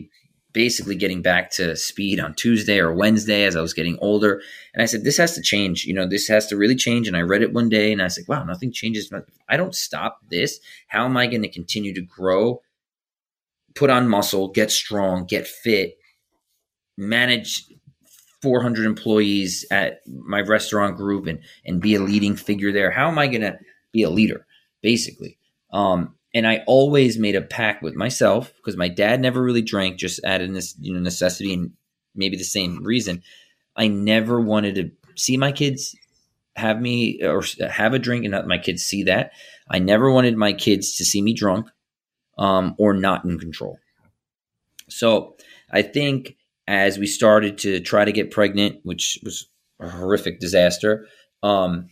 basically 0.53 0.95
getting 0.95 1.21
back 1.21 1.49
to 1.51 1.75
speed 1.75 2.19
on 2.19 2.33
Tuesday 2.33 2.79
or 2.79 2.93
Wednesday 2.93 3.43
as 3.43 3.55
I 3.55 3.61
was 3.61 3.73
getting 3.73 3.97
older. 4.01 4.41
And 4.73 4.81
I 4.81 4.85
said, 4.85 5.03
this 5.03 5.17
has 5.17 5.35
to 5.35 5.41
change. 5.41 5.85
You 5.85 5.93
know, 5.93 6.07
this 6.07 6.27
has 6.27 6.47
to 6.47 6.57
really 6.57 6.75
change. 6.75 7.07
And 7.07 7.17
I 7.17 7.21
read 7.21 7.41
it 7.41 7.53
one 7.53 7.69
day 7.69 7.91
and 7.91 8.01
I 8.01 8.07
said, 8.07 8.25
wow, 8.27 8.43
nothing 8.43 8.71
changes. 8.71 9.11
I 9.49 9.57
don't 9.57 9.75
stop 9.75 10.19
this, 10.29 10.59
how 10.87 11.05
am 11.05 11.17
I 11.17 11.27
going 11.27 11.41
to 11.41 11.49
continue 11.49 11.93
to 11.93 12.01
grow, 12.01 12.61
put 13.75 13.89
on 13.89 14.07
muscle, 14.07 14.49
get 14.49 14.71
strong, 14.71 15.25
get 15.25 15.47
fit, 15.47 15.97
manage 16.97 17.65
400 18.41 18.85
employees 18.85 19.65
at 19.71 20.01
my 20.07 20.41
restaurant 20.41 20.97
group 20.97 21.27
and 21.27 21.39
and 21.65 21.81
be 21.81 21.95
a 21.95 22.01
leading 22.01 22.35
figure 22.35 22.71
there. 22.71 22.91
How 22.91 23.07
am 23.07 23.19
i 23.19 23.27
going 23.27 23.41
to 23.41 23.57
be 23.91 24.03
a 24.03 24.09
leader 24.09 24.45
basically? 24.81 25.37
Um, 25.71 26.15
and 26.33 26.47
i 26.47 26.63
always 26.65 27.17
made 27.17 27.35
a 27.35 27.41
pact 27.41 27.83
with 27.83 27.93
myself 27.93 28.53
because 28.57 28.77
my 28.77 28.87
dad 28.87 29.19
never 29.19 29.41
really 29.43 29.61
drank 29.61 29.97
just 29.97 30.23
out 30.23 30.41
of 30.41 30.53
this 30.53 30.75
you 30.79 30.93
know 30.93 30.99
necessity 30.99 31.53
and 31.53 31.71
maybe 32.15 32.37
the 32.37 32.43
same 32.43 32.83
reason. 32.83 33.23
I 33.75 33.87
never 33.87 34.39
wanted 34.39 34.75
to 34.75 34.91
see 35.15 35.37
my 35.37 35.51
kids 35.51 35.95
have 36.55 36.81
me 36.81 37.23
or 37.23 37.43
have 37.69 37.93
a 37.93 37.99
drink 37.99 38.25
and 38.25 38.31
not 38.31 38.47
my 38.47 38.57
kids 38.57 38.83
see 38.83 39.03
that. 39.03 39.31
I 39.69 39.79
never 39.79 40.11
wanted 40.11 40.35
my 40.35 40.51
kids 40.51 40.97
to 40.97 41.05
see 41.05 41.21
me 41.21 41.33
drunk 41.33 41.67
um, 42.37 42.75
or 42.77 42.93
not 42.93 43.23
in 43.25 43.39
control. 43.39 43.79
So 44.89 45.35
i 45.73 45.81
think 45.81 46.35
as 46.71 46.97
we 46.97 47.05
started 47.05 47.57
to 47.57 47.81
try 47.81 48.05
to 48.05 48.13
get 48.13 48.31
pregnant, 48.31 48.79
which 48.83 49.19
was 49.23 49.49
a 49.81 49.89
horrific 49.89 50.39
disaster, 50.39 51.05
um, 51.43 51.89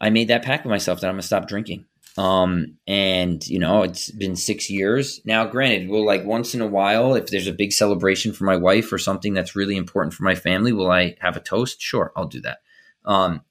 I 0.00 0.08
made 0.08 0.28
that 0.28 0.42
pact 0.42 0.64
with 0.64 0.70
myself 0.70 1.00
that 1.00 1.08
I'm 1.08 1.14
gonna 1.14 1.22
stop 1.22 1.48
drinking. 1.48 1.84
Um, 2.16 2.78
and 2.86 3.46
you 3.46 3.58
know, 3.58 3.82
it's 3.82 4.10
been 4.10 4.36
six 4.36 4.70
years 4.70 5.20
now. 5.26 5.44
Granted, 5.44 5.90
we'll 5.90 6.06
like 6.06 6.24
once 6.24 6.54
in 6.54 6.62
a 6.62 6.66
while, 6.66 7.14
if 7.14 7.26
there's 7.26 7.46
a 7.46 7.52
big 7.52 7.72
celebration 7.72 8.32
for 8.32 8.44
my 8.44 8.56
wife 8.56 8.90
or 8.90 8.96
something 8.96 9.34
that's 9.34 9.54
really 9.54 9.76
important 9.76 10.14
for 10.14 10.22
my 10.22 10.34
family, 10.34 10.72
will 10.72 10.90
I 10.90 11.16
have 11.20 11.36
a 11.36 11.40
toast? 11.40 11.80
Sure, 11.80 12.10
I'll 12.16 12.26
do 12.26 12.40
that. 12.40 12.58
Um, 13.04 13.42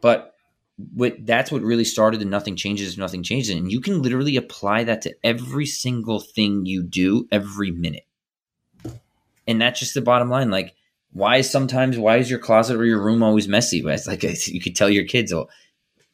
but 0.00 0.32
what 0.92 1.16
that's 1.26 1.50
what 1.50 1.62
really 1.62 1.84
started 1.84 2.20
the 2.20 2.24
nothing 2.24 2.54
changes, 2.54 2.92
if 2.92 2.98
nothing 2.98 3.24
changes, 3.24 3.50
and 3.50 3.70
you 3.70 3.80
can 3.80 4.00
literally 4.00 4.36
apply 4.36 4.84
that 4.84 5.02
to 5.02 5.14
every 5.24 5.66
single 5.66 6.20
thing 6.20 6.66
you 6.66 6.84
do 6.84 7.26
every 7.32 7.72
minute 7.72 8.04
and 9.46 9.60
that's 9.60 9.80
just 9.80 9.94
the 9.94 10.00
bottom 10.00 10.28
line. 10.28 10.50
Like, 10.50 10.74
why 11.12 11.36
is 11.36 11.50
sometimes 11.50 11.98
why 11.98 12.16
is 12.16 12.30
your 12.30 12.38
closet 12.38 12.76
or 12.76 12.84
your 12.84 13.02
room 13.02 13.22
always 13.22 13.48
messy? 13.48 13.82
It's 13.84 14.06
like 14.06 14.22
you 14.46 14.60
could 14.60 14.76
tell 14.76 14.90
your 14.90 15.04
kids, 15.04 15.32
"Oh, 15.32 15.48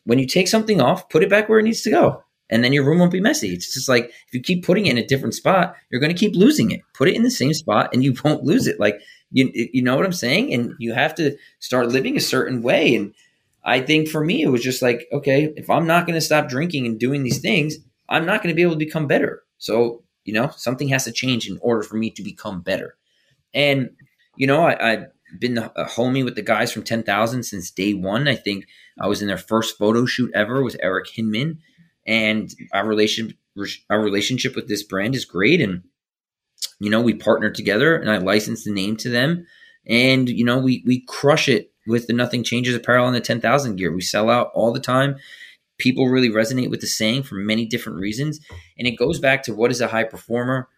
when 0.04 0.18
you 0.18 0.26
take 0.26 0.48
something 0.48 0.80
off, 0.80 1.08
put 1.08 1.22
it 1.22 1.30
back 1.30 1.48
where 1.48 1.58
it 1.58 1.64
needs 1.64 1.82
to 1.82 1.90
go." 1.90 2.24
And 2.52 2.64
then 2.64 2.72
your 2.72 2.84
room 2.84 2.98
won't 2.98 3.12
be 3.12 3.20
messy. 3.20 3.52
It's 3.52 3.72
just 3.72 3.88
like 3.88 4.06
if 4.06 4.34
you 4.34 4.40
keep 4.40 4.64
putting 4.64 4.86
it 4.86 4.90
in 4.90 4.98
a 4.98 5.06
different 5.06 5.34
spot, 5.34 5.76
you're 5.88 6.00
going 6.00 6.12
to 6.12 6.18
keep 6.18 6.34
losing 6.34 6.72
it. 6.72 6.80
Put 6.94 7.08
it 7.08 7.14
in 7.14 7.22
the 7.22 7.30
same 7.30 7.54
spot, 7.54 7.90
and 7.92 8.02
you 8.02 8.14
won't 8.24 8.44
lose 8.44 8.66
it. 8.66 8.80
Like 8.80 9.00
you, 9.30 9.50
you 9.54 9.82
know 9.82 9.96
what 9.96 10.06
I'm 10.06 10.12
saying. 10.12 10.52
And 10.52 10.74
you 10.78 10.92
have 10.92 11.14
to 11.16 11.36
start 11.60 11.88
living 11.88 12.16
a 12.16 12.20
certain 12.20 12.62
way. 12.62 12.94
And 12.94 13.14
I 13.64 13.80
think 13.80 14.08
for 14.08 14.24
me, 14.24 14.42
it 14.42 14.48
was 14.48 14.62
just 14.62 14.82
like, 14.82 15.06
okay, 15.12 15.52
if 15.56 15.70
I'm 15.70 15.86
not 15.86 16.06
going 16.06 16.16
to 16.16 16.20
stop 16.20 16.48
drinking 16.48 16.86
and 16.86 16.98
doing 16.98 17.22
these 17.22 17.40
things, 17.40 17.76
I'm 18.08 18.26
not 18.26 18.42
going 18.42 18.52
to 18.52 18.56
be 18.56 18.62
able 18.62 18.72
to 18.72 18.78
become 18.78 19.06
better. 19.06 19.42
So 19.58 20.02
you 20.24 20.32
know, 20.32 20.50
something 20.56 20.88
has 20.88 21.04
to 21.04 21.12
change 21.12 21.48
in 21.48 21.58
order 21.60 21.82
for 21.82 21.96
me 21.96 22.10
to 22.10 22.22
become 22.22 22.60
better. 22.60 22.96
And 23.54 23.90
you 24.36 24.46
know, 24.46 24.64
I, 24.66 24.90
have 24.90 25.10
been 25.38 25.58
a 25.58 25.84
homie 25.84 26.24
with 26.24 26.34
the 26.34 26.42
guys 26.42 26.72
from 26.72 26.82
Ten 26.82 27.02
Thousand 27.02 27.44
since 27.44 27.70
day 27.70 27.94
one. 27.94 28.26
I 28.26 28.34
think 28.34 28.66
I 29.00 29.06
was 29.06 29.22
in 29.22 29.28
their 29.28 29.36
first 29.36 29.78
photo 29.78 30.06
shoot 30.06 30.30
ever 30.34 30.62
with 30.62 30.76
Eric 30.82 31.08
Hinman, 31.08 31.58
and 32.06 32.50
our 32.72 32.86
relation 32.86 33.34
our 33.90 34.00
relationship 34.00 34.56
with 34.56 34.68
this 34.68 34.82
brand 34.82 35.14
is 35.14 35.24
great. 35.24 35.60
And 35.60 35.82
you 36.78 36.90
know, 36.90 37.00
we 37.00 37.14
partnered 37.14 37.54
together, 37.54 37.96
and 37.96 38.10
I 38.10 38.18
licensed 38.18 38.64
the 38.64 38.72
name 38.72 38.96
to 38.98 39.08
them, 39.08 39.46
and 39.86 40.28
you 40.28 40.44
know, 40.44 40.58
we 40.58 40.82
we 40.86 41.04
crush 41.06 41.48
it 41.48 41.72
with 41.86 42.06
the 42.06 42.12
Nothing 42.12 42.44
Changes 42.44 42.74
apparel 42.74 43.06
and 43.06 43.16
the 43.16 43.20
Ten 43.20 43.40
Thousand 43.40 43.76
gear. 43.76 43.94
We 43.94 44.00
sell 44.00 44.30
out 44.30 44.50
all 44.54 44.72
the 44.72 44.80
time. 44.80 45.16
People 45.78 46.08
really 46.08 46.28
resonate 46.28 46.70
with 46.70 46.80
the 46.80 46.86
saying 46.86 47.22
for 47.22 47.36
many 47.36 47.66
different 47.66 47.98
reasons, 47.98 48.40
and 48.78 48.86
it 48.86 48.98
goes 48.98 49.18
back 49.18 49.42
to 49.44 49.54
what 49.54 49.70
is 49.70 49.80
a 49.80 49.88
high 49.88 50.04
performer 50.04 50.68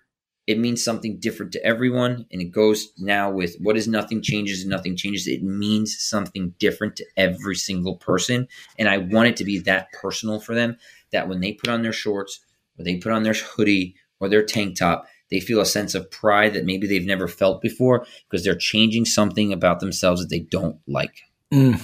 it 0.47 0.59
means 0.59 0.83
something 0.83 1.19
different 1.19 1.53
to 1.53 1.65
everyone. 1.65 2.27
And 2.33 2.43
it 2.43 2.51
goes 2.51 2.93
now 2.99 3.31
with 3.31 3.57
what 3.61 3.77
is 3.77 3.87
nothing 3.87 4.23
changes 4.23 4.63
and 4.63 4.71
nothing 4.71 4.97
changes. 4.97 5.27
It 5.27 5.43
means 5.43 6.01
something 6.01 6.55
different 6.59 6.97
to 6.97 7.07
every 7.17 7.55
single 7.55 7.97
person. 7.97 8.49
And 8.79 8.89
I 8.89 8.99
want 8.99 9.29
it 9.29 9.37
to 9.37 9.45
be 9.45 9.59
that 9.61 9.93
personal 9.93 10.41
for 10.41 10.55
them 10.55 10.77
that 11.13 11.29
when 11.29 11.41
they 11.41 11.53
put 11.53 11.71
on 11.71 11.83
their 11.83 11.93
shorts 11.93 12.41
or 12.79 12.85
they 12.85 12.97
put 12.97 13.13
on 13.13 13.23
their 13.23 13.35
hoodie 13.35 13.95
or 14.19 14.29
their 14.29 14.45
tank 14.45 14.79
top, 14.79 15.07
they 15.31 15.41
feel 15.41 15.61
a 15.61 15.67
sense 15.67 15.95
of 15.95 16.11
pride 16.11 16.55
that 16.55 16.65
maybe 16.65 16.87
they've 16.87 17.07
never 17.07 17.29
felt 17.29 17.63
before 17.63 18.05
because 18.29 18.45
they're 18.45 18.55
changing 18.55 19.05
something 19.05 19.53
about 19.53 19.81
themselves 19.81 20.21
that 20.21 20.29
they 20.29 20.41
don't 20.41 20.79
like. 20.87 21.23
Mm 21.53 21.83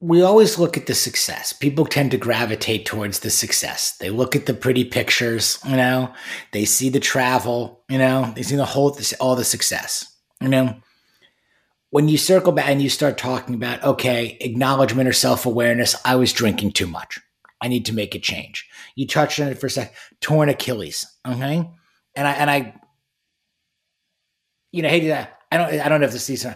we 0.00 0.22
always 0.22 0.58
look 0.58 0.76
at 0.76 0.86
the 0.86 0.94
success. 0.94 1.52
People 1.52 1.86
tend 1.86 2.10
to 2.10 2.18
gravitate 2.18 2.84
towards 2.84 3.20
the 3.20 3.30
success. 3.30 3.96
They 3.96 4.10
look 4.10 4.36
at 4.36 4.46
the 4.46 4.52
pretty 4.52 4.84
pictures, 4.84 5.58
you 5.66 5.76
know, 5.76 6.12
they 6.52 6.66
see 6.66 6.90
the 6.90 7.00
travel, 7.00 7.82
you 7.88 7.98
know, 7.98 8.32
they 8.36 8.42
see 8.42 8.56
the 8.56 8.66
whole, 8.66 8.96
all 9.20 9.36
the 9.36 9.44
success, 9.44 10.12
you 10.40 10.48
know. 10.48 10.76
When 11.90 12.08
you 12.08 12.18
circle 12.18 12.52
back 12.52 12.68
and 12.68 12.82
you 12.82 12.90
start 12.90 13.16
talking 13.16 13.54
about, 13.54 13.82
okay, 13.82 14.36
acknowledgement 14.40 15.08
or 15.08 15.14
self 15.14 15.46
awareness, 15.46 15.96
I 16.04 16.16
was 16.16 16.32
drinking 16.32 16.72
too 16.72 16.86
much. 16.86 17.18
I 17.62 17.68
need 17.68 17.86
to 17.86 17.94
make 17.94 18.14
a 18.14 18.18
change. 18.18 18.68
You 18.96 19.06
touched 19.06 19.40
on 19.40 19.48
it 19.48 19.58
for 19.58 19.68
a 19.68 19.70
sec, 19.70 19.94
torn 20.20 20.50
Achilles, 20.50 21.06
okay? 21.26 21.70
And 22.14 22.28
I, 22.28 22.32
and 22.32 22.50
I, 22.50 22.74
you 24.72 24.82
know, 24.82 24.90
hey, 24.90 25.10
I 25.50 25.56
don't, 25.56 25.80
I 25.80 25.88
don't 25.88 26.00
know 26.00 26.06
if 26.06 26.12
this 26.12 26.28
is, 26.28 26.46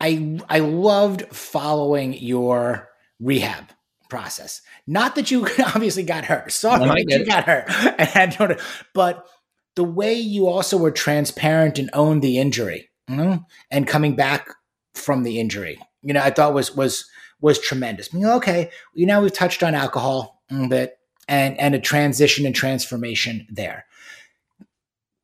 I 0.00 0.38
I 0.48 0.58
loved 0.60 1.34
following 1.34 2.14
your 2.14 2.88
rehab 3.20 3.64
process. 4.08 4.62
Not 4.86 5.14
that 5.16 5.30
you 5.30 5.46
obviously 5.58 6.02
got 6.02 6.24
hurt. 6.24 6.52
Sorry 6.52 6.80
no, 6.80 6.94
that 6.94 7.04
you 7.08 7.26
got 7.26 7.44
hurt 7.44 7.64
and 7.98 8.08
had 8.08 8.32
to, 8.32 8.58
but 8.94 9.26
the 9.74 9.84
way 9.84 10.14
you 10.14 10.48
also 10.48 10.76
were 10.78 10.90
transparent 10.90 11.78
and 11.78 11.90
owned 11.92 12.22
the 12.22 12.38
injury 12.38 12.88
you 13.08 13.16
know, 13.16 13.46
and 13.70 13.86
coming 13.86 14.16
back 14.16 14.48
from 14.94 15.22
the 15.22 15.38
injury, 15.38 15.78
you 16.02 16.12
know, 16.12 16.20
I 16.20 16.30
thought 16.30 16.54
was 16.54 16.74
was 16.74 17.08
was 17.40 17.58
tremendous. 17.58 18.12
You 18.12 18.20
know, 18.20 18.36
okay, 18.36 18.70
you 18.94 19.06
know, 19.06 19.22
we've 19.22 19.32
touched 19.32 19.62
on 19.62 19.74
alcohol 19.74 20.42
a 20.50 20.68
bit 20.68 20.98
and 21.28 21.58
and 21.60 21.74
a 21.74 21.80
transition 21.80 22.46
and 22.46 22.54
transformation 22.54 23.46
there. 23.50 23.86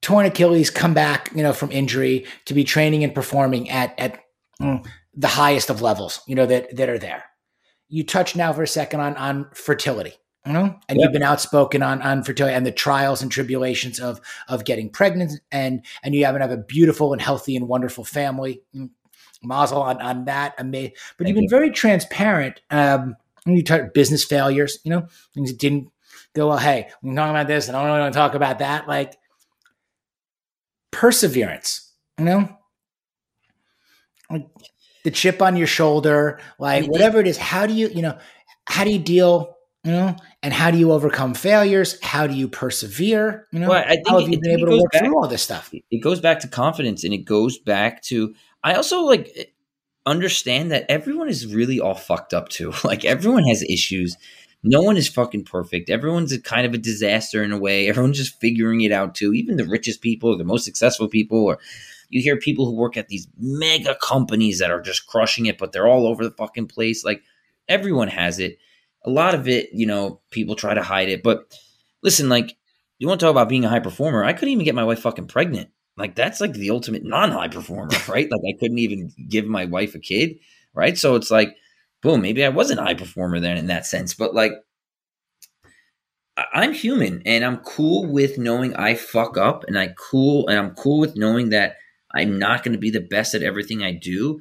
Torn 0.01 0.27
Achilles, 0.27 0.71
come 0.71 0.95
back, 0.95 1.31
you 1.35 1.43
know, 1.43 1.53
from 1.53 1.71
injury 1.71 2.27
to 2.47 2.55
be 2.55 2.65
training 2.65 3.05
and 3.05 3.15
performing 3.15 3.71
at 3.71 3.99
at 3.99 4.22
mm, 4.63 4.87
the 5.15 5.29
highest 5.29 5.71
of 5.71 5.83
levels, 5.83 6.21
you 6.27 6.35
know, 6.35 6.47
that 6.47 6.75
that 6.77 6.89
are 6.89 6.99
there. 6.99 7.25
You 7.89 8.05
touch 8.05 8.35
now 8.37 8.53
for 8.53 8.63
a 8.63 8.69
second 8.69 9.01
on 9.01 9.17
on 9.17 9.49
fertility, 9.55 10.15
you 10.47 10.53
know, 10.53 10.79
and 10.89 10.99
yep. 10.99 11.07
you've 11.07 11.13
been 11.13 11.23
outspoken 11.23 11.83
on 11.83 12.01
on 12.03 12.23
fertility 12.23 12.55
and 12.55 12.65
the 12.65 12.73
trials 12.73 13.23
and 13.23 13.31
tribulations 13.31 14.01
of 14.01 14.21
of 14.49 14.65
getting 14.65 14.89
pregnant, 14.89 15.41
and 15.51 15.85
and 16.03 16.15
you 16.15 16.23
to 16.25 16.39
have 16.39 16.51
a 16.51 16.57
beautiful 16.57 17.13
and 17.13 17.21
healthy 17.21 17.57
and 17.57 17.69
wonderful 17.69 18.05
family. 18.05 18.63
Mm, 18.75 18.91
mazel 19.43 19.83
on 19.83 20.01
on 20.01 20.25
that, 20.27 20.55
amazing. 20.59 20.93
But 21.19 21.27
Thank 21.27 21.29
you've 21.29 21.35
been 21.35 21.43
you. 21.45 21.49
very 21.49 21.71
transparent. 21.71 22.61
Um, 22.71 23.17
you 23.45 23.63
talk 23.63 23.93
business 23.93 24.25
failures, 24.25 24.79
you 24.85 24.91
know, 24.91 25.07
things 25.35 25.51
that 25.51 25.59
didn't 25.59 25.89
go 26.35 26.49
well. 26.49 26.59
Hey, 26.59 26.89
we're 27.03 27.15
talking 27.15 27.31
about 27.31 27.49
this, 27.49 27.69
and 27.69 27.77
I 27.77 27.81
don't 27.81 27.91
really 27.91 28.01
want 28.01 28.15
to 28.15 28.19
talk 28.19 28.35
about 28.35 28.61
that. 28.61 28.89
Like 28.89 29.17
perseverance, 30.91 31.93
you 32.19 32.25
know, 32.25 32.57
like 34.33 34.49
the 35.05 35.11
chip 35.11 35.43
on 35.43 35.57
your 35.57 35.67
shoulder, 35.67 36.41
like 36.59 36.87
whatever 36.87 37.21
it 37.21 37.27
is. 37.27 37.37
How 37.37 37.67
do 37.67 37.75
you, 37.75 37.89
you 37.89 38.03
know, 38.03 38.19
how 38.67 38.85
do 38.85 38.93
you 38.93 38.99
deal, 38.99 39.57
you 39.85 39.93
know, 39.93 40.17
and 40.43 40.53
how 40.53 40.71
do 40.71 40.79
you 40.79 40.93
overcome 40.93 41.35
failures? 41.35 42.01
How 42.03 42.27
do 42.27 42.35
you 42.35 42.49
persevere? 42.49 43.49
You 43.53 43.61
know, 43.61 43.69
well, 43.69 43.85
I 43.85 43.95
think 43.95 44.09
how 44.09 44.21
have 44.21 44.29
you 44.29 44.41
been 44.41 44.59
able 44.59 44.67
to 44.67 44.79
work 44.79 44.93
back, 44.93 45.03
through 45.03 45.17
all 45.17 45.29
this 45.29 45.43
stuff? 45.43 45.73
It 45.91 46.03
goes 46.03 46.21
back 46.21 46.41
to 46.41 46.49
confidence, 46.49 47.05
and 47.05 47.13
it 47.13 47.25
goes 47.25 47.59
back 47.59 48.03
to 48.05 48.35
I 48.63 48.75
also 48.75 49.03
like 49.03 49.55
understand 50.07 50.71
that 50.73 50.87
everyone 50.89 51.29
is 51.29 51.53
really 51.53 51.81
all 51.81 51.95
fucked 51.95 52.35
up 52.35 52.49
too. 52.49 52.73
Like 52.85 53.05
everyone 53.05 53.45
has 53.45 53.63
issues. 53.63 54.17
No 54.65 54.83
one 54.83 54.97
is 54.97 55.09
fucking 55.09 55.45
perfect. 55.45 55.91
Everyone's 55.91 56.33
a 56.33 56.41
kind 56.41 56.65
of 56.65 56.73
a 56.73 56.79
disaster 56.79 57.43
in 57.43 57.51
a 57.51 57.59
way. 57.59 57.89
Everyone's 57.89 58.19
just 58.19 58.41
figuring 58.41 58.83
it 58.83 58.93
out 58.93 59.17
too. 59.17 59.33
Even 59.35 59.57
the 59.57 59.65
richest 59.65 60.01
people, 60.03 60.39
the 60.39 60.45
most 60.45 60.65
successful 60.65 61.09
people, 61.09 61.39
or 61.39 61.59
you 62.13 62.21
hear 62.21 62.37
people 62.37 62.67
who 62.67 62.77
work 62.77 62.99
at 62.99 63.09
these 63.09 63.27
mega 63.39 63.97
companies 64.01 64.59
that 64.59 64.71
are 64.71 64.83
just 64.83 65.07
crushing 65.07 65.47
it, 65.47 65.57
but 65.57 65.73
they're 65.73 65.89
all 65.89 66.07
over 66.07 66.23
the 66.23 66.31
fucking 66.37 66.67
place. 66.67 67.05
Like 67.05 67.23
everyone 67.69 68.09
has 68.09 68.39
it. 68.39 68.59
A 69.05 69.11
lot 69.11 69.35
of 69.35 69.49
it, 69.49 69.71
you 69.73 69.87
know, 69.87 70.21
people 70.31 70.55
try 70.55 70.75
to 70.75 70.83
hide 70.83 71.09
it. 71.09 71.23
But 71.23 71.59
listen, 72.03 72.29
like, 72.29 72.55
you 72.99 73.09
want 73.09 73.19
to 73.19 73.27
talk 73.27 73.31
about 73.31 73.49
being 73.49 73.65
a 73.65 73.69
high 73.69 73.81
performer? 73.81 74.23
I 74.23 74.35
couldn't 74.35 74.53
even 74.53 74.65
get 74.67 74.75
my 74.75 74.85
wife 74.85 75.01
fucking 75.01 75.27
pregnant. 75.27 75.71
Like 75.97 76.15
that's 76.15 76.41
like 76.41 76.53
the 76.53 76.71
ultimate 76.71 77.03
non-high 77.03 77.49
performer, 77.49 77.97
right? 78.09 78.31
like 78.31 78.43
I 78.47 78.59
couldn't 78.61 78.79
even 78.79 79.11
give 79.29 79.47
my 79.47 79.65
wife 79.65 79.95
a 79.95 79.99
kid, 79.99 80.37
right? 80.75 80.97
So 80.97 81.15
it's 81.15 81.31
like, 81.31 81.57
boom, 82.03 82.21
maybe 82.21 82.45
I 82.45 82.51
wasn't 82.51 82.81
a 82.81 82.85
high 82.85 82.95
performer 82.95 83.41
then 83.41 83.57
in 83.57 83.69
that 83.69 83.87
sense. 83.87 84.13
But 84.13 84.35
like 84.35 84.53
I'm 86.37 86.75
human 86.75 87.23
and 87.25 87.43
I'm 87.45 87.59
cool 87.59 88.07
with 88.07 88.37
knowing 88.37 88.77
I 88.77 88.97
fuck 88.97 89.39
up 89.39 89.65
and 89.65 89.79
I 89.79 89.95
cool 89.99 90.49
and 90.49 90.59
I'm 90.59 90.75
cool 90.75 91.01
with 91.01 91.17
knowing 91.17 91.51
that 91.51 91.77
I'm 92.15 92.31
mm-hmm. 92.31 92.39
not 92.39 92.65
going 92.65 92.73
to 92.73 92.79
be 92.79 92.91
the 92.91 93.01
best 93.01 93.35
at 93.35 93.43
everything 93.43 93.83
I 93.83 93.93
do. 93.93 94.41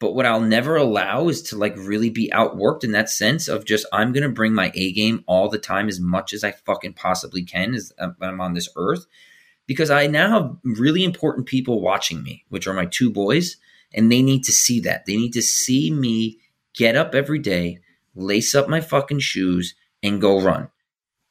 But 0.00 0.14
what 0.14 0.26
I'll 0.26 0.40
never 0.40 0.76
allow 0.76 1.28
is 1.28 1.42
to 1.42 1.56
like 1.56 1.74
really 1.76 2.08
be 2.08 2.30
outworked 2.32 2.84
in 2.84 2.92
that 2.92 3.10
sense 3.10 3.48
of 3.48 3.64
just 3.64 3.84
I'm 3.92 4.12
going 4.12 4.22
to 4.22 4.28
bring 4.28 4.54
my 4.54 4.70
A 4.74 4.92
game 4.92 5.24
all 5.26 5.48
the 5.48 5.58
time 5.58 5.88
as 5.88 5.98
much 5.98 6.32
as 6.32 6.44
I 6.44 6.52
fucking 6.52 6.92
possibly 6.92 7.42
can 7.42 7.74
as 7.74 7.92
um, 7.98 8.14
I'm 8.20 8.40
on 8.40 8.54
this 8.54 8.68
earth 8.76 9.06
because 9.66 9.90
I 9.90 10.06
now 10.06 10.30
have 10.30 10.56
really 10.62 11.02
important 11.02 11.46
people 11.46 11.80
watching 11.80 12.22
me, 12.22 12.44
which 12.48 12.66
are 12.66 12.74
my 12.74 12.86
two 12.86 13.10
boys, 13.10 13.56
and 13.92 14.10
they 14.10 14.22
need 14.22 14.44
to 14.44 14.52
see 14.52 14.80
that. 14.80 15.04
They 15.06 15.16
need 15.16 15.32
to 15.32 15.42
see 15.42 15.90
me 15.90 16.38
get 16.74 16.96
up 16.96 17.14
every 17.14 17.40
day, 17.40 17.78
lace 18.14 18.54
up 18.54 18.68
my 18.68 18.80
fucking 18.80 19.18
shoes, 19.18 19.74
and 20.02 20.20
go 20.20 20.40
run. 20.40 20.70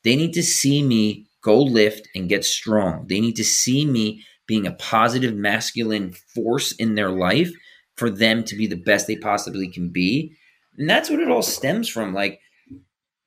They 0.03 0.15
need 0.15 0.33
to 0.33 0.43
see 0.43 0.83
me 0.83 1.27
go 1.41 1.61
lift 1.61 2.09
and 2.13 2.29
get 2.29 2.45
strong. 2.45 3.07
They 3.07 3.19
need 3.19 3.37
to 3.37 3.43
see 3.43 3.85
me 3.85 4.23
being 4.47 4.65
a 4.65 4.71
positive 4.71 5.35
masculine 5.35 6.13
force 6.33 6.71
in 6.73 6.95
their 6.95 7.11
life 7.11 7.51
for 7.95 8.09
them 8.09 8.43
to 8.45 8.55
be 8.55 8.67
the 8.67 8.75
best 8.75 9.07
they 9.07 9.17
possibly 9.17 9.67
can 9.67 9.89
be. 9.89 10.33
And 10.77 10.89
that's 10.89 11.09
what 11.09 11.19
it 11.19 11.29
all 11.29 11.41
stems 11.41 11.89
from. 11.89 12.13
Like, 12.13 12.39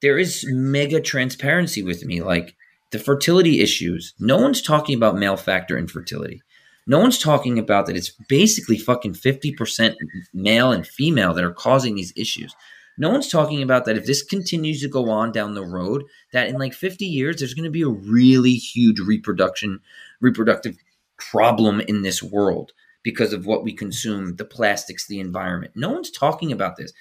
there 0.01 0.19
is 0.19 0.47
mega 0.49 1.01
transparency 1.01 1.83
with 1.83 2.05
me. 2.05 2.23
Like, 2.23 2.55
the 2.91 2.99
fertility 2.99 3.61
issues. 3.61 4.15
No 4.19 4.37
one's 4.37 4.63
talking 4.63 4.97
about 4.97 5.17
male 5.17 5.37
factor 5.37 5.79
infertility. 5.79 6.43
No 6.87 6.99
one's 6.99 7.19
talking 7.19 7.59
about 7.59 7.87
that 7.87 7.97
it's 7.97 8.11
basically 8.29 8.79
fucking 8.79 9.15
50% 9.15 9.95
male 10.35 10.73
and 10.73 10.87
female 10.87 11.35
that 11.35 11.45
are 11.45 11.53
causing 11.53 11.95
these 11.95 12.13
issues. 12.17 12.55
No 12.99 13.11
one's 13.11 13.29
talking 13.29 13.63
about 13.63 13.85
that 13.85 13.97
if 13.97 14.07
this 14.07 14.23
continues 14.23 14.81
to 14.83 14.89
go 14.89 15.09
on 15.09 15.33
down 15.33 15.55
the 15.55 15.65
road, 15.65 16.05
that 16.33 16.49
in 16.49 16.59
like 16.59 16.75
50 16.75 17.05
years, 17.05 17.37
there's 17.37 17.55
going 17.55 17.65
to 17.65 17.71
be 17.71 17.83
a 17.83 17.89
really 17.89 18.55
huge 18.55 18.99
reproduction, 18.99 19.81
reproductive 20.21 20.77
problem 21.21 21.81
in 21.81 22.03
this 22.03 22.23
world 22.23 22.73
because 23.03 23.33
of 23.33 23.47
what 23.47 23.65
we 23.65 23.73
consume, 23.73 24.37
the 24.37 24.45
plastics, 24.45 25.07
the 25.07 25.21
environment. 25.21 25.73
No 25.75 25.91
one's 25.91 26.11
talking 26.11 26.53
about 26.53 26.77
this. 26.77 26.93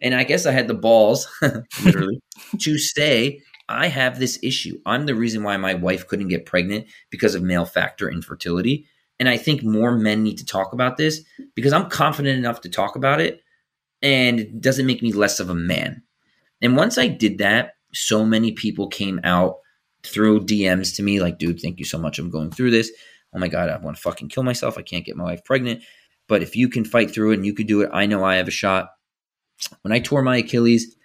And 0.00 0.14
I 0.14 0.24
guess 0.24 0.44
I 0.44 0.52
had 0.52 0.68
the 0.68 0.74
balls, 0.74 1.26
literally, 1.84 2.20
to 2.60 2.78
say 2.78 3.40
I 3.68 3.88
have 3.88 4.18
this 4.18 4.38
issue. 4.42 4.78
I'm 4.84 5.06
the 5.06 5.14
reason 5.14 5.42
why 5.42 5.56
my 5.56 5.74
wife 5.74 6.06
couldn't 6.06 6.28
get 6.28 6.46
pregnant 6.46 6.86
because 7.10 7.34
of 7.34 7.42
male 7.42 7.64
factor 7.64 8.10
infertility. 8.10 8.86
And 9.18 9.28
I 9.28 9.38
think 9.38 9.62
more 9.62 9.96
men 9.96 10.22
need 10.22 10.38
to 10.38 10.44
talk 10.44 10.72
about 10.72 10.98
this 10.98 11.22
because 11.54 11.72
I'm 11.72 11.88
confident 11.88 12.38
enough 12.38 12.60
to 12.62 12.68
talk 12.68 12.96
about 12.96 13.20
it 13.20 13.40
and 14.02 14.40
it 14.40 14.60
doesn't 14.60 14.86
make 14.86 15.02
me 15.02 15.12
less 15.12 15.40
of 15.40 15.48
a 15.48 15.54
man. 15.54 16.02
And 16.60 16.76
once 16.76 16.98
I 16.98 17.08
did 17.08 17.38
that, 17.38 17.72
so 17.94 18.24
many 18.24 18.52
people 18.52 18.88
came 18.88 19.20
out 19.24 19.56
through 20.02 20.44
DMs 20.44 20.94
to 20.96 21.02
me 21.02 21.20
like, 21.20 21.38
dude, 21.38 21.60
thank 21.60 21.78
you 21.78 21.84
so 21.84 21.98
much. 21.98 22.18
I'm 22.18 22.30
going 22.30 22.50
through 22.50 22.70
this. 22.70 22.92
Oh 23.36 23.38
my 23.38 23.48
God, 23.48 23.68
I 23.68 23.76
want 23.76 23.96
to 23.96 24.02
fucking 24.02 24.30
kill 24.30 24.42
myself. 24.42 24.78
I 24.78 24.82
can't 24.82 25.04
get 25.04 25.16
my 25.16 25.24
wife 25.24 25.44
pregnant. 25.44 25.82
But 26.26 26.42
if 26.42 26.56
you 26.56 26.70
can 26.70 26.86
fight 26.86 27.10
through 27.10 27.32
it 27.32 27.36
and 27.36 27.44
you 27.44 27.52
could 27.52 27.66
do 27.66 27.82
it, 27.82 27.90
I 27.92 28.06
know 28.06 28.24
I 28.24 28.36
have 28.36 28.48
a 28.48 28.52
shot. 28.52 28.88
When 29.82 29.92
I 29.92 30.00
tore 30.00 30.22
my 30.22 30.38
Achilles, 30.38 30.96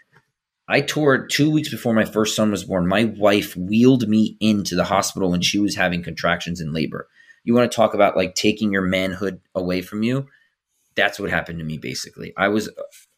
I 0.67 0.79
tore 0.79 1.15
it 1.15 1.29
two 1.29 1.51
weeks 1.51 1.69
before 1.69 1.93
my 1.93 2.05
first 2.05 2.35
son 2.35 2.49
was 2.49 2.63
born. 2.63 2.87
My 2.87 3.03
wife 3.03 3.57
wheeled 3.57 4.07
me 4.07 4.37
into 4.39 4.75
the 4.75 4.85
hospital 4.85 5.29
when 5.29 5.41
she 5.41 5.59
was 5.59 5.75
having 5.75 6.01
contractions 6.01 6.61
in 6.61 6.71
labor. 6.71 7.09
You 7.43 7.53
want 7.53 7.69
to 7.69 7.75
talk 7.75 7.93
about 7.93 8.15
like 8.15 8.35
taking 8.35 8.71
your 8.71 8.81
manhood 8.81 9.41
away 9.53 9.81
from 9.81 10.01
you? 10.01 10.27
That's 10.95 11.19
what 11.19 11.29
happened 11.29 11.59
to 11.59 11.65
me 11.65 11.77
basically. 11.77 12.33
I 12.37 12.47
was 12.47 12.69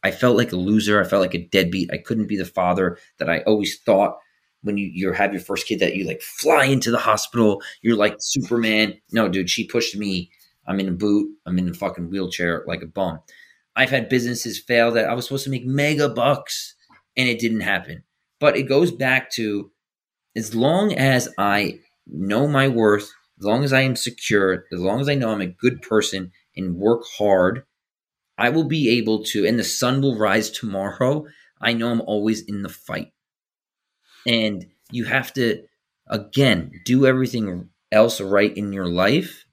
I 0.02 0.10
felt 0.10 0.36
like 0.36 0.50
a 0.50 0.56
loser. 0.56 1.00
I 1.00 1.06
felt 1.06 1.22
like 1.22 1.34
a 1.34 1.46
deadbeat. 1.46 1.90
I 1.92 1.98
couldn't 1.98 2.26
be 2.26 2.36
the 2.36 2.44
father 2.44 2.98
that 3.18 3.30
I 3.30 3.40
always 3.42 3.78
thought 3.78 4.16
when 4.64 4.76
you 4.78 4.90
you 4.92 5.12
have 5.12 5.32
your 5.32 5.42
first 5.42 5.66
kid 5.66 5.78
that 5.78 5.94
you 5.94 6.04
like 6.06 6.22
fly 6.22 6.64
into 6.64 6.90
the 6.90 6.98
hospital. 6.98 7.62
You're 7.82 7.96
like 7.96 8.16
Superman. 8.18 8.94
No, 9.12 9.28
dude, 9.28 9.50
she 9.50 9.66
pushed 9.66 9.96
me. 9.96 10.30
I'm 10.66 10.80
in 10.80 10.88
a 10.88 10.92
boot. 10.92 11.30
I'm 11.46 11.58
in 11.58 11.68
a 11.68 11.74
fucking 11.74 12.10
wheelchair 12.10 12.64
like 12.66 12.82
a 12.82 12.86
bum. 12.86 13.20
I've 13.76 13.90
had 13.90 14.08
businesses 14.08 14.58
fail 14.58 14.90
that 14.92 15.08
I 15.08 15.14
was 15.14 15.26
supposed 15.26 15.44
to 15.44 15.50
make 15.50 15.66
mega 15.66 16.08
bucks 16.08 16.74
and 17.16 17.28
it 17.28 17.38
didn't 17.38 17.60
happen. 17.60 18.02
But 18.40 18.56
it 18.56 18.64
goes 18.64 18.90
back 18.90 19.30
to 19.32 19.70
as 20.34 20.54
long 20.54 20.94
as 20.94 21.28
I 21.38 21.80
know 22.06 22.46
my 22.46 22.68
worth, 22.68 23.10
as 23.38 23.44
long 23.44 23.64
as 23.64 23.72
I 23.72 23.82
am 23.82 23.96
secure, 23.96 24.64
as 24.72 24.80
long 24.80 25.00
as 25.00 25.08
I 25.08 25.14
know 25.14 25.30
I'm 25.30 25.40
a 25.40 25.46
good 25.46 25.82
person 25.82 26.32
and 26.56 26.76
work 26.76 27.02
hard, 27.18 27.64
I 28.38 28.50
will 28.50 28.64
be 28.64 28.98
able 28.98 29.24
to, 29.24 29.46
and 29.46 29.58
the 29.58 29.64
sun 29.64 30.00
will 30.00 30.18
rise 30.18 30.50
tomorrow. 30.50 31.26
I 31.60 31.72
know 31.72 31.90
I'm 31.90 32.00
always 32.00 32.42
in 32.42 32.62
the 32.62 32.68
fight. 32.68 33.12
And 34.26 34.66
you 34.90 35.04
have 35.04 35.32
to, 35.34 35.62
again, 36.08 36.80
do 36.84 37.06
everything 37.06 37.68
else 37.92 38.20
right 38.20 38.54
in 38.56 38.72
your 38.72 38.88
life 38.88 39.46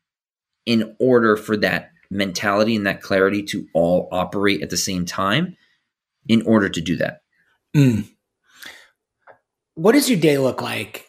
in 0.65 0.95
order 0.99 1.35
for 1.35 1.57
that 1.57 1.91
mentality 2.09 2.75
and 2.75 2.85
that 2.85 3.01
clarity 3.01 3.43
to 3.43 3.67
all 3.73 4.09
operate 4.11 4.61
at 4.61 4.69
the 4.69 4.77
same 4.77 5.05
time 5.05 5.55
in 6.27 6.41
order 6.43 6.69
to 6.69 6.81
do 6.81 6.97
that. 6.97 7.21
Mm. 7.75 8.09
What 9.75 9.93
does 9.93 10.09
your 10.09 10.19
day 10.19 10.37
look 10.37 10.61
like? 10.61 11.07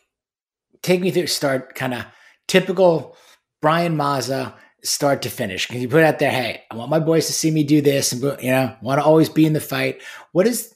Take 0.83 1.01
me 1.01 1.11
through 1.11 1.27
start 1.27 1.75
kind 1.75 1.95
of 1.95 2.05
typical 2.49 3.17
Brian 3.61 3.97
Mazza 3.97 4.55
start 4.83 5.23
to 5.23 5.31
finish. 5.31 5.67
Can 5.67 5.81
you 5.81 5.89
put 5.89 6.03
out 6.03 6.19
there, 6.19 6.31
hey, 6.31 6.63
I 6.71 6.77
want 6.77 6.91
my 6.91 6.99
boys 6.99 7.27
to 7.27 7.33
see 7.33 7.51
me 7.51 7.65
do 7.65 7.81
this 7.81 8.13
and 8.13 8.23
you 8.43 8.51
know, 8.51 8.77
want 8.83 8.99
to 8.99 9.05
always 9.05 9.29
be 9.29 9.47
in 9.47 9.53
the 9.53 9.61
fight. 9.61 10.03
What 10.33 10.47
is 10.47 10.75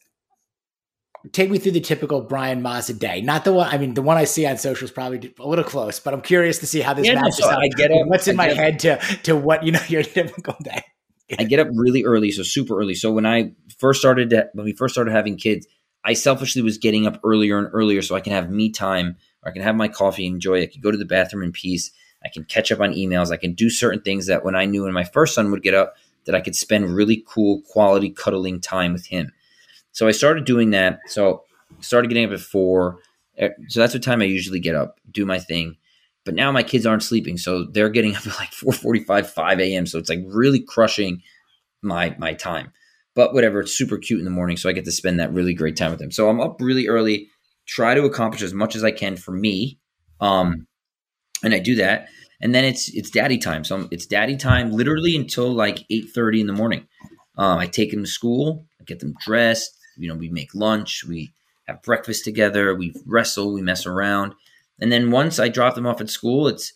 take 1.32 1.50
me 1.50 1.58
through 1.58 1.72
the 1.72 1.80
typical 1.80 2.20
Brian 2.20 2.62
Mazza 2.62 2.98
day. 2.98 3.20
Not 3.20 3.44
the 3.44 3.52
one 3.52 3.68
I 3.68 3.78
mean 3.78 3.94
the 3.94 4.02
one 4.02 4.16
I 4.16 4.24
see 4.24 4.46
on 4.46 4.56
social 4.56 4.84
is 4.84 4.90
probably 4.90 5.32
a 5.38 5.46
little 5.46 5.64
close, 5.64 6.00
but 6.00 6.14
I'm 6.14 6.22
curious 6.22 6.58
to 6.58 6.66
see 6.66 6.80
how 6.80 6.94
this 6.94 7.06
yeah, 7.06 7.14
matches 7.14 7.40
no, 7.40 7.46
so 7.46 7.52
up. 7.52 7.58
I 7.58 7.68
get 7.68 7.90
up, 7.90 7.98
What's 8.06 8.28
in 8.28 8.36
my 8.36 8.48
head 8.48 8.78
to 8.80 8.96
to 9.24 9.36
what 9.36 9.62
you 9.64 9.72
know 9.72 9.80
your 9.88 10.02
typical 10.02 10.56
day. 10.62 10.82
I 11.38 11.44
get 11.44 11.58
up 11.58 11.68
really 11.72 12.04
early, 12.04 12.30
so 12.30 12.42
super 12.42 12.78
early. 12.78 12.94
So 12.94 13.10
when 13.10 13.26
I 13.26 13.52
first 13.78 13.98
started 14.00 14.30
to, 14.30 14.48
when 14.52 14.64
we 14.64 14.72
first 14.72 14.94
started 14.94 15.10
having 15.10 15.36
kids, 15.36 15.66
I 16.04 16.12
selfishly 16.12 16.62
was 16.62 16.78
getting 16.78 17.06
up 17.06 17.20
earlier 17.24 17.58
and 17.58 17.68
earlier 17.72 18.00
so 18.00 18.14
I 18.14 18.20
can 18.20 18.32
have 18.32 18.48
me 18.48 18.70
time 18.70 19.16
or 19.42 19.50
I 19.50 19.52
can 19.52 19.62
have 19.62 19.74
my 19.74 19.88
coffee, 19.88 20.26
enjoy 20.26 20.60
it. 20.60 20.62
I 20.62 20.72
can 20.72 20.80
go 20.80 20.92
to 20.92 20.96
the 20.96 21.04
bathroom 21.04 21.42
in 21.42 21.50
peace. 21.50 21.90
I 22.24 22.28
can 22.28 22.44
catch 22.44 22.70
up 22.70 22.80
on 22.80 22.92
emails. 22.92 23.32
I 23.32 23.36
can 23.36 23.54
do 23.54 23.68
certain 23.68 24.00
things 24.02 24.26
that 24.26 24.44
when 24.44 24.54
I 24.54 24.66
knew 24.66 24.84
when 24.84 24.92
my 24.92 25.02
first 25.02 25.34
son 25.34 25.50
would 25.50 25.64
get 25.64 25.74
up, 25.74 25.96
that 26.26 26.34
I 26.34 26.40
could 26.40 26.56
spend 26.56 26.94
really 26.94 27.24
cool 27.26 27.62
quality 27.62 28.10
cuddling 28.10 28.60
time 28.60 28.92
with 28.92 29.06
him. 29.06 29.32
So 29.96 30.06
I 30.06 30.10
started 30.10 30.44
doing 30.44 30.72
that. 30.72 31.00
So 31.06 31.42
started 31.80 32.08
getting 32.08 32.26
up 32.26 32.30
at 32.30 32.40
four. 32.40 32.98
Eh, 33.38 33.48
so 33.68 33.80
that's 33.80 33.94
what 33.94 34.02
time 34.02 34.20
I 34.20 34.26
usually 34.26 34.60
get 34.60 34.74
up, 34.74 35.00
do 35.10 35.24
my 35.24 35.38
thing. 35.38 35.76
But 36.26 36.34
now 36.34 36.52
my 36.52 36.62
kids 36.62 36.84
aren't 36.84 37.02
sleeping, 37.02 37.38
so 37.38 37.64
they're 37.64 37.88
getting 37.88 38.14
up 38.14 38.26
at 38.26 38.38
like 38.38 38.50
4:45, 38.52 39.26
5 39.26 39.60
a.m. 39.60 39.86
So 39.86 39.98
it's 39.98 40.10
like 40.10 40.22
really 40.26 40.60
crushing 40.60 41.22
my 41.80 42.14
my 42.18 42.34
time. 42.34 42.72
But 43.14 43.32
whatever, 43.32 43.60
it's 43.60 43.72
super 43.72 43.96
cute 43.96 44.18
in 44.18 44.26
the 44.26 44.30
morning, 44.30 44.58
so 44.58 44.68
I 44.68 44.72
get 44.72 44.84
to 44.84 44.92
spend 44.92 45.18
that 45.18 45.32
really 45.32 45.54
great 45.54 45.76
time 45.76 45.92
with 45.92 46.00
them. 46.00 46.10
So 46.10 46.28
I'm 46.28 46.42
up 46.42 46.60
really 46.60 46.88
early, 46.88 47.30
try 47.64 47.94
to 47.94 48.04
accomplish 48.04 48.42
as 48.42 48.52
much 48.52 48.76
as 48.76 48.84
I 48.84 48.90
can 48.90 49.16
for 49.16 49.32
me, 49.32 49.78
um, 50.20 50.66
and 51.42 51.54
I 51.54 51.58
do 51.58 51.74
that. 51.76 52.08
And 52.42 52.54
then 52.54 52.66
it's 52.66 52.90
it's 52.94 53.08
daddy 53.08 53.38
time. 53.38 53.64
So 53.64 53.88
it's 53.90 54.04
daddy 54.04 54.36
time 54.36 54.72
literally 54.72 55.16
until 55.16 55.50
like 55.50 55.86
eight 55.88 56.10
thirty 56.14 56.42
in 56.42 56.48
the 56.48 56.52
morning. 56.52 56.86
Um, 57.38 57.58
I 57.58 57.66
take 57.66 57.92
them 57.92 58.04
to 58.04 58.10
school, 58.10 58.66
I 58.78 58.84
get 58.84 59.00
them 59.00 59.14
dressed. 59.24 59.75
You 59.96 60.08
know, 60.08 60.14
we 60.14 60.28
make 60.28 60.54
lunch, 60.54 61.04
we 61.04 61.32
have 61.66 61.82
breakfast 61.82 62.24
together, 62.24 62.74
we 62.74 62.94
wrestle, 63.06 63.52
we 63.52 63.62
mess 63.62 63.86
around, 63.86 64.34
and 64.80 64.92
then 64.92 65.10
once 65.10 65.38
I 65.38 65.48
drop 65.48 65.74
them 65.74 65.86
off 65.86 66.00
at 66.00 66.10
school, 66.10 66.48
it's 66.48 66.72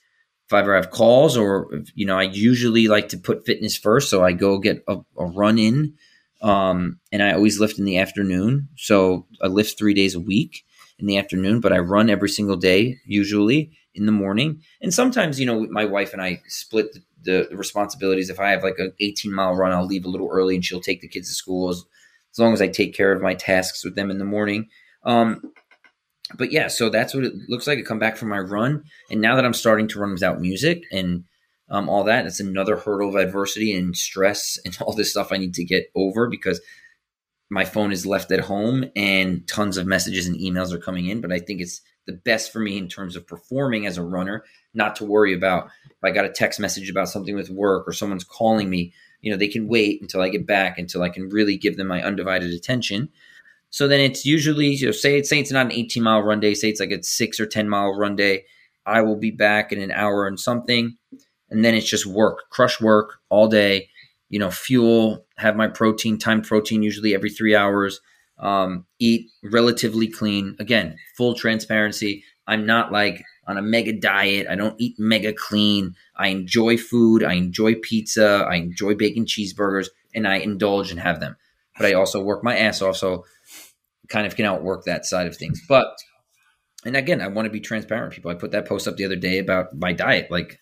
if 0.47 0.55
I 0.55 0.61
ever 0.61 0.75
have 0.75 0.91
calls 0.91 1.37
or 1.37 1.73
if, 1.75 1.91
you 1.95 2.07
know, 2.07 2.19
I 2.19 2.25
usually 2.25 2.89
like 2.89 3.09
to 3.11 3.19
put 3.19 3.47
fitness 3.47 3.77
first, 3.77 4.11
so 4.11 4.25
I 4.25 4.33
go 4.33 4.59
get 4.59 4.83
a, 4.89 4.97
a 5.17 5.27
run 5.27 5.59
in 5.59 5.95
um, 6.43 6.99
and 7.13 7.23
I 7.23 7.33
always 7.33 7.61
lift 7.61 7.79
in 7.79 7.85
the 7.85 7.99
afternoon. 7.99 8.69
So 8.77 9.27
I 9.43 9.47
lift 9.47 9.79
three 9.79 9.95
days 9.95 10.15
a 10.15 10.21
week 10.21 10.65
in 10.99 11.07
the 11.07 11.19
afternoon, 11.19 11.61
but 11.61 11.73
I 11.73 11.79
run 11.79 12.11
every 12.11 12.29
single 12.29 12.57
day, 12.57 12.99
usually 13.05 13.71
in 13.95 14.07
the 14.07 14.13
morning. 14.13 14.63
And 14.81 14.93
sometimes, 14.93 15.39
you 15.39 15.47
know, 15.47 15.67
my 15.71 15.85
wife 15.85 16.13
and 16.13 16.23
I 16.23 16.43
split 16.49 16.97
the, 17.23 17.49
the 17.51 17.57
responsibilities. 17.57 18.31
If 18.31 18.41
I 18.41 18.51
have 18.51 18.63
like 18.63 18.79
an 18.79 18.93
18 19.01 19.33
mile 19.33 19.55
run, 19.55 19.73
I'll 19.73 19.87
leave 19.87 20.05
a 20.05 20.11
little 20.11 20.31
early 20.31 20.55
and 20.55 20.65
she'll 20.65 20.81
take 20.81 21.01
the 21.01 21.09
kids 21.09 21.29
to 21.29 21.35
school 21.35 21.71
as 22.33 22.39
long 22.39 22.53
as 22.53 22.63
I 22.63 22.69
take 22.69 22.95
care 22.95 23.13
of 23.13 23.23
my 23.23 23.35
tasks 23.35 23.85
with 23.85 23.95
them 23.95 24.11
in 24.11 24.19
the 24.19 24.25
morning. 24.25 24.69
Um, 25.05 25.53
but 26.37 26.53
yeah, 26.53 26.69
so 26.69 26.91
that's 26.91 27.15
what 27.15 27.25
it 27.25 27.35
looks 27.49 27.67
like. 27.67 27.79
I 27.79 27.83
come 27.83 27.99
back 27.99 28.17
from 28.17 28.29
my 28.29 28.39
run, 28.39 28.85
and 29.11 29.21
now 29.21 29.37
that 29.37 29.45
I'm 29.45 29.55
starting 29.55 29.89
to 29.89 30.01
run 30.01 30.13
without 30.13 30.41
music 30.41 30.85
and 30.93 31.25
um, 31.71 31.89
all 31.89 32.05
that, 32.05 32.27
it's 32.27 32.41
another 32.41 32.77
hurdle 32.77 33.11
of 33.11 33.15
adversity 33.17 33.75
and 33.75 33.97
stress 33.97 34.59
and 34.65 34.77
all 34.81 34.95
this 34.95 35.11
stuff 35.11 35.33
I 35.33 35.39
need 35.39 35.55
to 35.55 35.65
get 35.65 35.91
over 35.95 36.29
because 36.29 36.61
my 37.51 37.65
phone 37.65 37.91
is 37.91 38.07
left 38.07 38.31
at 38.31 38.41
home 38.41 38.85
and 38.95 39.47
tons 39.49 39.77
of 39.77 39.87
messages 39.87 40.27
and 40.27 40.37
emails 40.37 40.73
are 40.73 40.79
coming 40.79 41.07
in. 41.07 41.21
But 41.21 41.33
I 41.33 41.41
think 41.41 41.61
it's 41.61 41.81
the 42.07 42.13
best 42.13 42.53
for 42.53 42.61
me 42.61 42.79
in 42.79 42.89
terms 42.89 43.17
of 43.17 43.27
performing 43.27 43.87
as 43.87 43.99
a 43.99 44.05
runner, 44.05 44.45
not 44.73 44.97
to 44.97 45.05
worry 45.05 45.35
about 45.35 45.69
if 45.85 45.99
I 46.03 46.13
got 46.13 46.25
a 46.25 46.31
text 46.31 46.61
message 46.61 46.89
about 46.89 47.09
something 47.09 47.35
with 47.35 47.51
work 47.51 47.89
or 47.89 47.93
someone's 47.93 48.25
calling 48.25 48.71
me. 48.71 48.93
You 49.21 49.31
know, 49.31 49.37
they 49.37 49.49
can 49.49 49.69
wait 49.69 50.01
until 50.01 50.23
I 50.23 50.29
get 50.29 50.47
back 50.47 50.79
until 50.79 51.03
I 51.03 51.09
can 51.09 51.29
really 51.29 51.57
give 51.57 51.77
them 51.77 51.89
my 51.89 52.03
undivided 52.03 52.53
attention. 52.53 53.09
So 53.71 53.87
then 53.87 54.01
it's 54.01 54.25
usually, 54.25 54.69
you 54.69 54.87
know, 54.87 54.93
say 54.93 55.23
say 55.23 55.39
it's 55.39 55.53
not 55.53 55.67
an 55.67 55.73
18 55.73 56.03
mile 56.03 56.23
run 56.23 56.41
day, 56.41 56.55
say 56.55 56.69
it's 56.69 56.81
like 56.81 56.91
a 56.91 57.03
six 57.03 57.39
or 57.39 57.47
10 57.47 57.69
mile 57.69 57.97
run 57.97 58.17
day. 58.17 58.45
I 58.87 59.03
will 59.03 59.17
be 59.17 59.31
back 59.31 59.73
in 59.73 59.81
an 59.81 59.93
hour 59.93 60.27
and 60.27 60.41
something. 60.41 60.97
And 61.51 61.65
then 61.65 61.75
it's 61.75 61.89
just 61.89 62.07
work, 62.07 62.49
crush 62.51 62.81
work 62.81 63.19
all 63.29 63.49
day 63.49 63.89
you 64.31 64.39
know, 64.39 64.51
fuel, 64.51 65.27
have 65.37 65.57
my 65.57 65.67
protein, 65.67 66.17
timed 66.17 66.47
protein 66.47 66.83
usually 66.83 67.15
every 67.15 67.31
three 67.31 67.55
hours, 67.55 68.01
um, 68.39 68.87
eat 68.99 69.29
relatively 69.43 70.07
clean. 70.07 70.57
Again, 70.59 70.97
full 71.17 71.35
transparency. 71.35 72.25
I'm 72.47 72.65
not 72.65 72.93
like 72.93 73.23
on 73.51 73.59
a 73.59 73.63
mega 73.63 73.93
diet. 73.93 74.47
I 74.49 74.55
don't 74.55 74.81
eat 74.81 74.95
mega 74.99 75.33
clean. 75.33 75.95
I 76.17 76.29
enjoy 76.29 76.77
food. 76.77 77.25
I 77.25 77.35
enjoy 77.35 77.75
pizza. 77.75 78.47
I 78.49 78.55
enjoy 78.57 78.95
bacon 78.95 79.25
cheeseburgers 79.27 79.89
and 80.15 80.27
I 80.27 80.37
indulge 80.37 80.91
and 80.91 81.01
have 81.01 81.21
them. 81.21 81.37
But 81.77 81.87
I 81.87 81.95
also 81.95 82.23
work 82.23 82.45
my 82.45 82.57
ass 82.57 82.81
off. 82.81 82.97
So 82.97 83.25
kind 84.09 84.27
of 84.27 84.37
can 84.37 84.45
outwork 84.45 84.85
that 84.85 85.05
side 85.05 85.27
of 85.27 85.37
things. 85.37 85.61
But, 85.69 85.87
and 86.85 86.97
again, 86.97 87.21
I 87.21 87.29
want 87.29 87.47
to 87.47 87.51
be 87.51 87.61
transparent 87.61 88.13
people. 88.13 88.31
I 88.31 88.35
put 88.35 88.53
that 88.53 88.67
post 88.67 88.87
up 88.87 88.97
the 88.97 89.05
other 89.05 89.17
day 89.17 89.39
about 89.39 89.77
my 89.77 89.93
diet. 89.93 90.31
Like, 90.31 90.61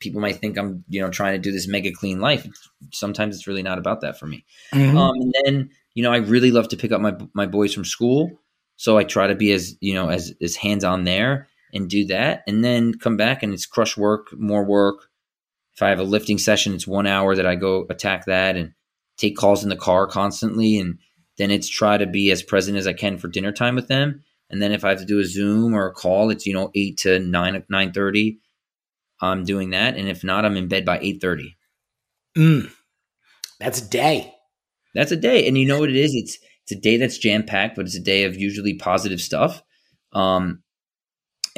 people 0.00 0.20
might 0.20 0.36
think 0.36 0.56
I'm, 0.56 0.84
you 0.88 1.00
know, 1.00 1.10
trying 1.10 1.32
to 1.32 1.38
do 1.38 1.52
this 1.52 1.66
mega 1.66 1.92
clean 1.92 2.20
life. 2.20 2.46
Sometimes 2.92 3.36
it's 3.36 3.46
really 3.46 3.62
not 3.62 3.78
about 3.78 4.00
that 4.02 4.18
for 4.18 4.26
me. 4.26 4.44
Mm-hmm. 4.72 4.96
Um, 4.96 5.14
and 5.16 5.34
then, 5.44 5.70
you 5.94 6.02
know, 6.02 6.12
I 6.12 6.18
really 6.18 6.50
love 6.50 6.68
to 6.68 6.76
pick 6.76 6.92
up 6.92 7.00
my 7.00 7.16
my 7.34 7.46
boys 7.46 7.74
from 7.74 7.84
school, 7.84 8.30
so 8.76 8.96
I 8.96 9.04
try 9.04 9.26
to 9.26 9.34
be 9.34 9.52
as 9.52 9.76
you 9.80 9.94
know 9.94 10.08
as 10.08 10.32
as 10.40 10.54
hands 10.54 10.84
on 10.84 11.04
there 11.04 11.48
and 11.72 11.88
do 11.88 12.06
that, 12.06 12.42
and 12.46 12.64
then 12.64 12.94
come 12.94 13.16
back 13.16 13.42
and 13.42 13.52
it's 13.52 13.66
crush 13.66 13.96
work, 13.96 14.28
more 14.32 14.64
work. 14.64 15.08
If 15.74 15.82
I 15.82 15.90
have 15.90 16.00
a 16.00 16.04
lifting 16.04 16.38
session, 16.38 16.74
it's 16.74 16.86
one 16.86 17.06
hour 17.06 17.36
that 17.36 17.46
I 17.46 17.54
go 17.54 17.86
attack 17.88 18.26
that 18.26 18.56
and 18.56 18.72
take 19.16 19.36
calls 19.36 19.62
in 19.62 19.68
the 19.68 19.76
car 19.76 20.06
constantly, 20.06 20.78
and 20.78 20.98
then 21.36 21.50
it's 21.50 21.68
try 21.68 21.98
to 21.98 22.06
be 22.06 22.30
as 22.30 22.42
present 22.42 22.76
as 22.76 22.86
I 22.86 22.92
can 22.92 23.18
for 23.18 23.28
dinner 23.28 23.52
time 23.52 23.74
with 23.74 23.88
them. 23.88 24.22
And 24.50 24.62
then 24.62 24.72
if 24.72 24.84
I 24.84 24.90
have 24.90 24.98
to 25.00 25.04
do 25.04 25.20
a 25.20 25.24
Zoom 25.24 25.74
or 25.74 25.86
a 25.86 25.92
call, 25.92 26.30
it's 26.30 26.46
you 26.46 26.54
know 26.54 26.70
eight 26.74 26.98
to 26.98 27.18
nine 27.18 27.62
nine 27.68 27.92
thirty 27.92 28.40
I'm 29.20 29.44
doing 29.44 29.70
that, 29.70 29.96
and 29.96 30.08
if 30.08 30.22
not, 30.22 30.44
I'm 30.44 30.56
in 30.56 30.68
bed 30.68 30.84
by 30.84 30.98
eight 31.00 31.20
thirty. 31.20 31.56
Mm, 32.36 32.70
that's 33.58 33.80
a 33.80 33.88
day. 33.88 34.32
That's 34.94 35.12
a 35.12 35.16
day, 35.16 35.46
and 35.46 35.58
you 35.58 35.66
know 35.66 35.78
what 35.78 35.90
it 35.90 35.96
is? 35.96 36.14
It's 36.14 36.38
it's 36.62 36.72
a 36.72 36.80
day 36.80 36.96
that's 36.96 37.18
jam 37.18 37.44
packed, 37.44 37.76
but 37.76 37.86
it's 37.86 37.96
a 37.96 38.00
day 38.00 38.24
of 38.24 38.36
usually 38.36 38.74
positive 38.74 39.20
stuff. 39.20 39.62
Um, 40.12 40.62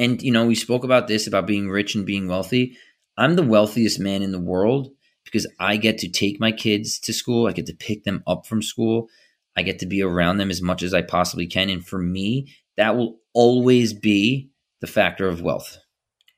and 0.01 0.21
you 0.21 0.31
know, 0.31 0.45
we 0.45 0.55
spoke 0.55 0.83
about 0.83 1.07
this 1.07 1.27
about 1.27 1.45
being 1.45 1.69
rich 1.69 1.93
and 1.93 2.05
being 2.05 2.27
wealthy. 2.27 2.75
I'm 3.17 3.35
the 3.35 3.43
wealthiest 3.43 3.99
man 3.99 4.23
in 4.23 4.31
the 4.31 4.39
world 4.39 4.89
because 5.23 5.45
I 5.59 5.77
get 5.77 5.99
to 5.99 6.09
take 6.09 6.39
my 6.39 6.51
kids 6.51 6.99
to 7.01 7.13
school. 7.13 7.47
I 7.47 7.51
get 7.51 7.67
to 7.67 7.75
pick 7.75 8.03
them 8.03 8.23
up 8.25 8.47
from 8.47 8.63
school. 8.63 9.07
I 9.55 9.61
get 9.61 9.77
to 9.79 9.85
be 9.85 10.01
around 10.01 10.37
them 10.37 10.49
as 10.49 10.61
much 10.61 10.81
as 10.81 10.93
I 10.93 11.03
possibly 11.03 11.45
can. 11.45 11.69
And 11.69 11.85
for 11.85 11.99
me, 11.99 12.51
that 12.77 12.95
will 12.95 13.19
always 13.33 13.93
be 13.93 14.49
the 14.79 14.87
factor 14.87 15.27
of 15.27 15.41
wealth. 15.41 15.77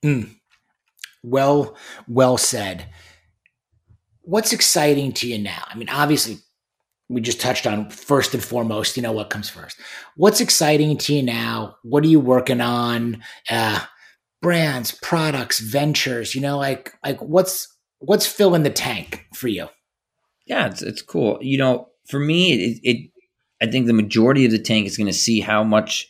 Mm. 0.03 0.35
Well, 1.23 1.77
well 2.07 2.37
said. 2.37 2.89
What's 4.23 4.51
exciting 4.51 5.13
to 5.13 5.27
you 5.27 5.37
now? 5.37 5.63
I 5.69 5.75
mean, 5.75 5.89
obviously, 5.89 6.39
we 7.09 7.21
just 7.21 7.41
touched 7.41 7.67
on 7.67 7.89
first 7.89 8.33
and 8.33 8.43
foremost, 8.43 8.97
you 8.97 9.03
know, 9.03 9.11
what 9.11 9.29
comes 9.29 9.49
first. 9.49 9.79
What's 10.15 10.41
exciting 10.41 10.97
to 10.97 11.13
you 11.13 11.23
now? 11.23 11.75
What 11.83 12.03
are 12.03 12.07
you 12.07 12.19
working 12.19 12.61
on? 12.61 13.23
Uh, 13.49 13.81
brands, 14.41 14.91
products, 15.01 15.59
ventures, 15.59 16.35
you 16.35 16.41
know, 16.41 16.57
like, 16.57 16.93
like 17.03 17.21
what's, 17.21 17.67
what's 17.99 18.25
filling 18.25 18.63
the 18.63 18.69
tank 18.69 19.25
for 19.33 19.47
you? 19.47 19.67
Yeah, 20.45 20.67
it's, 20.67 20.81
it's 20.81 21.01
cool. 21.01 21.37
You 21.41 21.57
know, 21.57 21.89
for 22.07 22.19
me, 22.19 22.53
it, 22.53 22.79
it 22.83 23.11
I 23.61 23.71
think 23.71 23.87
the 23.87 23.93
majority 23.93 24.43
of 24.45 24.51
the 24.51 24.59
tank 24.59 24.87
is 24.87 24.97
going 24.97 25.07
to 25.07 25.13
see 25.13 25.39
how 25.39 25.63
much 25.63 26.09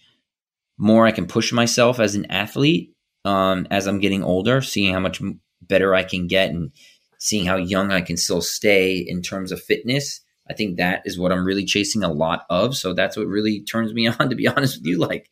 more 0.79 1.05
I 1.05 1.11
can 1.11 1.27
push 1.27 1.53
myself 1.53 1.99
as 1.99 2.15
an 2.15 2.25
athlete 2.31 2.95
um, 3.25 3.67
as 3.69 3.85
I'm 3.85 3.99
getting 3.99 4.23
older, 4.23 4.61
seeing 4.61 4.93
how 4.93 4.99
much 4.99 5.21
better 5.61 5.93
I 5.93 6.03
can 6.03 6.27
get 6.27 6.49
and 6.49 6.71
seeing 7.19 7.45
how 7.45 7.55
young 7.55 7.91
I 7.91 8.01
can 8.01 8.17
still 8.17 8.41
stay 8.41 8.97
in 8.97 9.21
terms 9.21 9.51
of 9.51 9.61
fitness. 9.61 10.21
I 10.53 10.55
think 10.55 10.77
that 10.77 11.01
is 11.05 11.17
what 11.17 11.31
I'm 11.31 11.43
really 11.43 11.65
chasing 11.65 12.03
a 12.03 12.11
lot 12.11 12.45
of. 12.47 12.77
So 12.77 12.93
that's 12.93 13.17
what 13.17 13.25
really 13.25 13.61
turns 13.61 13.91
me 13.91 14.07
on, 14.19 14.29
to 14.29 14.35
be 14.35 14.47
honest 14.47 14.77
with 14.77 14.85
you. 14.85 14.99
Like, 14.99 15.31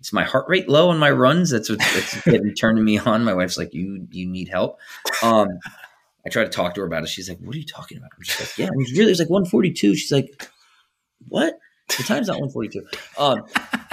it's 0.00 0.12
my 0.12 0.24
heart 0.24 0.46
rate 0.48 0.68
low 0.68 0.90
on 0.90 0.98
my 0.98 1.10
runs. 1.10 1.50
That's 1.50 1.70
what 1.70 1.78
that's 1.78 2.20
getting 2.24 2.54
turning 2.54 2.84
me 2.84 2.98
on. 2.98 3.24
My 3.24 3.34
wife's 3.34 3.56
like, 3.56 3.72
you 3.72 4.06
you 4.10 4.28
need 4.28 4.48
help. 4.48 4.78
Um, 5.22 5.48
I 6.26 6.28
try 6.28 6.42
to 6.42 6.50
talk 6.50 6.74
to 6.74 6.80
her 6.80 6.86
about 6.86 7.04
it. 7.04 7.08
She's 7.08 7.28
like, 7.28 7.38
what 7.38 7.54
are 7.54 7.58
you 7.58 7.64
talking 7.64 7.98
about? 7.98 8.10
I'm 8.16 8.22
just 8.22 8.40
like, 8.40 8.58
yeah, 8.58 8.66
it 8.66 8.76
was 8.76 8.92
really, 8.92 9.06
it 9.06 9.10
was 9.10 9.18
like 9.20 9.30
142. 9.30 9.94
She's 9.94 10.12
like, 10.12 10.50
what? 11.28 11.54
The 11.96 12.02
time's 12.02 12.26
not 12.26 12.40
142. 12.40 12.84
Um, 13.16 13.44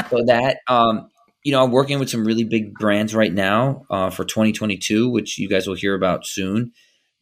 so 0.10 0.24
that, 0.26 0.58
um, 0.68 1.10
you 1.44 1.52
know, 1.52 1.64
I'm 1.64 1.72
working 1.72 2.00
with 2.00 2.10
some 2.10 2.26
really 2.26 2.44
big 2.44 2.74
brands 2.74 3.16
right 3.16 3.34
now 3.34 3.86
uh, 3.90 4.10
for 4.10 4.26
2022, 4.26 5.10
which 5.10 5.38
you 5.38 5.48
guys 5.48 5.68
will 5.68 5.76
hear 5.76 5.96
about 5.96 6.26
soon. 6.26 6.74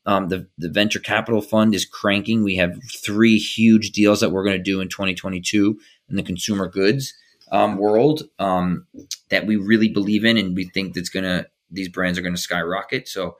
Um, 0.05 0.27
the 0.27 0.47
the 0.57 0.69
venture 0.69 0.99
capital 0.99 1.41
fund 1.41 1.73
is 1.73 1.85
cranking. 1.85 2.43
We 2.43 2.57
have 2.57 2.77
three 2.93 3.37
huge 3.37 3.91
deals 3.91 4.19
that 4.19 4.31
we're 4.31 4.43
going 4.43 4.57
to 4.57 4.63
do 4.63 4.81
in 4.81 4.89
2022 4.89 5.79
in 6.09 6.15
the 6.15 6.23
consumer 6.23 6.67
goods 6.67 7.13
um, 7.51 7.77
world 7.77 8.23
um, 8.39 8.87
that 9.29 9.45
we 9.45 9.55
really 9.55 9.89
believe 9.89 10.25
in, 10.25 10.37
and 10.37 10.55
we 10.55 10.65
think 10.65 10.93
that's 10.93 11.09
going 11.09 11.23
to 11.23 11.47
these 11.71 11.89
brands 11.89 12.19
are 12.19 12.21
going 12.21 12.35
to 12.35 12.41
skyrocket. 12.41 13.07
So 13.07 13.37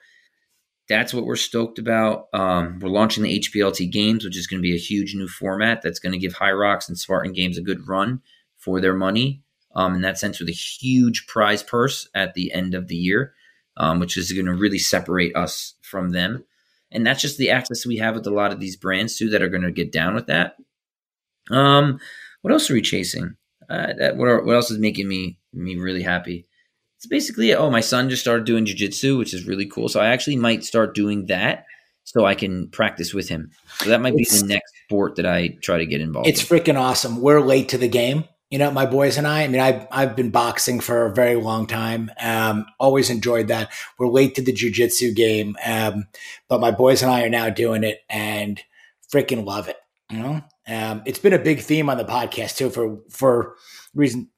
that's 0.88 1.14
what 1.14 1.26
we're 1.26 1.36
stoked 1.36 1.80
about. 1.80 2.28
Um, 2.34 2.80
we're 2.80 2.90
launching 2.90 3.24
the 3.24 3.40
HPLT 3.40 3.92
Games, 3.92 4.26
which 4.26 4.38
is 4.38 4.48
going 4.48 4.60
to 4.60 4.68
be 4.68 4.76
a 4.76 4.80
huge 4.80 5.16
new 5.16 5.28
format 5.28 5.82
that's 5.82 6.00
going 6.00 6.12
to 6.12 6.18
give 6.18 6.34
Hyrox 6.34 6.88
and 6.88 6.98
Spartan 6.98 7.34
Games 7.34 7.58
a 7.58 7.62
good 7.62 7.88
run 7.88 8.22
for 8.58 8.82
their 8.82 8.94
money 8.94 9.42
um, 9.76 9.96
in 9.96 10.02
that 10.02 10.18
sense 10.18 10.40
with 10.40 10.50
a 10.50 10.54
huge 10.54 11.26
prize 11.28 11.64
purse 11.64 12.10
at 12.14 12.34
the 12.34 12.52
end 12.54 12.74
of 12.74 12.88
the 12.88 12.96
year, 12.96 13.34
um, 13.78 14.00
which 14.00 14.18
is 14.18 14.32
going 14.32 14.46
to 14.46 14.54
really 14.54 14.80
separate 14.80 15.36
us 15.36 15.76
from 15.82 16.12
them. 16.12 16.44
And 16.94 17.06
that's 17.06 17.22
just 17.22 17.38
the 17.38 17.50
access 17.50 17.86
we 17.86 17.98
have 17.98 18.16
with 18.16 18.28
a 18.28 18.32
lot 18.32 18.54
of 18.54 18.60
these 18.60 18.78
brands 18.78 19.18
too 19.18 19.30
that 19.32 19.42
are 19.42 19.50
going 19.50 19.64
to 19.64 19.72
get 19.72 19.92
down 19.92 20.16
with 20.16 20.28
that. 20.28 20.56
Um, 21.50 22.00
what 22.42 22.54
else 22.54 22.70
are 22.70 22.74
we 22.74 22.82
chasing? 22.82 23.36
Uh, 23.70 23.94
that, 23.98 24.18
what, 24.18 24.28
are, 24.28 24.44
what 24.44 24.56
else 24.56 24.70
is 24.72 24.80
making 24.80 25.08
me 25.08 25.38
me 25.54 25.76
really 25.76 26.04
happy? 26.04 26.46
It's 26.98 27.08
basically 27.08 27.54
oh, 27.54 27.70
my 27.70 27.82
son 27.82 28.10
just 28.10 28.22
started 28.22 28.46
doing 28.46 28.66
jujitsu, 28.66 29.18
which 29.18 29.34
is 29.34 29.48
really 29.48 29.66
cool. 29.66 29.90
So 29.90 30.00
I 30.00 30.08
actually 30.08 30.38
might 30.38 30.64
start 30.64 30.96
doing 30.96 31.26
that 31.28 31.66
so 32.04 32.26
I 32.26 32.36
can 32.36 32.70
practice 32.70 33.14
with 33.14 33.30
him. 33.30 33.52
So 33.80 33.90
that 33.90 34.02
might 34.02 34.14
it's, 34.16 34.34
be 34.34 34.48
the 34.48 34.54
next 34.54 34.74
sport 34.86 35.16
that 35.16 35.26
I 35.26 35.50
try 35.62 35.78
to 35.78 35.86
get 35.86 36.02
involved. 36.02 36.28
It's 36.28 36.50
in. 36.50 36.58
freaking 36.58 36.80
awesome. 36.80 37.22
We're 37.22 37.42
late 37.42 37.70
to 37.70 37.78
the 37.78 37.88
game 37.88 38.26
you 38.54 38.60
know, 38.60 38.70
my 38.70 38.86
boys 38.86 39.18
and 39.18 39.26
I, 39.26 39.42
I 39.42 39.48
mean, 39.48 39.60
I've, 39.60 39.88
I've 39.90 40.16
been 40.16 40.30
boxing 40.30 40.80
for 40.80 41.08
a 41.08 41.12
very 41.12 41.34
long 41.34 41.66
time. 41.66 42.12
Um, 42.22 42.68
always 42.80 43.10
enjoyed 43.10 43.48
that. 43.48 43.72
We're 43.98 44.08
late 44.08 44.36
to 44.36 44.44
the 44.44 44.54
jujitsu 44.54 45.16
game. 45.16 45.58
Um, 45.66 46.06
but 46.50 46.62
my 46.62 46.70
boys 46.70 47.02
and 47.02 47.12
I 47.12 47.24
are 47.24 47.30
now 47.30 47.50
doing 47.50 47.84
it 47.84 48.02
and 48.12 48.62
freaking 49.12 49.44
love 49.44 49.70
it. 49.70 49.78
You 50.12 50.20
know, 50.20 50.42
um, 50.68 51.02
it's 51.08 51.18
been 51.18 51.34
a 51.34 51.40
big 51.40 51.62
theme 51.62 51.90
on 51.90 51.98
the 51.98 52.06
podcast 52.06 52.58
too 52.58 52.70
for, 52.70 53.00
for 53.10 53.56
reason 53.96 54.30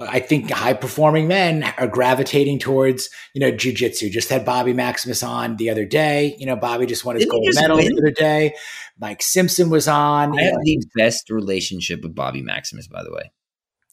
I 0.00 0.20
think 0.20 0.50
high 0.50 0.72
performing 0.72 1.28
men 1.28 1.64
are 1.78 1.86
gravitating 1.86 2.58
towards, 2.58 3.10
you 3.34 3.40
know, 3.40 3.52
jujitsu. 3.52 4.10
Just 4.10 4.28
had 4.28 4.44
Bobby 4.44 4.72
Maximus 4.72 5.22
on 5.22 5.56
the 5.56 5.70
other 5.70 5.84
day. 5.84 6.36
You 6.38 6.46
know, 6.46 6.56
Bobby 6.56 6.86
just 6.86 7.04
won 7.04 7.16
his 7.16 7.24
Didn't 7.24 7.32
gold 7.32 7.48
medal 7.54 7.76
win? 7.76 7.94
the 7.94 8.00
other 8.00 8.10
day. 8.10 8.54
Mike 8.98 9.22
Simpson 9.22 9.70
was 9.70 9.88
on. 9.88 10.38
I 10.38 10.42
have 10.42 10.54
know. 10.54 10.60
the 10.64 10.82
best 10.96 11.30
relationship 11.30 12.02
with 12.02 12.14
Bobby 12.14 12.42
Maximus, 12.42 12.86
by 12.86 13.02
the 13.02 13.12
way. 13.12 13.30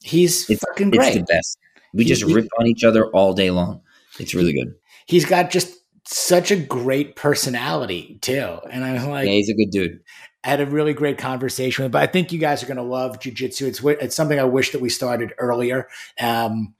He's 0.02 0.48
it's, 0.48 0.62
fucking 0.62 0.90
great. 0.90 1.08
It's 1.08 1.16
the 1.16 1.22
best. 1.24 1.58
We 1.92 2.04
he, 2.04 2.08
just 2.08 2.22
rip 2.22 2.48
on 2.58 2.66
each 2.66 2.84
other 2.84 3.06
all 3.10 3.34
day 3.34 3.50
long. 3.50 3.82
It's 4.18 4.34
really 4.34 4.52
good. 4.52 4.74
He's 5.06 5.24
got 5.24 5.50
just 5.50 5.74
such 6.04 6.50
a 6.50 6.56
great 6.56 7.16
personality 7.16 8.18
too. 8.22 8.58
And 8.70 8.84
I'm 8.84 9.10
like, 9.10 9.26
yeah, 9.26 9.32
he's 9.32 9.50
a 9.50 9.54
good 9.54 9.70
dude. 9.70 10.00
I 10.44 10.50
had 10.50 10.60
a 10.60 10.66
really 10.66 10.94
great 10.94 11.18
conversation 11.18 11.84
with, 11.84 11.92
but 11.92 12.02
I 12.02 12.06
think 12.06 12.32
you 12.32 12.38
guys 12.38 12.62
are 12.62 12.66
going 12.66 12.76
to 12.76 12.82
love 12.82 13.18
jujitsu. 13.18 13.62
It's 13.62 13.82
it's 13.82 14.16
something 14.16 14.38
I 14.38 14.44
wish 14.44 14.70
that 14.72 14.80
we 14.80 14.88
started 14.88 15.32
earlier. 15.38 15.88
Um, 16.20 16.74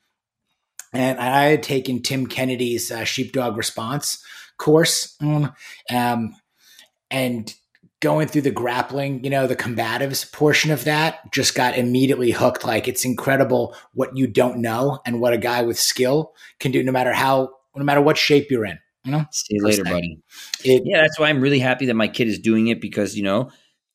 and 0.93 1.19
I 1.19 1.47
had 1.47 1.63
taken 1.63 2.03
Tim 2.03 2.27
Kennedy's 2.27 2.91
uh, 2.91 3.05
sheepdog 3.05 3.57
response 3.57 4.23
course. 4.59 5.17
Mm, 5.23 5.55
um, 5.91 6.37
and 7.11 7.55
going 8.01 8.29
through 8.29 8.43
the 8.43 8.51
grappling, 8.51 9.25
you 9.25 9.31
know, 9.31 9.47
the 9.47 9.57
combatives 9.57 10.31
portion 10.31 10.71
of 10.71 10.85
that 10.85 11.33
just 11.33 11.55
got 11.55 11.77
immediately 11.77 12.31
hooked. 12.31 12.65
Like 12.65 12.87
it's 12.87 13.05
incredible 13.05 13.75
what 13.95 14.17
you 14.17 14.27
don't 14.27 14.59
know 14.59 15.01
and 15.07 15.21
what 15.21 15.33
a 15.33 15.39
guy 15.39 15.63
with 15.63 15.79
skill 15.79 16.35
can 16.61 16.71
do 16.71 16.83
no 16.83 16.93
matter 16.93 17.13
how, 17.13 17.51
no 17.75 17.85
matter 17.85 18.01
what 18.01 18.19
shape 18.19 18.51
you're 18.51 18.67
in. 18.67 18.79
You 19.05 19.13
know? 19.13 19.25
See 19.31 19.55
you 19.55 19.65
later, 19.65 19.85
buddy. 19.85 20.21
It, 20.65 20.83
yeah, 20.85 21.03
that's 21.03 21.19
why 21.19 21.29
I'm 21.29 21.41
really 21.41 21.61
happy 21.61 21.87
that 21.87 21.95
my 21.95 22.09
kid 22.09 22.29
is 22.29 22.39
doing 22.39 22.69
it 22.69 22.81
because, 22.81 23.17
you 23.17 23.23
know, 23.23 23.51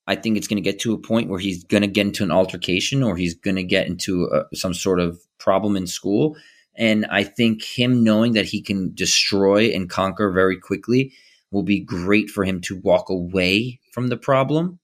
I 0.07 0.15
think 0.15 0.37
it's 0.37 0.47
going 0.47 0.61
to 0.61 0.69
get 0.69 0.79
to 0.81 0.93
a 0.93 0.97
point 0.97 1.29
where 1.29 1.39
he's 1.39 1.63
going 1.63 1.81
to 1.81 1.87
get 1.87 2.07
into 2.07 2.23
an 2.23 2.31
altercation 2.31 3.03
or 3.03 3.15
he's 3.15 3.35
going 3.35 3.55
to 3.55 3.63
get 3.63 3.87
into 3.87 4.25
a, 4.25 4.55
some 4.55 4.73
sort 4.73 4.99
of 4.99 5.19
problem 5.37 5.75
in 5.75 5.87
school. 5.87 6.35
And 6.75 7.05
I 7.05 7.23
think 7.23 7.63
him 7.63 8.03
knowing 8.03 8.33
that 8.33 8.45
he 8.45 8.61
can 8.61 8.93
destroy 8.93 9.67
and 9.67 9.89
conquer 9.89 10.31
very 10.31 10.57
quickly 10.57 11.13
will 11.51 11.63
be 11.63 11.79
great 11.79 12.29
for 12.29 12.43
him 12.43 12.59
to 12.61 12.77
walk 12.77 13.09
away 13.09 13.79
from 13.91 14.07
the 14.07 14.17
problem 14.17 14.79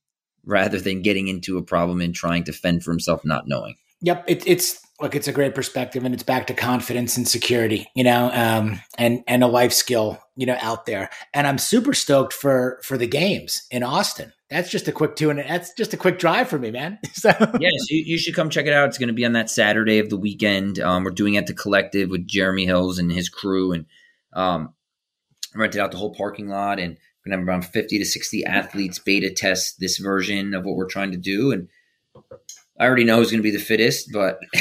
rather 0.45 0.79
than 0.79 1.01
getting 1.01 1.27
into 1.27 1.57
a 1.57 1.63
problem 1.63 1.99
and 1.99 2.13
trying 2.13 2.43
to 2.43 2.53
fend 2.53 2.83
for 2.83 2.91
himself, 2.91 3.25
not 3.25 3.47
knowing. 3.47 3.75
Yep, 4.01 4.25
it, 4.27 4.47
it's 4.47 4.81
look, 5.01 5.15
it's 5.15 5.27
a 5.27 5.33
great 5.33 5.55
perspective, 5.55 6.03
and 6.03 6.13
it's 6.13 6.23
back 6.23 6.47
to 6.47 6.53
confidence 6.53 7.17
and 7.17 7.27
security, 7.27 7.87
you 7.95 8.03
know, 8.03 8.31
um, 8.33 8.79
and 8.97 9.23
and 9.27 9.43
a 9.43 9.47
life 9.47 9.73
skill, 9.73 10.19
you 10.35 10.45
know, 10.45 10.57
out 10.61 10.85
there. 10.85 11.09
And 11.33 11.47
I'm 11.47 11.57
super 11.57 11.93
stoked 11.93 12.33
for 12.33 12.79
for 12.83 12.97
the 12.97 13.07
games 13.07 13.63
in 13.71 13.83
Austin. 13.83 14.33
That's 14.49 14.71
just 14.71 14.87
a 14.87 14.91
quick 14.91 15.15
two, 15.15 15.29
and 15.29 15.39
that's 15.39 15.73
just 15.73 15.93
a 15.93 15.97
quick 15.97 16.19
drive 16.19 16.49
for 16.49 16.57
me, 16.57 16.71
man. 16.71 16.99
so 17.13 17.29
yes, 17.59 17.89
you, 17.89 18.03
you, 18.05 18.17
should 18.17 18.35
come 18.35 18.49
check 18.49 18.65
it 18.65 18.73
out. 18.73 18.87
It's 18.89 18.97
going 18.97 19.07
to 19.07 19.13
be 19.13 19.25
on 19.25 19.33
that 19.33 19.49
Saturday 19.49 19.99
of 19.99 20.09
the 20.09 20.17
weekend. 20.17 20.79
Um, 20.79 21.03
we're 21.03 21.11
doing 21.11 21.35
it 21.35 21.39
at 21.39 21.47
the 21.47 21.53
Collective 21.53 22.09
with 22.09 22.27
Jeremy 22.27 22.65
Hills 22.65 22.97
and 22.97 23.11
his 23.11 23.29
crew, 23.29 23.71
and 23.71 23.85
um, 24.33 24.73
rented 25.55 25.81
out 25.81 25.91
the 25.91 25.97
whole 25.97 26.13
parking 26.13 26.47
lot 26.47 26.79
and 26.79 26.97
we're 27.25 27.31
gonna 27.31 27.41
have 27.41 27.47
around 27.47 27.65
50 27.65 27.97
to 27.97 28.05
60 28.05 28.45
athletes 28.45 28.99
beta 28.99 29.29
test 29.29 29.79
this 29.79 29.97
version 29.97 30.53
of 30.53 30.63
what 30.63 30.75
we're 30.75 30.87
trying 30.87 31.11
to 31.11 31.17
do 31.17 31.51
and 31.51 31.67
i 32.79 32.85
already 32.85 33.03
know 33.03 33.17
who's 33.17 33.31
going 33.31 33.39
to 33.39 33.43
be 33.43 33.51
the 33.51 33.63
fittest 33.63 34.09
but 34.11 34.39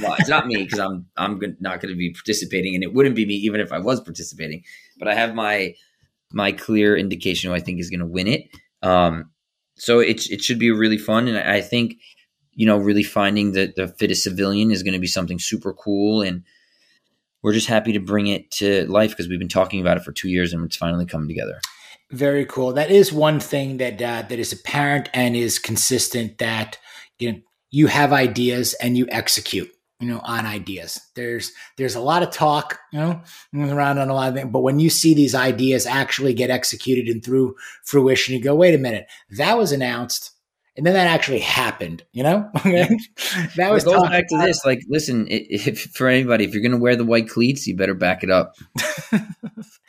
well, 0.00 0.14
it's 0.18 0.28
not 0.28 0.46
me 0.46 0.62
because 0.62 0.78
i'm 0.78 1.06
i'm 1.16 1.40
not 1.60 1.80
going 1.80 1.92
to 1.92 1.98
be 1.98 2.12
participating 2.12 2.74
and 2.74 2.82
it 2.82 2.94
wouldn't 2.94 3.16
be 3.16 3.26
me 3.26 3.34
even 3.34 3.60
if 3.60 3.72
i 3.72 3.78
was 3.78 4.00
participating 4.00 4.62
but 4.98 5.08
i 5.08 5.14
have 5.14 5.34
my 5.34 5.74
my 6.32 6.52
clear 6.52 6.96
indication 6.96 7.50
who 7.50 7.54
i 7.54 7.60
think 7.60 7.78
is 7.80 7.90
going 7.90 8.00
to 8.00 8.06
win 8.06 8.26
it 8.26 8.42
um, 8.82 9.30
so 9.76 10.00
it, 10.00 10.28
it 10.28 10.42
should 10.42 10.58
be 10.58 10.70
really 10.70 10.98
fun 10.98 11.28
and 11.28 11.38
i 11.38 11.60
think 11.60 11.94
you 12.54 12.66
know 12.66 12.76
really 12.76 13.02
finding 13.02 13.52
the, 13.52 13.72
the 13.76 13.88
fittest 13.88 14.22
civilian 14.22 14.70
is 14.70 14.82
going 14.82 14.94
to 14.94 14.98
be 14.98 15.06
something 15.06 15.38
super 15.38 15.72
cool 15.72 16.22
and 16.22 16.42
we're 17.42 17.52
just 17.52 17.66
happy 17.66 17.92
to 17.92 18.00
bring 18.00 18.28
it 18.28 18.50
to 18.52 18.86
life 18.86 19.10
because 19.10 19.28
we've 19.28 19.38
been 19.38 19.48
talking 19.48 19.80
about 19.80 19.96
it 19.96 20.04
for 20.04 20.12
two 20.12 20.28
years 20.28 20.52
and 20.52 20.64
it's 20.64 20.76
finally 20.76 21.06
coming 21.06 21.28
together. 21.28 21.60
Very 22.10 22.44
cool. 22.44 22.72
That 22.72 22.90
is 22.90 23.12
one 23.12 23.40
thing 23.40 23.78
that 23.78 24.00
uh, 24.00 24.22
that 24.28 24.38
is 24.38 24.52
apparent 24.52 25.08
and 25.12 25.34
is 25.34 25.58
consistent. 25.58 26.38
That 26.38 26.78
you 27.22 27.32
know 27.32 27.38
you 27.70 27.86
have 27.86 28.12
ideas 28.12 28.74
and 28.74 28.96
you 28.96 29.06
execute. 29.10 29.70
You 29.98 30.08
know, 30.08 30.20
on 30.24 30.46
ideas. 30.46 31.00
There's 31.14 31.52
there's 31.76 31.94
a 31.94 32.00
lot 32.00 32.24
of 32.24 32.32
talk, 32.32 32.80
you 32.92 32.98
know, 32.98 33.22
around 33.54 33.98
on 33.98 34.08
a 34.08 34.14
lot 34.14 34.30
of 34.30 34.34
things. 34.34 34.50
But 34.50 34.62
when 34.62 34.80
you 34.80 34.90
see 34.90 35.14
these 35.14 35.32
ideas 35.32 35.86
actually 35.86 36.34
get 36.34 36.50
executed 36.50 37.06
and 37.06 37.24
through 37.24 37.54
fruition, 37.84 38.34
you 38.34 38.42
go, 38.42 38.52
wait 38.52 38.74
a 38.74 38.78
minute, 38.78 39.06
that 39.30 39.56
was 39.56 39.70
announced 39.70 40.32
and 40.76 40.86
then 40.86 40.94
that 40.94 41.06
actually 41.06 41.40
happened 41.40 42.02
you 42.12 42.22
know 42.22 42.48
that 42.64 43.68
was 43.70 43.84
goes 43.84 44.02
back 44.08 44.26
to 44.28 44.38
this 44.38 44.64
like 44.64 44.80
listen 44.88 45.26
if 45.28 45.82
for 45.92 46.08
anybody 46.08 46.44
if 46.44 46.52
you're 46.52 46.62
going 46.62 46.72
to 46.72 46.78
wear 46.78 46.96
the 46.96 47.04
white 47.04 47.28
cleats 47.28 47.66
you 47.66 47.76
better 47.76 47.94
back 47.94 48.22
it 48.22 48.30
up 48.30 48.54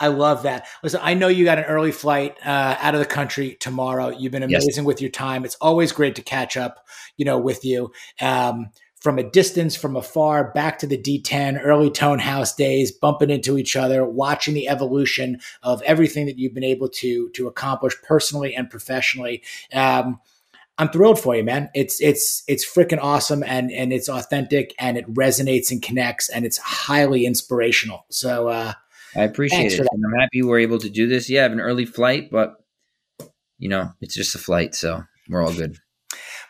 i 0.00 0.08
love 0.08 0.42
that 0.42 0.66
listen 0.82 1.00
i 1.02 1.14
know 1.14 1.28
you 1.28 1.44
got 1.44 1.58
an 1.58 1.64
early 1.64 1.92
flight 1.92 2.36
uh, 2.44 2.76
out 2.80 2.94
of 2.94 3.00
the 3.00 3.06
country 3.06 3.56
tomorrow 3.60 4.08
you've 4.08 4.32
been 4.32 4.42
amazing 4.42 4.84
yes. 4.84 4.84
with 4.84 5.00
your 5.00 5.10
time 5.10 5.44
it's 5.44 5.56
always 5.56 5.92
great 5.92 6.14
to 6.14 6.22
catch 6.22 6.56
up 6.56 6.86
you 7.16 7.24
know 7.24 7.38
with 7.38 7.64
you 7.64 7.92
um, 8.20 8.70
from 9.00 9.18
a 9.18 9.22
distance, 9.22 9.74
from 9.74 9.96
afar, 9.96 10.52
back 10.52 10.78
to 10.78 10.86
the 10.86 10.98
D10, 10.98 11.58
early 11.62 11.90
Tone 11.90 12.18
House 12.18 12.54
days, 12.54 12.92
bumping 12.92 13.30
into 13.30 13.56
each 13.56 13.74
other, 13.74 14.04
watching 14.04 14.52
the 14.52 14.68
evolution 14.68 15.40
of 15.62 15.82
everything 15.82 16.26
that 16.26 16.38
you've 16.38 16.54
been 16.54 16.62
able 16.62 16.88
to 16.88 17.30
to 17.30 17.48
accomplish 17.48 17.94
personally 18.02 18.54
and 18.54 18.68
professionally. 18.68 19.42
Um, 19.72 20.20
I'm 20.76 20.88
thrilled 20.90 21.18
for 21.18 21.34
you, 21.34 21.44
man. 21.44 21.70
It's 21.74 22.00
it's 22.00 22.42
it's 22.46 22.64
freaking 22.64 23.00
awesome 23.00 23.42
and 23.42 23.70
and 23.70 23.92
it's 23.92 24.08
authentic 24.08 24.74
and 24.78 24.96
it 24.96 25.12
resonates 25.12 25.70
and 25.70 25.82
connects 25.82 26.28
and 26.28 26.44
it's 26.44 26.58
highly 26.58 27.26
inspirational. 27.26 28.04
So 28.10 28.48
uh, 28.48 28.72
I 29.16 29.22
appreciate 29.22 29.72
it. 29.72 29.80
And 29.80 30.04
I'm 30.06 30.20
happy 30.20 30.42
we're 30.42 30.60
able 30.60 30.78
to 30.78 30.90
do 30.90 31.08
this. 31.08 31.28
Yeah, 31.28 31.40
I 31.40 31.42
have 31.44 31.52
an 31.52 31.60
early 31.60 31.84
flight, 31.84 32.30
but 32.30 32.56
you 33.58 33.68
know, 33.68 33.90
it's 34.00 34.14
just 34.14 34.34
a 34.34 34.38
flight, 34.38 34.74
so 34.74 35.04
we're 35.28 35.42
all 35.42 35.52
good. 35.52 35.76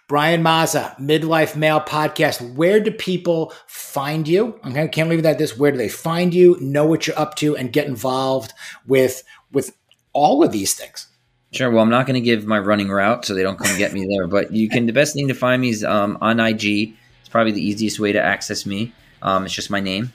Brian 0.08 0.42
Mazza, 0.42 0.98
Midlife 0.98 1.54
Male 1.54 1.80
Podcast. 1.80 2.56
Where 2.56 2.80
do 2.80 2.90
people 2.90 3.52
find 3.68 4.26
you? 4.26 4.58
Okay, 4.66 4.88
can't 4.88 5.08
leave 5.08 5.20
it 5.20 5.24
at 5.24 5.38
this. 5.38 5.56
Where 5.56 5.70
do 5.70 5.78
they 5.78 5.88
find 5.88 6.34
you? 6.34 6.56
Know 6.60 6.84
what 6.84 7.06
you're 7.06 7.18
up 7.18 7.36
to 7.36 7.56
and 7.56 7.72
get 7.72 7.86
involved 7.86 8.52
with 8.86 9.22
with 9.52 9.70
all 10.12 10.42
of 10.42 10.50
these 10.50 10.74
things. 10.74 11.06
Sure. 11.52 11.70
Well, 11.70 11.82
I'm 11.82 11.90
not 11.90 12.06
going 12.06 12.14
to 12.14 12.20
give 12.20 12.44
my 12.44 12.58
running 12.58 12.90
route 12.90 13.24
so 13.24 13.34
they 13.34 13.42
don't 13.42 13.58
come 13.58 13.76
get 13.78 13.92
me 13.92 14.06
there. 14.06 14.26
But 14.26 14.52
you 14.52 14.68
can. 14.68 14.86
The 14.86 14.92
best 14.92 15.14
thing 15.14 15.28
to 15.28 15.34
find 15.34 15.62
me 15.62 15.70
is 15.70 15.84
um, 15.84 16.18
on 16.20 16.40
IG. 16.40 16.94
It's 17.20 17.28
probably 17.28 17.52
the 17.52 17.64
easiest 17.64 18.00
way 18.00 18.12
to 18.12 18.20
access 18.20 18.66
me. 18.66 18.92
Um, 19.22 19.44
it's 19.44 19.54
just 19.54 19.70
my 19.70 19.80
name 19.80 20.12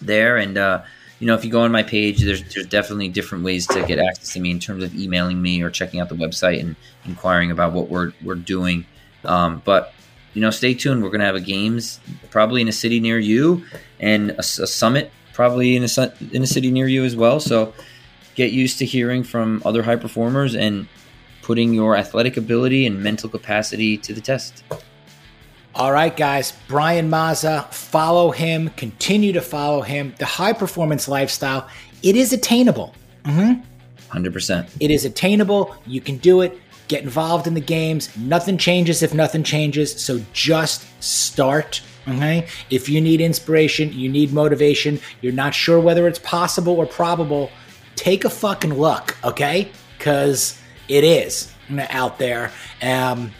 there, 0.00 0.36
and 0.36 0.56
uh, 0.56 0.82
you 1.20 1.26
know, 1.26 1.34
if 1.34 1.44
you 1.44 1.50
go 1.50 1.60
on 1.60 1.70
my 1.70 1.82
page, 1.82 2.22
there's 2.22 2.42
there's 2.54 2.66
definitely 2.66 3.08
different 3.08 3.44
ways 3.44 3.66
to 3.68 3.84
get 3.86 3.98
access 3.98 4.32
to 4.32 4.40
me 4.40 4.50
in 4.50 4.58
terms 4.58 4.82
of 4.82 4.94
emailing 4.94 5.40
me 5.40 5.62
or 5.62 5.70
checking 5.70 6.00
out 6.00 6.08
the 6.08 6.14
website 6.14 6.60
and 6.60 6.74
inquiring 7.04 7.50
about 7.50 7.72
what 7.72 7.88
we're 7.88 8.12
we're 8.24 8.34
doing. 8.34 8.86
Um, 9.24 9.62
but 9.64 9.92
you 10.32 10.40
know, 10.40 10.50
stay 10.50 10.74
tuned. 10.74 11.02
We're 11.02 11.10
going 11.10 11.20
to 11.20 11.26
have 11.26 11.34
a 11.34 11.40
games 11.40 12.00
probably 12.30 12.62
in 12.62 12.68
a 12.68 12.72
city 12.72 13.00
near 13.00 13.18
you, 13.18 13.64
and 14.00 14.30
a, 14.30 14.38
a 14.38 14.42
summit 14.42 15.12
probably 15.34 15.76
in 15.76 15.84
a 15.84 16.12
in 16.32 16.42
a 16.42 16.46
city 16.46 16.70
near 16.70 16.88
you 16.88 17.04
as 17.04 17.14
well. 17.14 17.38
So 17.38 17.74
get 18.34 18.52
used 18.52 18.78
to 18.78 18.86
hearing 18.86 19.22
from 19.22 19.62
other 19.66 19.82
high 19.82 19.96
performers 19.96 20.54
and 20.56 20.88
putting 21.42 21.74
your 21.74 21.96
athletic 21.96 22.38
ability 22.38 22.86
and 22.86 23.02
mental 23.02 23.28
capacity 23.28 23.98
to 23.98 24.14
the 24.14 24.20
test. 24.22 24.64
All 25.74 25.92
right, 25.92 26.16
guys. 26.16 26.52
Brian 26.68 27.08
Mazza, 27.08 27.72
follow 27.72 28.30
him, 28.32 28.70
continue 28.70 29.32
to 29.32 29.40
follow 29.40 29.82
him. 29.82 30.14
The 30.18 30.26
high 30.26 30.52
performance 30.52 31.08
lifestyle, 31.08 31.68
it 32.02 32.16
is 32.16 32.32
attainable. 32.32 32.94
Mm-hmm. 33.24 33.62
100%. 34.10 34.68
It 34.80 34.90
is 34.90 35.04
attainable. 35.04 35.74
You 35.86 36.00
can 36.00 36.16
do 36.16 36.40
it. 36.40 36.58
Get 36.88 37.04
involved 37.04 37.46
in 37.46 37.54
the 37.54 37.60
games. 37.60 38.14
Nothing 38.16 38.58
changes 38.58 39.02
if 39.02 39.14
nothing 39.14 39.44
changes. 39.44 40.00
So 40.00 40.20
just 40.32 40.84
start. 41.02 41.82
Okay. 42.08 42.48
If 42.70 42.88
you 42.88 43.00
need 43.00 43.20
inspiration, 43.20 43.92
you 43.92 44.08
need 44.08 44.32
motivation, 44.32 44.98
you're 45.20 45.32
not 45.32 45.54
sure 45.54 45.78
whether 45.78 46.08
it's 46.08 46.18
possible 46.18 46.74
or 46.74 46.86
probable, 46.86 47.50
take 47.94 48.24
a 48.24 48.30
fucking 48.30 48.74
look, 48.74 49.16
okay? 49.22 49.70
Because 49.98 50.60
it 50.88 51.04
is 51.04 51.52
out 51.90 52.18
there. 52.18 52.50
Um, 52.82 53.32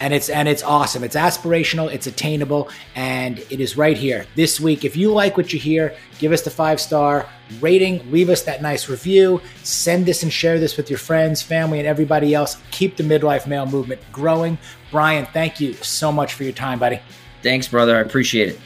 and 0.00 0.14
it's 0.14 0.28
and 0.28 0.48
it's 0.48 0.62
awesome. 0.62 1.04
It's 1.04 1.14
aspirational, 1.14 1.92
it's 1.92 2.06
attainable, 2.06 2.68
and 2.94 3.38
it 3.38 3.60
is 3.60 3.76
right 3.76 3.96
here 3.96 4.26
this 4.34 4.58
week. 4.58 4.84
If 4.84 4.96
you 4.96 5.12
like 5.12 5.36
what 5.36 5.52
you 5.52 5.58
hear, 5.58 5.94
give 6.18 6.32
us 6.32 6.42
the 6.42 6.50
five 6.50 6.80
star 6.80 7.26
rating, 7.60 8.10
leave 8.10 8.30
us 8.30 8.42
that 8.42 8.62
nice 8.62 8.88
review, 8.88 9.40
send 9.62 10.06
this 10.06 10.22
and 10.22 10.32
share 10.32 10.58
this 10.58 10.76
with 10.76 10.90
your 10.90 10.98
friends, 10.98 11.42
family, 11.42 11.78
and 11.78 11.86
everybody 11.86 12.34
else. 12.34 12.56
Keep 12.70 12.96
the 12.96 13.04
midlife 13.04 13.46
male 13.46 13.66
movement 13.66 14.00
growing. 14.10 14.58
Brian, 14.90 15.26
thank 15.26 15.60
you 15.60 15.74
so 15.74 16.10
much 16.10 16.34
for 16.34 16.44
your 16.44 16.52
time, 16.52 16.78
buddy. 16.78 17.00
Thanks, 17.42 17.68
brother. 17.68 17.96
I 17.96 18.00
appreciate 18.00 18.48
it. 18.48 18.60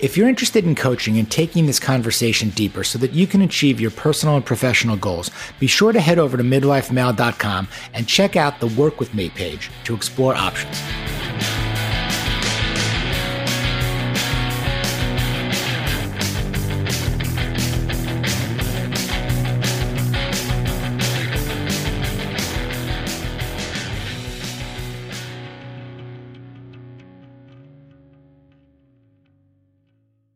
If 0.00 0.16
you're 0.16 0.30
interested 0.30 0.64
in 0.64 0.74
coaching 0.74 1.18
and 1.18 1.30
taking 1.30 1.66
this 1.66 1.78
conversation 1.78 2.48
deeper 2.50 2.84
so 2.84 2.98
that 3.00 3.12
you 3.12 3.26
can 3.26 3.42
achieve 3.42 3.78
your 3.78 3.90
personal 3.90 4.36
and 4.36 4.44
professional 4.44 4.96
goals, 4.96 5.30
be 5.58 5.66
sure 5.66 5.92
to 5.92 6.00
head 6.00 6.18
over 6.18 6.38
to 6.38 6.42
midlifemale.com 6.42 7.68
and 7.92 8.08
check 8.08 8.34
out 8.34 8.60
the 8.60 8.68
Work 8.68 8.98
With 8.98 9.12
Me 9.12 9.28
page 9.28 9.70
to 9.84 9.94
explore 9.94 10.34
options. 10.34 10.80